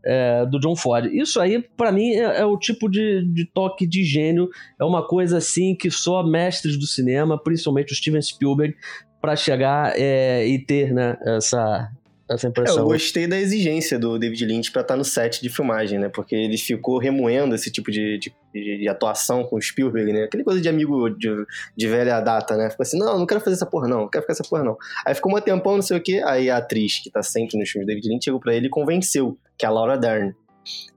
É, 0.04 0.44
do 0.44 0.60
John 0.60 0.76
Ford. 0.76 1.06
Isso 1.06 1.40
aí, 1.40 1.58
para 1.58 1.90
mim, 1.90 2.10
é, 2.10 2.40
é, 2.40 2.44
o 2.44 2.58
tipo 2.58 2.86
de, 2.86 3.24
de 3.32 3.46
toque 3.46 3.86
de 3.86 4.04
gênio. 4.04 4.50
É 4.78 4.84
uma 4.84 5.06
coisa 5.06 5.38
assim 5.38 5.74
que 5.74 5.90
só 5.90 6.22
mestres 6.22 6.78
do 6.78 6.86
cinema, 6.86 7.42
principalmente 7.42 7.94
o 7.94 7.96
Steven 7.96 8.20
Spielberg, 8.20 8.76
para 9.20 9.34
chegar 9.34 9.94
é, 9.96 10.46
e 10.46 10.58
ter 10.58 10.92
né, 10.92 11.16
essa, 11.24 11.90
essa 12.30 12.46
impressão. 12.46 12.78
É, 12.78 12.80
eu 12.80 12.84
gostei 12.84 13.26
da 13.26 13.38
exigência 13.38 13.98
do 13.98 14.18
David 14.18 14.44
Lynch 14.44 14.70
para 14.70 14.82
estar 14.82 14.94
tá 14.94 14.98
no 14.98 15.04
set 15.04 15.40
de 15.40 15.48
filmagem, 15.48 15.98
né? 15.98 16.08
Porque 16.08 16.34
ele 16.34 16.58
ficou 16.58 16.98
remoendo 16.98 17.54
esse 17.54 17.70
tipo 17.70 17.90
de, 17.90 18.18
de, 18.18 18.32
de, 18.52 18.88
atuação 18.88 19.44
com 19.44 19.56
o 19.56 19.62
Spielberg, 19.62 20.12
né? 20.12 20.24
Aquele 20.24 20.44
coisa 20.44 20.60
de 20.60 20.68
amigo 20.68 21.08
de, 21.10 21.28
de 21.76 21.86
velha 21.86 22.20
data, 22.20 22.56
né? 22.56 22.70
Ficou 22.70 22.82
assim, 22.82 22.98
não, 22.98 23.18
não 23.18 23.26
quero 23.26 23.40
fazer 23.40 23.56
essa 23.56 23.66
porra 23.66 23.88
não, 23.88 24.00
não 24.00 24.08
quero 24.08 24.22
ficar 24.22 24.32
essa 24.32 24.44
porra 24.44 24.64
não. 24.64 24.76
Aí 25.06 25.14
ficou 25.14 25.34
um 25.34 25.40
tempão, 25.40 25.76
não 25.76 25.82
sei 25.82 25.96
o 25.96 26.02
quê, 26.02 26.22
aí 26.24 26.50
a 26.50 26.58
atriz, 26.58 27.00
que 27.02 27.10
tá 27.10 27.22
sempre 27.22 27.58
nos 27.58 27.70
filmes 27.70 27.86
do 27.86 27.88
David 27.88 28.08
Lynch, 28.08 28.24
chegou 28.24 28.40
pra 28.40 28.54
ele 28.54 28.66
e 28.66 28.70
convenceu, 28.70 29.38
que 29.56 29.64
é 29.64 29.68
a 29.68 29.72
Laura 29.72 29.96
Dern. 29.96 30.34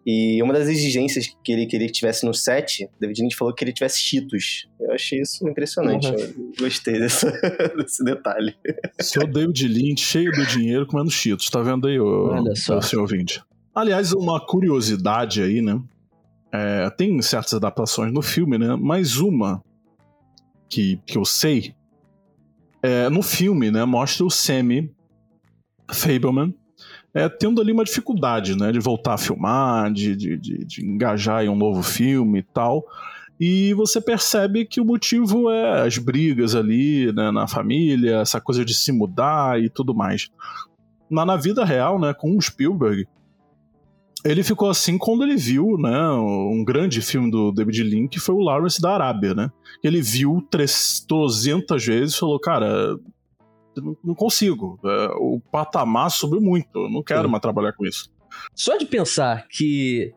E 0.06 0.42
uma 0.42 0.54
das 0.54 0.68
exigências 0.68 1.28
que 1.44 1.52
ele 1.52 1.68
queria 1.68 1.88
que 1.88 1.94
tivesse 1.94 2.26
no 2.26 2.34
set, 2.34 2.90
David 3.00 3.22
Lynch 3.22 3.36
falou 3.36 3.54
que 3.54 3.64
ele 3.64 3.72
tivesse 3.72 4.00
cheetos. 4.00 4.68
Eu 4.80 4.92
achei 4.92 5.22
isso 5.22 5.48
impressionante. 5.48 6.08
Uhum. 6.08 6.18
Eu 6.18 6.54
gostei 6.60 7.00
dessa, 7.00 7.32
desse 7.78 8.04
detalhe. 8.04 8.56
Seu 9.00 9.28
David 9.28 9.68
Lynch 9.68 10.02
cheio 10.04 10.32
de 10.32 10.46
dinheiro 10.48 10.88
comendo 10.88 11.12
cheetos. 11.12 11.50
Tá 11.50 11.62
vendo 11.62 11.88
aí, 11.88 12.00
o, 12.00 12.30
Olha 12.30 12.56
só. 12.56 12.80
o 12.80 12.82
seu 12.82 13.02
ouvinte? 13.02 13.42
Aliás, 13.76 14.12
uma 14.12 14.44
curiosidade 14.44 15.42
aí, 15.42 15.62
né? 15.62 15.80
É, 16.52 16.90
tem 16.90 17.22
certas 17.22 17.54
adaptações 17.54 18.12
no 18.12 18.22
filme, 18.22 18.58
né? 18.58 18.76
Mas 18.80 19.18
uma 19.18 19.64
que, 20.68 21.00
que 21.06 21.18
eu 21.18 21.24
sei 21.24 21.76
é, 22.82 23.08
no 23.10 23.22
filme, 23.22 23.70
né? 23.70 23.86
Mostra 23.86 24.26
o 24.26 24.32
Sammy 24.32 24.92
Fableman 25.92 26.54
é, 27.14 27.28
tendo 27.28 27.62
ali 27.62 27.72
uma 27.72 27.84
dificuldade, 27.84 28.58
né, 28.58 28.72
de 28.72 28.80
voltar 28.80 29.16
a 29.16 29.18
filmar, 29.18 29.92
de, 29.92 30.16
de, 30.16 30.38
de, 30.38 30.66
de 30.66 30.86
engajar 30.86 31.44
em 31.44 31.50
um 31.50 31.56
novo 31.56 31.84
filme 31.84 32.40
e 32.40 32.44
tal. 32.44 32.86
E 33.40 33.74
você 33.74 34.00
percebe 34.00 34.66
que 34.66 34.80
o 34.80 34.86
motivo 34.86 35.50
é 35.50 35.82
as 35.82 35.98
brigas 35.98 36.56
ali, 36.56 37.12
né, 37.12 37.32
na 37.32 37.48
família, 37.48 38.18
essa 38.18 38.40
coisa 38.40 38.64
de 38.64 38.74
se 38.74 38.92
mudar 38.92 39.60
e 39.60 39.70
tudo 39.70 39.96
mais. 39.96 40.30
Na, 41.10 41.26
na 41.26 41.36
vida 41.36 41.66
real, 41.66 42.00
né, 42.00 42.14
com 42.14 42.38
o 42.38 42.42
Spielberg, 42.42 43.08
ele 44.24 44.44
ficou 44.44 44.70
assim 44.70 44.98
quando 44.98 45.24
ele 45.24 45.36
viu, 45.36 45.78
né, 45.78 46.12
um 46.12 46.64
grande 46.64 47.02
filme 47.02 47.32
do 47.32 47.52
David 47.52 47.84
Lynch, 47.84 48.10
que 48.10 48.20
foi 48.20 48.36
o 48.36 48.40
Lawrence 48.40 48.80
da 48.80 48.94
Arábia, 48.94 49.34
né? 49.34 49.50
Ele 49.84 50.02
viu 50.02 50.48
300 50.52 51.84
vezes 51.84 52.16
e 52.16 52.20
falou, 52.20 52.40
cara, 52.40 52.96
não, 53.82 53.98
não 54.04 54.16
consigo. 54.16 54.80
É, 54.84 55.08
o 55.18 55.42
patamar 55.52 56.10
subiu 56.12 56.42
muito. 56.42 56.70
Eu 56.76 56.90
não 56.90 57.04
quero 57.04 57.24
Sim. 57.24 57.28
mais 57.30 57.42
trabalhar 57.42 57.74
com 57.74 57.86
isso. 57.86 58.10
Só 58.56 58.78
de 58.78 58.86
pensar 58.86 59.48
que 59.50 60.14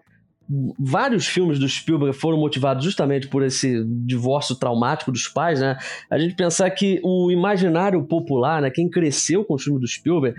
vários 0.78 1.26
filmes 1.26 1.58
do 1.58 1.68
Spielberg 1.68 2.16
foram 2.16 2.38
motivados 2.38 2.84
justamente 2.84 3.28
por 3.28 3.42
esse 3.42 3.82
divórcio 4.04 4.56
traumático 4.56 5.10
dos 5.10 5.26
pais, 5.26 5.60
né? 5.60 5.78
A 6.10 6.18
gente 6.18 6.34
pensar 6.34 6.70
que 6.70 7.00
o 7.02 7.30
imaginário 7.30 8.04
popular, 8.04 8.60
né, 8.60 8.70
quem 8.70 8.88
cresceu 8.88 9.44
com 9.44 9.54
os 9.54 9.62
filmes 9.62 9.80
do 9.80 9.88
Spielberg, 9.88 10.38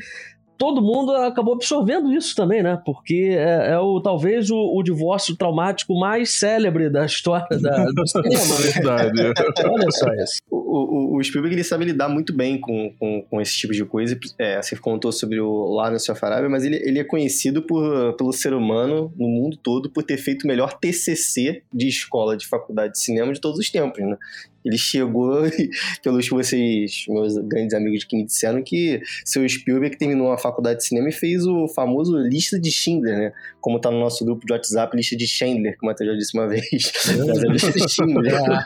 todo 0.57 0.81
mundo 0.81 1.11
acabou 1.11 1.53
absorvendo 1.53 2.11
isso 2.11 2.35
também, 2.35 2.63
né? 2.63 2.79
Porque 2.85 3.35
é, 3.37 3.71
é 3.71 3.79
o, 3.79 3.99
talvez 4.01 4.49
o, 4.49 4.57
o, 4.57 4.83
divórcio 4.83 5.35
traumático 5.35 5.97
mais 5.97 6.31
célebre 6.31 6.89
da 6.89 7.05
história 7.05 7.59
da, 7.59 7.85
do 7.85 8.07
cinema. 8.07 8.55
Verdade. 8.73 9.21
Olha 9.69 9.91
só 9.91 10.13
isso. 10.13 10.41
O, 10.49 11.15
o, 11.15 11.17
o 11.17 11.23
Spielberg 11.23 11.55
ele 11.55 11.63
sabe 11.63 11.85
lidar 11.85 12.09
muito 12.09 12.33
bem 12.33 12.59
com, 12.59 12.93
com, 12.99 13.21
com 13.29 13.41
esse 13.41 13.55
tipo 13.55 13.73
de 13.73 13.85
coisa. 13.85 14.17
É, 14.39 14.61
você 14.61 14.75
contou 14.75 15.11
sobre 15.11 15.39
o 15.39 15.73
Lawrence 15.73 16.11
of 16.11 16.23
Arabia, 16.23 16.49
mas 16.49 16.63
ele, 16.63 16.77
ele 16.77 16.99
é 16.99 17.03
conhecido 17.03 17.61
por, 17.61 18.13
pelo 18.13 18.31
ser 18.31 18.53
humano 18.53 19.13
no 19.17 19.27
mundo 19.27 19.57
todo 19.57 19.89
por 19.89 20.03
ter 20.03 20.17
feito 20.17 20.43
o 20.43 20.47
melhor 20.47 20.77
TCC 20.79 21.63
de 21.73 21.87
escola 21.87 22.37
de 22.37 22.47
faculdade 22.47 22.93
de 22.93 22.99
cinema 22.99 23.33
de 23.33 23.41
todos 23.41 23.59
os 23.59 23.69
tempos, 23.69 24.03
né? 24.03 24.17
Ele 24.65 24.77
chegou, 24.77 25.45
e, 25.45 25.69
pelos 26.03 26.27
que 26.27 26.33
vocês, 26.33 27.05
meus 27.07 27.37
grandes 27.37 27.73
amigos 27.73 28.03
que 28.03 28.17
me 28.17 28.25
disseram, 28.25 28.61
que 28.63 29.01
seu 29.23 29.47
Spielberg 29.47 29.97
terminou 29.97 30.31
a 30.31 30.37
faculdade 30.37 30.79
de 30.79 30.85
cinema 30.85 31.09
e 31.09 31.11
fez 31.11 31.45
o 31.45 31.67
famoso 31.67 32.17
lista 32.17 32.59
de 32.59 32.71
Schindler, 32.71 33.17
né? 33.17 33.33
Como 33.61 33.79
tá 33.79 33.91
no 33.91 33.99
nosso 33.99 34.25
grupo 34.25 34.45
de 34.45 34.53
WhatsApp, 34.53 34.97
lista 34.97 35.15
de 35.15 35.27
Schindler, 35.27 35.77
como 35.77 35.91
eu 35.91 36.05
já 36.05 36.13
disse 36.13 36.37
uma 36.37 36.47
vez. 36.47 36.65
Mas 37.27 37.43
a 37.43 37.47
lista 37.47 37.71
de 37.71 37.89
Schindler. 37.89 38.33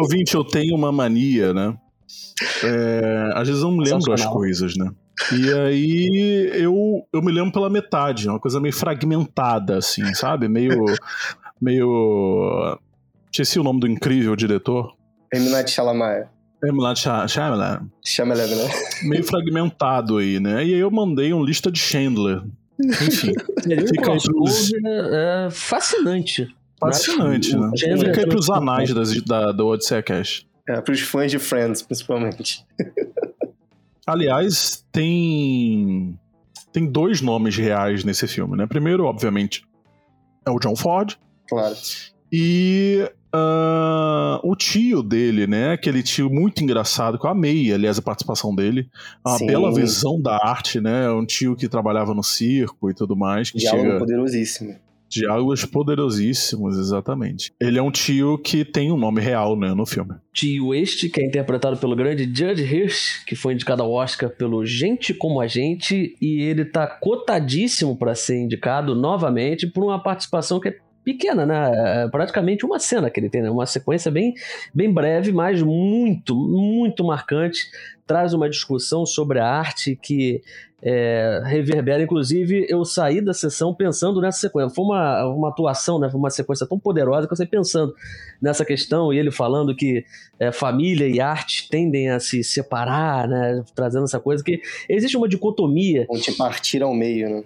Ouvinte, 0.00 0.34
eu 0.34 0.44
tenho 0.44 0.76
uma 0.76 0.92
mania, 0.92 1.54
né? 1.54 1.74
É, 2.64 3.30
às 3.34 3.48
vezes 3.48 3.62
eu 3.62 3.70
não 3.70 3.78
lembro 3.78 4.12
as 4.12 4.26
coisas, 4.26 4.76
né? 4.76 4.90
E 5.30 5.52
aí 5.52 6.50
eu, 6.54 7.06
eu 7.12 7.22
me 7.22 7.30
lembro 7.30 7.52
pela 7.52 7.70
metade, 7.70 8.28
uma 8.28 8.40
coisa 8.40 8.60
meio 8.60 8.74
fragmentada, 8.74 9.76
assim, 9.76 10.02
sabe? 10.14 10.48
Meio. 10.48 10.84
meio. 11.60 12.78
Esqueci 13.32 13.58
o 13.58 13.62
nome 13.62 13.80
do 13.80 13.86
incrível 13.86 14.36
diretor. 14.36 14.94
M. 15.32 15.48
Night 15.48 15.70
Shyamalan. 15.70 16.26
M. 16.62 16.78
Night 16.82 17.00
Shyamalan. 17.00 17.88
Shyamalan, 18.04 18.46
né? 18.46 18.70
Meio 19.04 19.24
fragmentado 19.24 20.18
aí, 20.18 20.38
né? 20.38 20.62
E 20.62 20.74
aí 20.74 20.80
eu 20.80 20.90
mandei 20.90 21.32
um 21.32 21.42
lista 21.42 21.72
de 21.72 21.78
Chandler. 21.78 22.42
Enfim. 22.78 23.32
fica 23.88 24.12
aí 24.12 24.18
pros... 24.22 24.72
é, 24.84 25.48
fascinante. 25.50 26.54
Fascinante, 26.78 27.56
né? 27.56 27.70
Fica 27.74 28.20
aí 28.20 28.26
pros 28.26 28.50
anais 28.50 28.92
das, 28.92 29.22
da, 29.22 29.50
do 29.50 29.66
Odisseia 29.66 30.02
Cash. 30.02 30.46
É, 30.68 30.80
pros 30.82 31.00
fãs 31.00 31.30
de 31.30 31.38
Friends, 31.38 31.80
principalmente. 31.80 32.66
Aliás, 34.06 34.84
tem 34.92 36.18
tem 36.70 36.84
dois 36.86 37.22
nomes 37.22 37.56
reais 37.56 38.04
nesse 38.04 38.26
filme, 38.26 38.58
né? 38.58 38.66
Primeiro, 38.66 39.04
obviamente, 39.04 39.64
é 40.44 40.50
o 40.50 40.58
John 40.58 40.76
Ford. 40.76 41.16
Claro. 41.48 41.76
E 42.32 43.06
uh, 43.34 44.40
o 44.42 44.56
tio 44.56 45.02
dele, 45.02 45.46
né? 45.46 45.72
Aquele 45.72 46.02
tio 46.02 46.30
muito 46.30 46.62
engraçado, 46.62 47.18
que 47.18 47.26
eu 47.26 47.30
amei, 47.30 47.72
aliás, 47.72 47.98
a 47.98 48.02
participação 48.02 48.54
dele. 48.54 48.88
Uma 49.24 49.38
Sim. 49.38 49.46
bela 49.46 49.74
visão 49.74 50.20
da 50.20 50.36
arte, 50.36 50.80
né? 50.80 51.10
Um 51.10 51.26
tio 51.26 51.54
que 51.54 51.68
trabalhava 51.68 52.14
no 52.14 52.22
circo 52.22 52.90
e 52.90 52.94
tudo 52.94 53.14
mais. 53.14 53.50
Que 53.50 53.58
Diálogo 53.58 53.84
chega... 53.84 53.98
poderosíssimo. 53.98 54.76
Diálogos 55.12 55.66
poderosíssimos, 55.66 56.78
exatamente. 56.78 57.52
Ele 57.60 57.78
é 57.78 57.82
um 57.82 57.90
tio 57.90 58.38
que 58.38 58.64
tem 58.64 58.90
um 58.90 58.96
nome 58.96 59.20
real, 59.20 59.54
né, 59.58 59.74
no 59.74 59.84
filme. 59.84 60.14
Tio 60.32 60.72
este, 60.72 61.10
que 61.10 61.20
é 61.20 61.26
interpretado 61.26 61.76
pelo 61.76 61.94
grande 61.94 62.24
Judge 62.24 62.62
Hirsch, 62.62 63.22
que 63.26 63.36
foi 63.36 63.52
indicado 63.52 63.82
ao 63.82 63.92
Oscar 63.92 64.30
pelo 64.30 64.64
Gente 64.64 65.12
Como 65.12 65.38
a 65.38 65.46
Gente, 65.46 66.16
e 66.18 66.40
ele 66.40 66.64
tá 66.64 66.86
cotadíssimo 66.86 67.94
para 67.94 68.14
ser 68.14 68.40
indicado 68.40 68.94
novamente 68.94 69.66
por 69.66 69.84
uma 69.84 70.02
participação 70.02 70.58
que 70.58 70.68
é 70.68 70.78
pequena, 71.04 71.44
né? 71.44 72.04
É 72.04 72.08
praticamente 72.08 72.64
uma 72.64 72.78
cena 72.78 73.10
que 73.10 73.18
ele 73.18 73.28
tem, 73.28 73.42
né? 73.42 73.50
Uma 73.50 73.66
sequência 73.66 74.10
bem, 74.10 74.34
bem 74.74 74.92
breve, 74.92 75.32
mas 75.32 75.62
muito, 75.62 76.34
muito 76.34 77.04
marcante. 77.04 77.60
Traz 78.06 78.32
uma 78.32 78.48
discussão 78.48 79.06
sobre 79.06 79.38
a 79.38 79.46
arte 79.46 79.96
que 80.00 80.42
é, 80.82 81.40
reverbera. 81.44 82.02
Inclusive, 82.02 82.66
eu 82.68 82.84
saí 82.84 83.20
da 83.20 83.32
sessão 83.32 83.72
pensando 83.72 84.20
nessa 84.20 84.40
sequência. 84.40 84.74
Foi 84.74 84.84
uma, 84.84 85.24
uma 85.26 85.48
atuação, 85.48 85.98
né? 85.98 86.10
Foi 86.10 86.18
uma 86.18 86.30
sequência 86.30 86.66
tão 86.66 86.78
poderosa 86.78 87.26
que 87.26 87.32
eu 87.32 87.36
saí 87.36 87.46
pensando 87.46 87.94
nessa 88.40 88.64
questão 88.64 89.12
e 89.12 89.18
ele 89.18 89.30
falando 89.30 89.74
que 89.74 90.04
é, 90.38 90.50
família 90.50 91.06
e 91.06 91.20
arte 91.20 91.68
tendem 91.68 92.10
a 92.10 92.18
se 92.18 92.42
separar, 92.42 93.28
né? 93.28 93.62
Trazendo 93.74 94.04
essa 94.04 94.18
coisa 94.18 94.42
que 94.42 94.60
existe 94.88 95.16
uma 95.16 95.28
dicotomia. 95.28 96.06
Onde 96.10 96.32
partir 96.32 96.82
ao 96.82 96.92
meio, 96.92 97.30
né? 97.30 97.44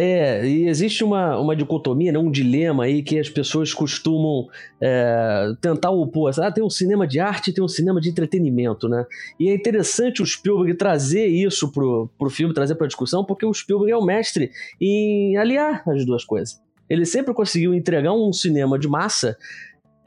É, 0.00 0.46
e 0.46 0.68
existe 0.68 1.02
uma, 1.02 1.36
uma 1.40 1.56
dicotomia, 1.56 2.12
né, 2.12 2.20
um 2.20 2.30
dilema 2.30 2.84
aí 2.84 3.02
que 3.02 3.18
as 3.18 3.28
pessoas 3.28 3.74
costumam 3.74 4.48
é, 4.80 5.50
tentar 5.60 5.90
opor. 5.90 6.30
Ah, 6.38 6.52
tem 6.52 6.62
um 6.62 6.70
cinema 6.70 7.04
de 7.04 7.18
arte 7.18 7.50
e 7.50 7.52
tem 7.52 7.64
um 7.64 7.68
cinema 7.68 8.00
de 8.00 8.08
entretenimento, 8.08 8.88
né? 8.88 9.04
E 9.40 9.48
é 9.48 9.54
interessante 9.54 10.22
o 10.22 10.26
Spielberg 10.26 10.74
trazer 10.74 11.26
isso 11.26 11.72
pro, 11.72 12.08
pro 12.16 12.30
filme, 12.30 12.54
trazer 12.54 12.76
pra 12.76 12.86
discussão, 12.86 13.24
porque 13.24 13.44
o 13.44 13.52
Spielberg 13.52 13.90
é 13.90 13.96
o 13.96 14.04
mestre 14.04 14.52
em 14.80 15.36
aliar 15.36 15.82
as 15.88 16.06
duas 16.06 16.24
coisas. 16.24 16.60
Ele 16.88 17.04
sempre 17.04 17.34
conseguiu 17.34 17.74
entregar 17.74 18.12
um 18.12 18.32
cinema 18.32 18.78
de 18.78 18.86
massa 18.86 19.36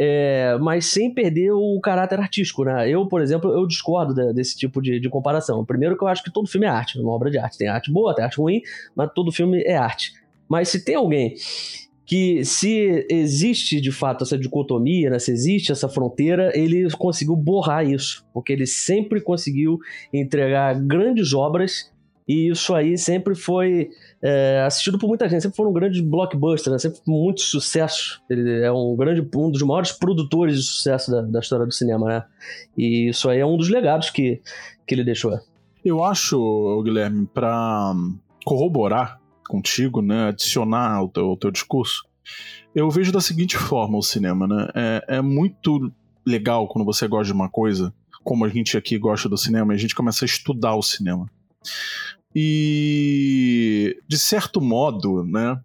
é, 0.03 0.57
mas 0.59 0.87
sem 0.87 1.13
perder 1.13 1.51
o 1.51 1.79
caráter 1.79 2.19
artístico, 2.19 2.63
né? 2.63 2.89
Eu, 2.89 3.07
por 3.07 3.21
exemplo, 3.21 3.51
eu 3.51 3.67
discordo 3.67 4.15
de, 4.15 4.33
desse 4.33 4.57
tipo 4.57 4.81
de, 4.81 4.99
de, 4.99 5.07
comparação. 5.07 5.63
Primeiro 5.63 5.95
que 5.95 6.03
eu 6.03 6.07
acho 6.07 6.23
que 6.23 6.33
todo 6.33 6.49
filme 6.49 6.65
é 6.65 6.69
arte, 6.69 6.99
uma 6.99 7.11
obra 7.11 7.29
de 7.29 7.37
arte. 7.37 7.55
Tem 7.55 7.67
arte 7.67 7.91
boa, 7.91 8.15
tem 8.15 8.25
arte 8.25 8.37
ruim, 8.37 8.61
mas 8.95 9.11
todo 9.13 9.31
filme 9.31 9.61
é 9.61 9.77
arte. 9.77 10.13
Mas 10.49 10.69
se 10.69 10.83
tem 10.83 10.95
alguém 10.95 11.35
que 12.03 12.43
se 12.43 13.05
existe 13.11 13.79
de 13.79 13.91
fato 13.91 14.23
essa 14.23 14.35
dicotomia, 14.35 15.11
né, 15.11 15.19
se 15.19 15.31
existe 15.31 15.71
essa 15.71 15.87
fronteira, 15.87 16.51
ele 16.57 16.89
conseguiu 16.97 17.35
borrar 17.35 17.87
isso, 17.87 18.25
porque 18.33 18.51
ele 18.51 18.65
sempre 18.65 19.21
conseguiu 19.21 19.77
entregar 20.11 20.73
grandes 20.81 21.31
obras 21.31 21.91
e 22.27 22.49
isso 22.49 22.73
aí 22.73 22.97
sempre 22.97 23.35
foi 23.35 23.89
é, 24.21 24.63
assistido 24.65 24.97
por 24.97 25.07
muita 25.07 25.27
gente, 25.27 25.41
sempre 25.41 25.57
foi 25.57 25.67
um 25.67 25.73
grande 25.73 26.01
blockbuster, 26.01 26.71
né? 26.71 26.79
sempre 26.79 27.01
muito 27.07 27.41
sucesso. 27.41 28.21
Ele 28.29 28.61
é 28.61 28.71
um 28.71 28.95
grande, 28.95 29.27
um 29.35 29.51
dos 29.51 29.61
maiores 29.63 29.91
produtores 29.91 30.57
de 30.57 30.63
sucesso 30.63 31.11
da, 31.11 31.21
da 31.21 31.39
história 31.39 31.65
do 31.65 31.71
cinema, 31.71 32.07
né? 32.07 32.23
E 32.77 33.09
isso 33.09 33.29
aí 33.29 33.39
é 33.39 33.45
um 33.45 33.57
dos 33.57 33.69
legados 33.69 34.09
que, 34.09 34.41
que 34.85 34.95
ele 34.95 35.03
deixou. 35.03 35.39
Eu 35.83 36.03
acho, 36.03 36.81
Guilherme, 36.83 37.27
para 37.33 37.93
corroborar 38.45 39.19
contigo, 39.47 40.01
né, 40.01 40.29
adicionar 40.29 40.95
ao 40.95 41.09
teu, 41.09 41.35
teu 41.35 41.51
discurso, 41.51 42.05
eu 42.73 42.89
vejo 42.89 43.11
da 43.11 43.19
seguinte 43.19 43.57
forma 43.57 43.97
o 43.97 44.01
cinema, 44.01 44.47
né? 44.47 44.67
É, 44.73 45.17
é 45.17 45.21
muito 45.21 45.91
legal 46.25 46.67
quando 46.67 46.85
você 46.85 47.07
gosta 47.07 47.25
de 47.25 47.33
uma 47.33 47.49
coisa, 47.49 47.93
como 48.23 48.45
a 48.45 48.49
gente 48.49 48.77
aqui 48.77 48.97
gosta 48.97 49.27
do 49.27 49.37
cinema, 49.37 49.73
e 49.73 49.75
a 49.75 49.79
gente 49.79 49.95
começa 49.95 50.23
a 50.23 50.27
estudar 50.27 50.75
o 50.75 50.81
cinema. 50.81 51.29
E, 52.35 53.97
de 54.07 54.17
certo 54.17 54.61
modo, 54.61 55.23
né? 55.23 55.59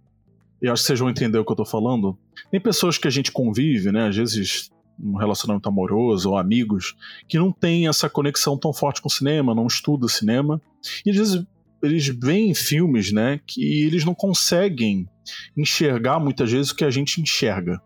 Eu 0.61 0.73
acho 0.73 0.83
que 0.83 0.87
vocês 0.87 0.99
vão 0.99 1.11
entender 1.11 1.39
o 1.39 1.45
que 1.45 1.53
eu 1.53 1.57
tô 1.57 1.65
falando. 1.65 2.19
Tem 2.51 2.61
pessoas 2.61 2.99
que 2.99 3.07
a 3.07 3.11
gente 3.11 3.31
convive, 3.31 3.93
né? 3.93 4.09
Às 4.09 4.17
vezes 4.17 4.71
um 4.99 5.17
relacionamento 5.17 5.69
amoroso 5.69 6.31
ou 6.31 6.39
amigos 6.39 6.97
que 7.29 7.39
não 7.39 7.53
tem 7.53 7.87
essa 7.87 8.09
conexão 8.09 8.57
tão 8.57 8.73
forte 8.73 9.03
com 9.03 9.09
o 9.09 9.13
cinema, 9.13 9.55
não 9.55 9.67
estuda 9.67 10.09
cinema. 10.09 10.61
E 11.05 11.11
às 11.11 11.17
vezes 11.17 11.47
eles 11.83 12.07
veem 12.09 12.55
filmes, 12.55 13.13
né, 13.13 13.41
que 13.47 13.85
eles 13.85 14.05
não 14.05 14.15
conseguem 14.15 15.09
enxergar 15.57 16.19
muitas 16.19 16.51
vezes 16.51 16.71
o 16.71 16.77
que 16.77 16.85
a 16.85 16.91
gente 16.91 17.21
enxerga, 17.21 17.81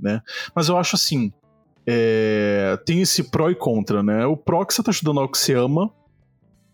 né? 0.00 0.22
Mas 0.54 0.68
eu 0.68 0.76
acho 0.76 0.96
assim, 0.96 1.32
é, 1.86 2.78
tem 2.86 3.02
esse 3.02 3.24
pró 3.24 3.50
e 3.50 3.54
contra, 3.54 4.02
né? 4.02 4.24
O 4.26 4.36
pró 4.36 4.62
é 4.62 4.66
que 4.66 4.72
você 4.72 4.82
tá 4.82 4.90
estudando 4.90 5.20
algo 5.20 5.32
que 5.32 5.38
você 5.38 5.54
ama, 5.54 5.92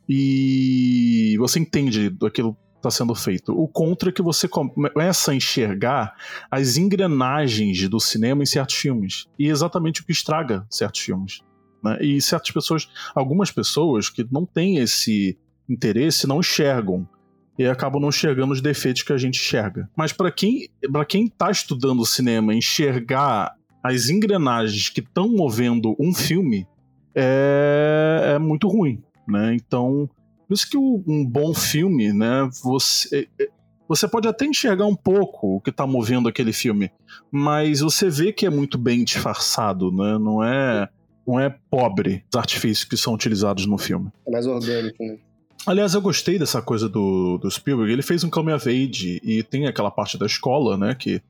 e 0.09 1.37
você 1.39 1.59
entende 1.59 2.11
daquilo 2.11 2.55
que 2.55 2.61
está 2.77 2.91
sendo 2.91 3.15
feito. 3.15 3.53
O 3.53 3.69
contra 3.69 4.11
é 4.11 4.13
que 4.13 4.23
você 4.23 4.49
começa 4.49 5.31
a 5.31 5.35
enxergar 5.35 6.15
as 6.51 6.77
engrenagens 6.77 7.89
do 7.89 8.01
cinema 8.01 8.43
em 8.43 8.47
certos 8.47 8.77
filmes. 8.77 9.27
E 9.39 9.47
é 9.49 9.51
exatamente 9.51 10.01
o 10.01 10.05
que 10.05 10.13
estraga 10.13 10.67
certos 10.69 11.01
filmes. 11.01 11.41
Né? 11.83 11.99
E 12.01 12.21
certas 12.21 12.51
pessoas, 12.51 12.89
algumas 13.15 13.51
pessoas 13.51 14.09
que 14.09 14.27
não 14.31 14.45
têm 14.45 14.79
esse 14.79 15.39
interesse, 15.69 16.27
não 16.27 16.41
enxergam 16.41 17.09
e 17.59 17.67
acabam 17.67 18.01
não 18.01 18.09
enxergando 18.09 18.53
os 18.53 18.61
defeitos 18.61 19.03
que 19.03 19.13
a 19.13 19.17
gente 19.17 19.39
enxerga. 19.39 19.89
Mas 19.97 20.13
para 20.13 20.31
quem 20.31 20.69
para 20.91 21.05
quem 21.05 21.27
está 21.27 21.51
estudando 21.51 22.05
cinema, 22.05 22.55
enxergar 22.55 23.55
as 23.83 24.09
engrenagens 24.09 24.89
que 24.89 25.01
estão 25.01 25.29
movendo 25.29 25.95
um 25.99 26.15
filme 26.15 26.67
é, 27.15 28.35
é 28.35 28.39
muito 28.39 28.69
ruim 28.69 29.03
né? 29.27 29.55
Então, 29.55 30.09
por 30.47 30.55
isso 30.55 30.69
que 30.69 30.77
um 30.77 31.25
bom 31.25 31.55
filme, 31.55 32.13
né? 32.13 32.49
Você 32.63 33.29
é, 33.39 33.45
é, 33.45 33.49
você 33.89 34.09
pode 34.09 34.27
até 34.27 34.47
enxergar 34.47 34.87
um 34.87 34.95
pouco 34.95 35.57
o 35.57 35.61
que 35.61 35.71
está 35.71 35.87
movendo 35.87 36.29
aquele 36.29 36.53
filme, 36.53 36.91
mas 37.31 37.81
você 37.81 38.09
vê 38.09 38.33
que 38.33 38.47
é 38.47 38.51
muito 38.51 38.79
bem 38.79 39.05
disfarçado, 39.05 39.93
né? 39.93 40.19
Não 40.19 40.43
é 40.43 40.89
não 41.27 41.39
é 41.39 41.55
pobre 41.71 42.25
os 42.33 42.39
artifícios 42.39 42.85
que 42.85 42.97
são 42.97 43.15
utilizados 43.15 43.67
no 43.67 43.79
filme. 43.79 44.11
É 44.27 44.31
mais 44.31 44.47
orgânico, 44.47 45.03
né? 45.05 45.19
Aliás, 45.65 45.95
eu 45.95 46.01
gostei 46.01 46.39
dessa 46.39 46.61
coisa 46.61 46.89
do, 46.89 47.39
do 47.39 47.49
Spielberg. 47.51 47.93
Ele 47.93 48.03
fez 48.03 48.25
um 48.25 48.31
Coming 48.31 48.53
of 48.53 48.69
Age 48.69 49.21
e 49.23 49.43
tem 49.45 49.67
aquela 49.67 49.91
parte 49.91 50.19
da 50.19 50.27
escola, 50.27 50.77
né? 50.77 50.95
Que 50.95 51.23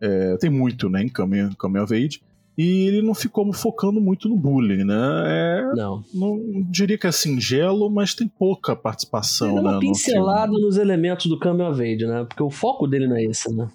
é, 0.00 0.36
tem 0.36 0.48
muito, 0.48 0.88
né? 0.88 1.02
Em 1.02 1.08
Coming, 1.08 1.52
coming 1.54 1.80
of 1.80 1.92
Age. 1.92 2.20
E 2.58 2.88
ele 2.88 3.02
não 3.02 3.14
ficou 3.14 3.52
focando 3.52 4.00
muito 4.00 4.28
no 4.28 4.36
bullying, 4.36 4.82
né? 4.82 5.22
É, 5.26 5.72
não. 5.76 6.02
Não 6.12 6.40
diria 6.68 6.98
que 6.98 7.06
é 7.06 7.12
singelo, 7.12 7.88
mas 7.88 8.14
tem 8.14 8.26
pouca 8.26 8.74
participação, 8.74 9.52
ele 9.52 9.62
né? 9.62 9.70
Uma 9.70 9.78
pincelada 9.78 10.50
no 10.50 10.58
nos 10.58 10.76
elementos 10.76 11.26
do 11.26 11.38
Camel 11.38 11.70
Age, 11.70 12.04
né? 12.04 12.24
Porque 12.28 12.42
o 12.42 12.50
foco 12.50 12.88
dele 12.88 13.06
não 13.06 13.16
é 13.16 13.22
esse, 13.22 13.54
né? 13.54 13.68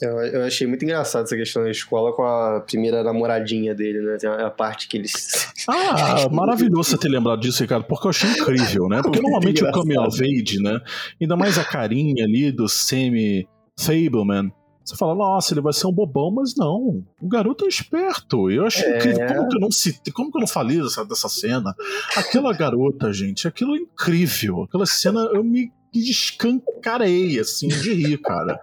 Eu, 0.00 0.12
eu, 0.20 0.44
achei 0.44 0.66
muito 0.66 0.84
engraçado 0.84 1.24
essa 1.24 1.36
questão 1.36 1.64
da 1.64 1.70
escola 1.70 2.12
com 2.14 2.22
a 2.22 2.60
primeira 2.60 3.02
namoradinha 3.02 3.74
dele, 3.74 4.00
né? 4.00 4.16
Tem 4.16 4.30
a 4.30 4.48
parte 4.48 4.88
que 4.88 4.96
eles. 4.96 5.52
Ah, 5.68 6.28
maravilhoso 6.32 6.90
você 6.90 6.98
ter 6.98 7.08
lembrado 7.08 7.40
disso, 7.40 7.62
Ricardo, 7.62 7.84
porque 7.84 8.06
eu 8.06 8.10
achei 8.10 8.30
incrível, 8.30 8.88
né? 8.88 9.02
Porque 9.02 9.18
normalmente 9.20 9.62
o 9.62 9.68
of 10.06 10.22
Age, 10.22 10.62
né? 10.62 10.80
Ainda 11.20 11.36
mais 11.36 11.58
a 11.58 11.64
carinha 11.64 12.24
ali 12.24 12.52
do 12.52 12.68
Semi 12.68 13.46
Fableman. 13.78 14.52
Você 14.88 14.96
fala, 14.96 15.14
nossa, 15.14 15.52
ele 15.52 15.60
vai 15.60 15.74
ser 15.74 15.86
um 15.86 15.92
bobão, 15.92 16.30
mas 16.30 16.56
não. 16.56 17.04
O 17.20 17.28
garoto 17.28 17.66
é 17.66 17.68
esperto. 17.68 18.50
Eu 18.50 18.64
achei 18.64 18.86
é... 18.86 18.96
incrível. 18.96 19.26
Como 19.26 19.48
que 19.48 19.56
eu 19.56 19.60
não 19.60 19.70
citei, 19.70 20.12
como 20.12 20.30
que 20.32 20.38
eu 20.38 20.40
não 20.40 20.48
falei 20.48 20.80
dessa, 20.80 21.04
dessa 21.04 21.28
cena? 21.28 21.74
Aquela 22.16 22.54
garota, 22.54 23.12
gente, 23.12 23.46
aquilo 23.46 23.76
é 23.76 23.80
incrível. 23.80 24.62
Aquela 24.62 24.86
cena, 24.86 25.20
eu 25.34 25.44
me 25.44 25.70
escancarei, 25.92 27.38
assim, 27.38 27.68
de 27.68 27.92
rir, 27.92 28.18
cara. 28.18 28.58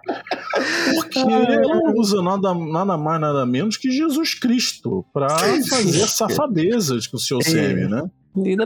Porque 0.96 1.20
ela 1.20 1.92
usa 1.94 2.20
nada, 2.20 2.52
nada 2.54 2.96
mais, 2.96 3.20
nada 3.20 3.46
menos 3.46 3.76
que 3.76 3.92
Jesus 3.92 4.34
Cristo 4.34 5.06
pra 5.12 5.28
fazer 5.28 6.08
safadezas 6.08 7.06
com 7.06 7.18
o 7.18 7.20
seu 7.20 7.40
semi, 7.40 7.86
né? 7.86 8.02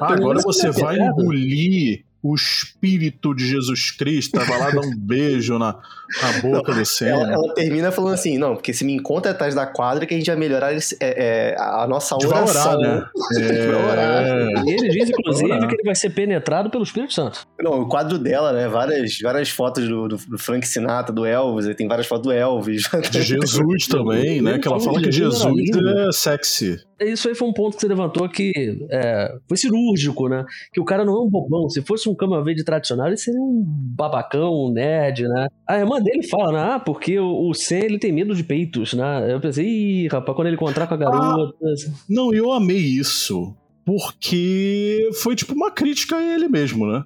Agora 0.00 0.40
você 0.42 0.70
vai 0.70 0.98
engolir 0.98 2.06
o 2.22 2.34
espírito 2.34 3.34
de 3.34 3.46
Jesus 3.46 3.90
Cristo, 3.92 4.38
vai 4.38 4.58
lá 4.58 4.70
dar 4.70 4.80
um 4.80 4.94
beijo 4.94 5.58
na, 5.58 5.76
na 6.22 6.40
boca 6.42 6.74
do 6.74 6.84
céu. 6.84 7.20
Ela, 7.20 7.32
ela, 7.32 7.54
termina 7.54 7.90
falando 7.90 8.14
assim: 8.14 8.36
não, 8.36 8.54
porque 8.54 8.74
se 8.74 8.84
me 8.84 8.92
encontra 8.92 9.32
atrás 9.32 9.54
da 9.54 9.66
quadra 9.66 10.04
que 10.04 10.12
a 10.12 10.16
gente 10.16 10.26
vai 10.26 10.36
melhorar 10.36 10.74
esse, 10.74 10.96
é, 11.00 11.52
é, 11.52 11.56
a 11.58 11.86
nossa 11.86 12.16
oração. 12.16 12.72
Orar, 12.72 12.78
né? 12.78 13.04
É... 13.40 14.62
E 14.66 14.70
ele 14.72 14.88
diz, 14.88 15.10
inclusive, 15.10 15.66
que 15.66 15.74
ele 15.74 15.82
vai 15.84 15.94
ser 15.94 16.10
penetrado 16.10 16.68
pelo 16.68 16.82
Espírito 16.82 17.12
Santo. 17.12 17.46
Não, 17.60 17.82
o 17.82 17.88
quadro 17.88 18.18
dela, 18.18 18.52
né? 18.52 18.68
Várias, 18.68 19.18
várias 19.22 19.48
fotos 19.48 19.88
do, 19.88 20.08
do, 20.08 20.16
do 20.16 20.38
Frank 20.38 20.66
Sinatra, 20.66 21.12
do 21.12 21.24
Elvis, 21.24 21.74
tem 21.76 21.88
várias 21.88 22.06
fotos 22.06 22.24
do 22.24 22.32
Elvis. 22.32 22.88
De 23.10 23.22
Jesus 23.22 23.86
também, 23.88 24.42
né? 24.42 24.58
Que 24.58 24.68
ela 24.68 24.80
fala 24.80 25.00
que 25.00 25.10
Jesus 25.10 25.44
é 25.46 26.12
sexy 26.12 26.89
isso 27.00 27.28
aí 27.28 27.34
foi 27.34 27.48
um 27.48 27.52
ponto 27.52 27.74
que 27.74 27.80
você 27.80 27.88
levantou 27.88 28.28
que 28.28 28.52
é, 28.90 29.34
foi 29.48 29.56
cirúrgico, 29.56 30.28
né? 30.28 30.44
Que 30.72 30.80
o 30.80 30.84
cara 30.84 31.04
não 31.04 31.16
é 31.16 31.22
um 31.22 31.28
bobão. 31.28 31.68
Se 31.68 31.82
fosse 31.82 32.08
um 32.08 32.14
cama 32.14 32.42
verde 32.44 32.64
tradicional, 32.64 33.06
ele 33.06 33.16
seria 33.16 33.40
um 33.40 33.64
babacão, 33.66 34.52
um 34.52 34.72
nerd, 34.72 35.22
né? 35.28 35.48
A 35.66 35.78
irmã 35.78 36.00
dele 36.00 36.22
fala, 36.26 36.52
né? 36.52 36.74
Ah, 36.74 36.80
porque 36.80 37.18
o, 37.18 37.48
o 37.48 37.54
Sen, 37.54 37.84
ele 37.84 37.98
tem 37.98 38.12
medo 38.12 38.34
de 38.34 38.44
peitos, 38.44 38.94
né? 38.94 39.32
Eu 39.32 39.40
pensei, 39.40 39.66
ih, 39.66 40.08
rapaz, 40.08 40.36
quando 40.36 40.48
ele 40.48 40.56
encontrar 40.56 40.86
com 40.86 40.94
a 40.94 40.96
garota... 40.96 41.54
Ah, 41.62 41.74
não, 42.08 42.32
eu 42.32 42.52
amei 42.52 42.78
isso. 42.78 43.54
Porque 43.84 45.08
foi 45.22 45.34
tipo 45.34 45.54
uma 45.54 45.70
crítica 45.70 46.16
a 46.16 46.34
ele 46.34 46.48
mesmo, 46.48 46.86
né? 46.86 47.02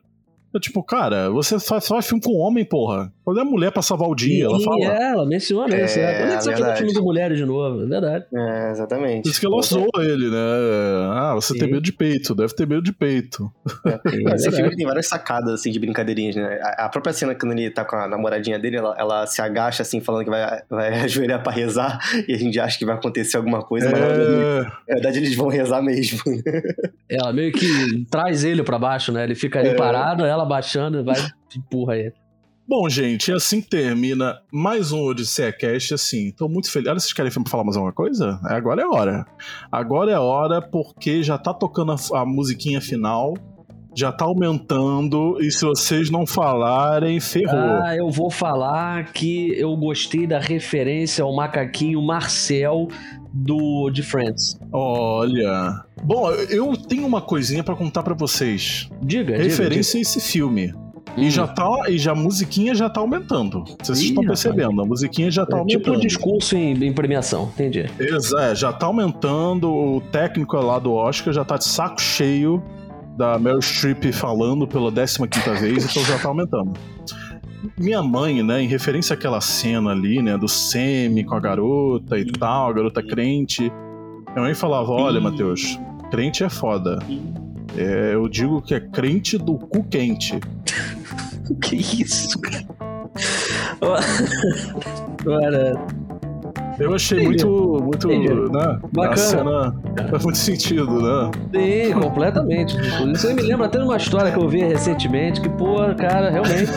Eu, 0.54 0.60
tipo, 0.60 0.84
cara, 0.84 1.28
você 1.30 1.58
faz, 1.58 1.88
faz 1.88 2.06
filme 2.06 2.22
com 2.22 2.32
homem, 2.34 2.64
porra. 2.64 3.12
Quando 3.24 3.40
é 3.40 3.44
mulher 3.44 3.72
pra 3.72 3.82
salvar 3.82 4.08
o 4.08 4.14
dia, 4.14 4.44
ela 4.44 4.60
fala. 4.60 4.84
É, 4.84 5.10
ela 5.10 5.26
menciona 5.26 5.74
isso. 5.80 5.98
É, 5.98 6.18
Quando 6.18 6.32
é 6.32 6.36
que 6.36 6.44
você 6.44 6.76
filme 6.76 6.92
de 6.92 7.00
mulheres 7.00 7.38
de 7.38 7.44
novo? 7.44 7.82
É 7.82 7.86
verdade. 7.86 8.26
É, 8.32 8.70
exatamente. 8.70 9.22
Por 9.22 9.30
isso 9.30 9.40
que 9.40 9.46
ela 9.46 9.62
zoa 9.62 9.88
ele, 9.98 10.30
né? 10.30 10.36
Ah, 11.10 11.32
você 11.34 11.54
Sim. 11.54 11.58
tem 11.58 11.68
medo 11.68 11.82
de 11.82 11.92
peito, 11.92 12.36
deve 12.36 12.54
ter 12.54 12.68
medo 12.68 12.82
de 12.82 12.92
peito. 12.92 13.50
É. 13.84 13.98
é 14.30 14.34
Esse 14.36 14.52
filme 14.52 14.76
tem 14.76 14.86
várias 14.86 15.08
sacadas, 15.08 15.54
assim, 15.54 15.72
de 15.72 15.80
brincadeirinhas, 15.80 16.36
né? 16.36 16.60
A, 16.62 16.88
própria 16.88 17.12
cena 17.12 17.34
quando 17.34 17.52
ele 17.52 17.70
tá 17.70 17.84
com 17.84 17.96
a 17.96 18.06
namoradinha 18.06 18.56
dele, 18.56 18.76
ela, 18.76 18.94
ela 18.96 19.26
se 19.26 19.42
agacha, 19.42 19.82
assim, 19.82 20.00
falando 20.00 20.22
que 20.22 20.30
vai, 20.30 20.62
vai 20.70 21.00
ajoelhar 21.02 21.42
pra 21.42 21.52
rezar, 21.52 21.98
e 22.28 22.32
a 22.32 22.38
gente 22.38 22.60
acha 22.60 22.78
que 22.78 22.84
vai 22.84 22.94
acontecer 22.94 23.38
alguma 23.38 23.60
coisa, 23.60 23.88
é... 23.88 23.90
mas 23.90 24.00
na 24.00 24.06
verdade, 24.06 24.72
na 24.88 24.94
verdade 24.94 25.18
eles 25.18 25.34
vão 25.34 25.48
rezar 25.48 25.82
mesmo. 25.82 26.20
ela 27.10 27.32
meio 27.32 27.50
que 27.50 28.06
traz 28.08 28.44
ele 28.44 28.62
pra 28.62 28.78
baixo, 28.78 29.10
né? 29.10 29.24
Ele 29.24 29.34
fica 29.34 29.58
ali 29.58 29.70
é... 29.70 29.74
parado, 29.74 30.24
ela 30.24 30.43
baixando, 30.44 31.04
vai 31.04 31.16
empurra 31.56 31.96
ele. 31.96 32.14
Bom, 32.66 32.88
gente, 32.88 33.30
assim 33.30 33.60
termina 33.60 34.40
mais 34.50 34.90
um 34.90 35.02
Odisseia 35.02 35.52
Cast, 35.52 35.92
assim, 35.92 36.30
tô 36.32 36.48
muito 36.48 36.70
feliz. 36.70 36.88
Olha, 36.88 36.98
vocês 36.98 37.12
querem 37.12 37.30
falar 37.30 37.62
mais 37.62 37.76
alguma 37.76 37.92
coisa? 37.92 38.40
Agora 38.42 38.80
é 38.80 38.86
hora. 38.86 39.26
Agora 39.70 40.10
é 40.10 40.18
hora 40.18 40.62
porque 40.62 41.22
já 41.22 41.36
tá 41.36 41.52
tocando 41.52 41.92
a, 41.92 42.20
a 42.20 42.24
musiquinha 42.24 42.80
final, 42.80 43.34
já 43.94 44.10
tá 44.10 44.24
aumentando, 44.24 45.38
e 45.40 45.50
se 45.50 45.64
vocês 45.64 46.10
não 46.10 46.26
falarem, 46.26 47.20
ferrou. 47.20 47.82
Ah, 47.82 47.94
eu 47.96 48.10
vou 48.10 48.30
falar 48.30 49.12
que 49.12 49.52
eu 49.58 49.76
gostei 49.76 50.26
da 50.26 50.38
referência 50.38 51.22
ao 51.22 51.34
macaquinho 51.34 52.02
Marcel 52.02 52.88
do 53.32 53.90
de 53.90 54.02
Friends. 54.02 54.58
Olha. 54.72 55.84
Bom, 56.02 56.30
eu 56.30 56.76
tenho 56.76 57.06
uma 57.06 57.20
coisinha 57.20 57.62
para 57.62 57.74
contar 57.74 58.02
para 58.02 58.14
vocês. 58.14 58.88
Diga, 59.02 59.36
Referência 59.36 59.98
diga, 59.98 59.98
a 59.98 60.02
esse 60.02 60.20
filme. 60.20 60.74
E 61.16 61.30
já 61.30 61.46
tá, 61.46 61.68
e 61.88 61.96
já 61.96 62.10
a 62.10 62.14
musiquinha 62.14 62.74
já 62.74 62.90
tá 62.90 63.00
aumentando. 63.00 63.64
Vocês 63.80 64.00
Ih, 64.00 64.08
estão 64.08 64.24
percebendo, 64.24 64.82
a 64.82 64.84
musiquinha 64.84 65.30
já 65.30 65.46
tá 65.46 65.56
é 65.56 65.60
aumentando. 65.60 65.82
Tipo 65.82 65.96
um 65.96 66.00
discurso 66.00 66.56
em, 66.56 66.72
em 66.84 66.92
premiação, 66.92 67.50
entendi. 67.54 67.88
Exato, 68.00 68.42
é, 68.42 68.54
já 68.54 68.72
tá 68.72 68.86
aumentando, 68.86 69.72
o 69.72 70.00
técnico 70.00 70.56
lá 70.56 70.78
do 70.78 70.92
Oscar 70.92 71.32
já 71.32 71.44
tá 71.44 71.56
de 71.56 71.64
saco 71.64 72.00
cheio 72.00 72.62
da 73.16 73.38
Meryl 73.38 73.62
Streep 73.62 74.12
falando 74.12 74.66
pela 74.66 74.90
15 74.90 75.18
quinta 75.28 75.54
vez, 75.54 75.84
então 75.84 76.04
já 76.04 76.18
tá 76.18 76.28
aumentando. 76.28 76.72
Minha 77.78 78.02
mãe, 78.02 78.42
né, 78.42 78.62
em 78.62 78.66
referência 78.66 79.14
àquela 79.14 79.40
cena 79.40 79.90
ali, 79.90 80.20
né, 80.20 80.36
do 80.36 80.48
Semi 80.48 81.24
com 81.24 81.34
a 81.34 81.40
garota 81.40 82.18
e 82.18 82.24
tal, 82.24 82.70
a 82.70 82.72
garota 82.72 83.02
crente, 83.02 83.72
minha 84.32 84.42
mãe 84.42 84.54
falava, 84.54 84.90
olha, 84.90 85.20
Matheus, 85.20 85.78
crente 86.10 86.42
é 86.44 86.48
foda. 86.48 86.98
É, 87.76 88.14
eu 88.14 88.28
digo 88.28 88.60
que 88.60 88.74
é 88.74 88.80
crente 88.80 89.38
do 89.38 89.56
cu 89.56 89.84
quente. 89.84 90.38
que 91.62 91.76
isso, 91.76 92.38
cara? 92.40 92.64
Cara. 95.24 96.03
Eu 96.78 96.94
achei 96.94 97.24
Entendi. 97.24 97.44
muito, 97.46 97.82
muito, 97.84 98.10
Entendi. 98.12 98.34
né? 98.52 98.78
Bacana. 98.92 99.12
A 99.12 99.16
cena 99.16 99.74
faz 100.10 100.24
muito 100.24 100.38
sentido, 100.38 101.00
né? 101.00 101.30
Sim, 101.54 102.00
completamente. 102.00 102.76
Isso 103.12 103.26
aí 103.28 103.34
me 103.34 103.42
lembra 103.42 103.66
até 103.66 103.78
de 103.78 103.84
uma 103.84 103.96
história 103.96 104.32
que 104.32 104.38
eu 104.38 104.48
vi 104.48 104.62
recentemente, 104.62 105.40
que, 105.40 105.48
pô, 105.48 105.76
cara, 105.96 106.30
realmente. 106.30 106.72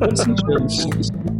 muito 0.00 0.72
sentido. 0.72 1.31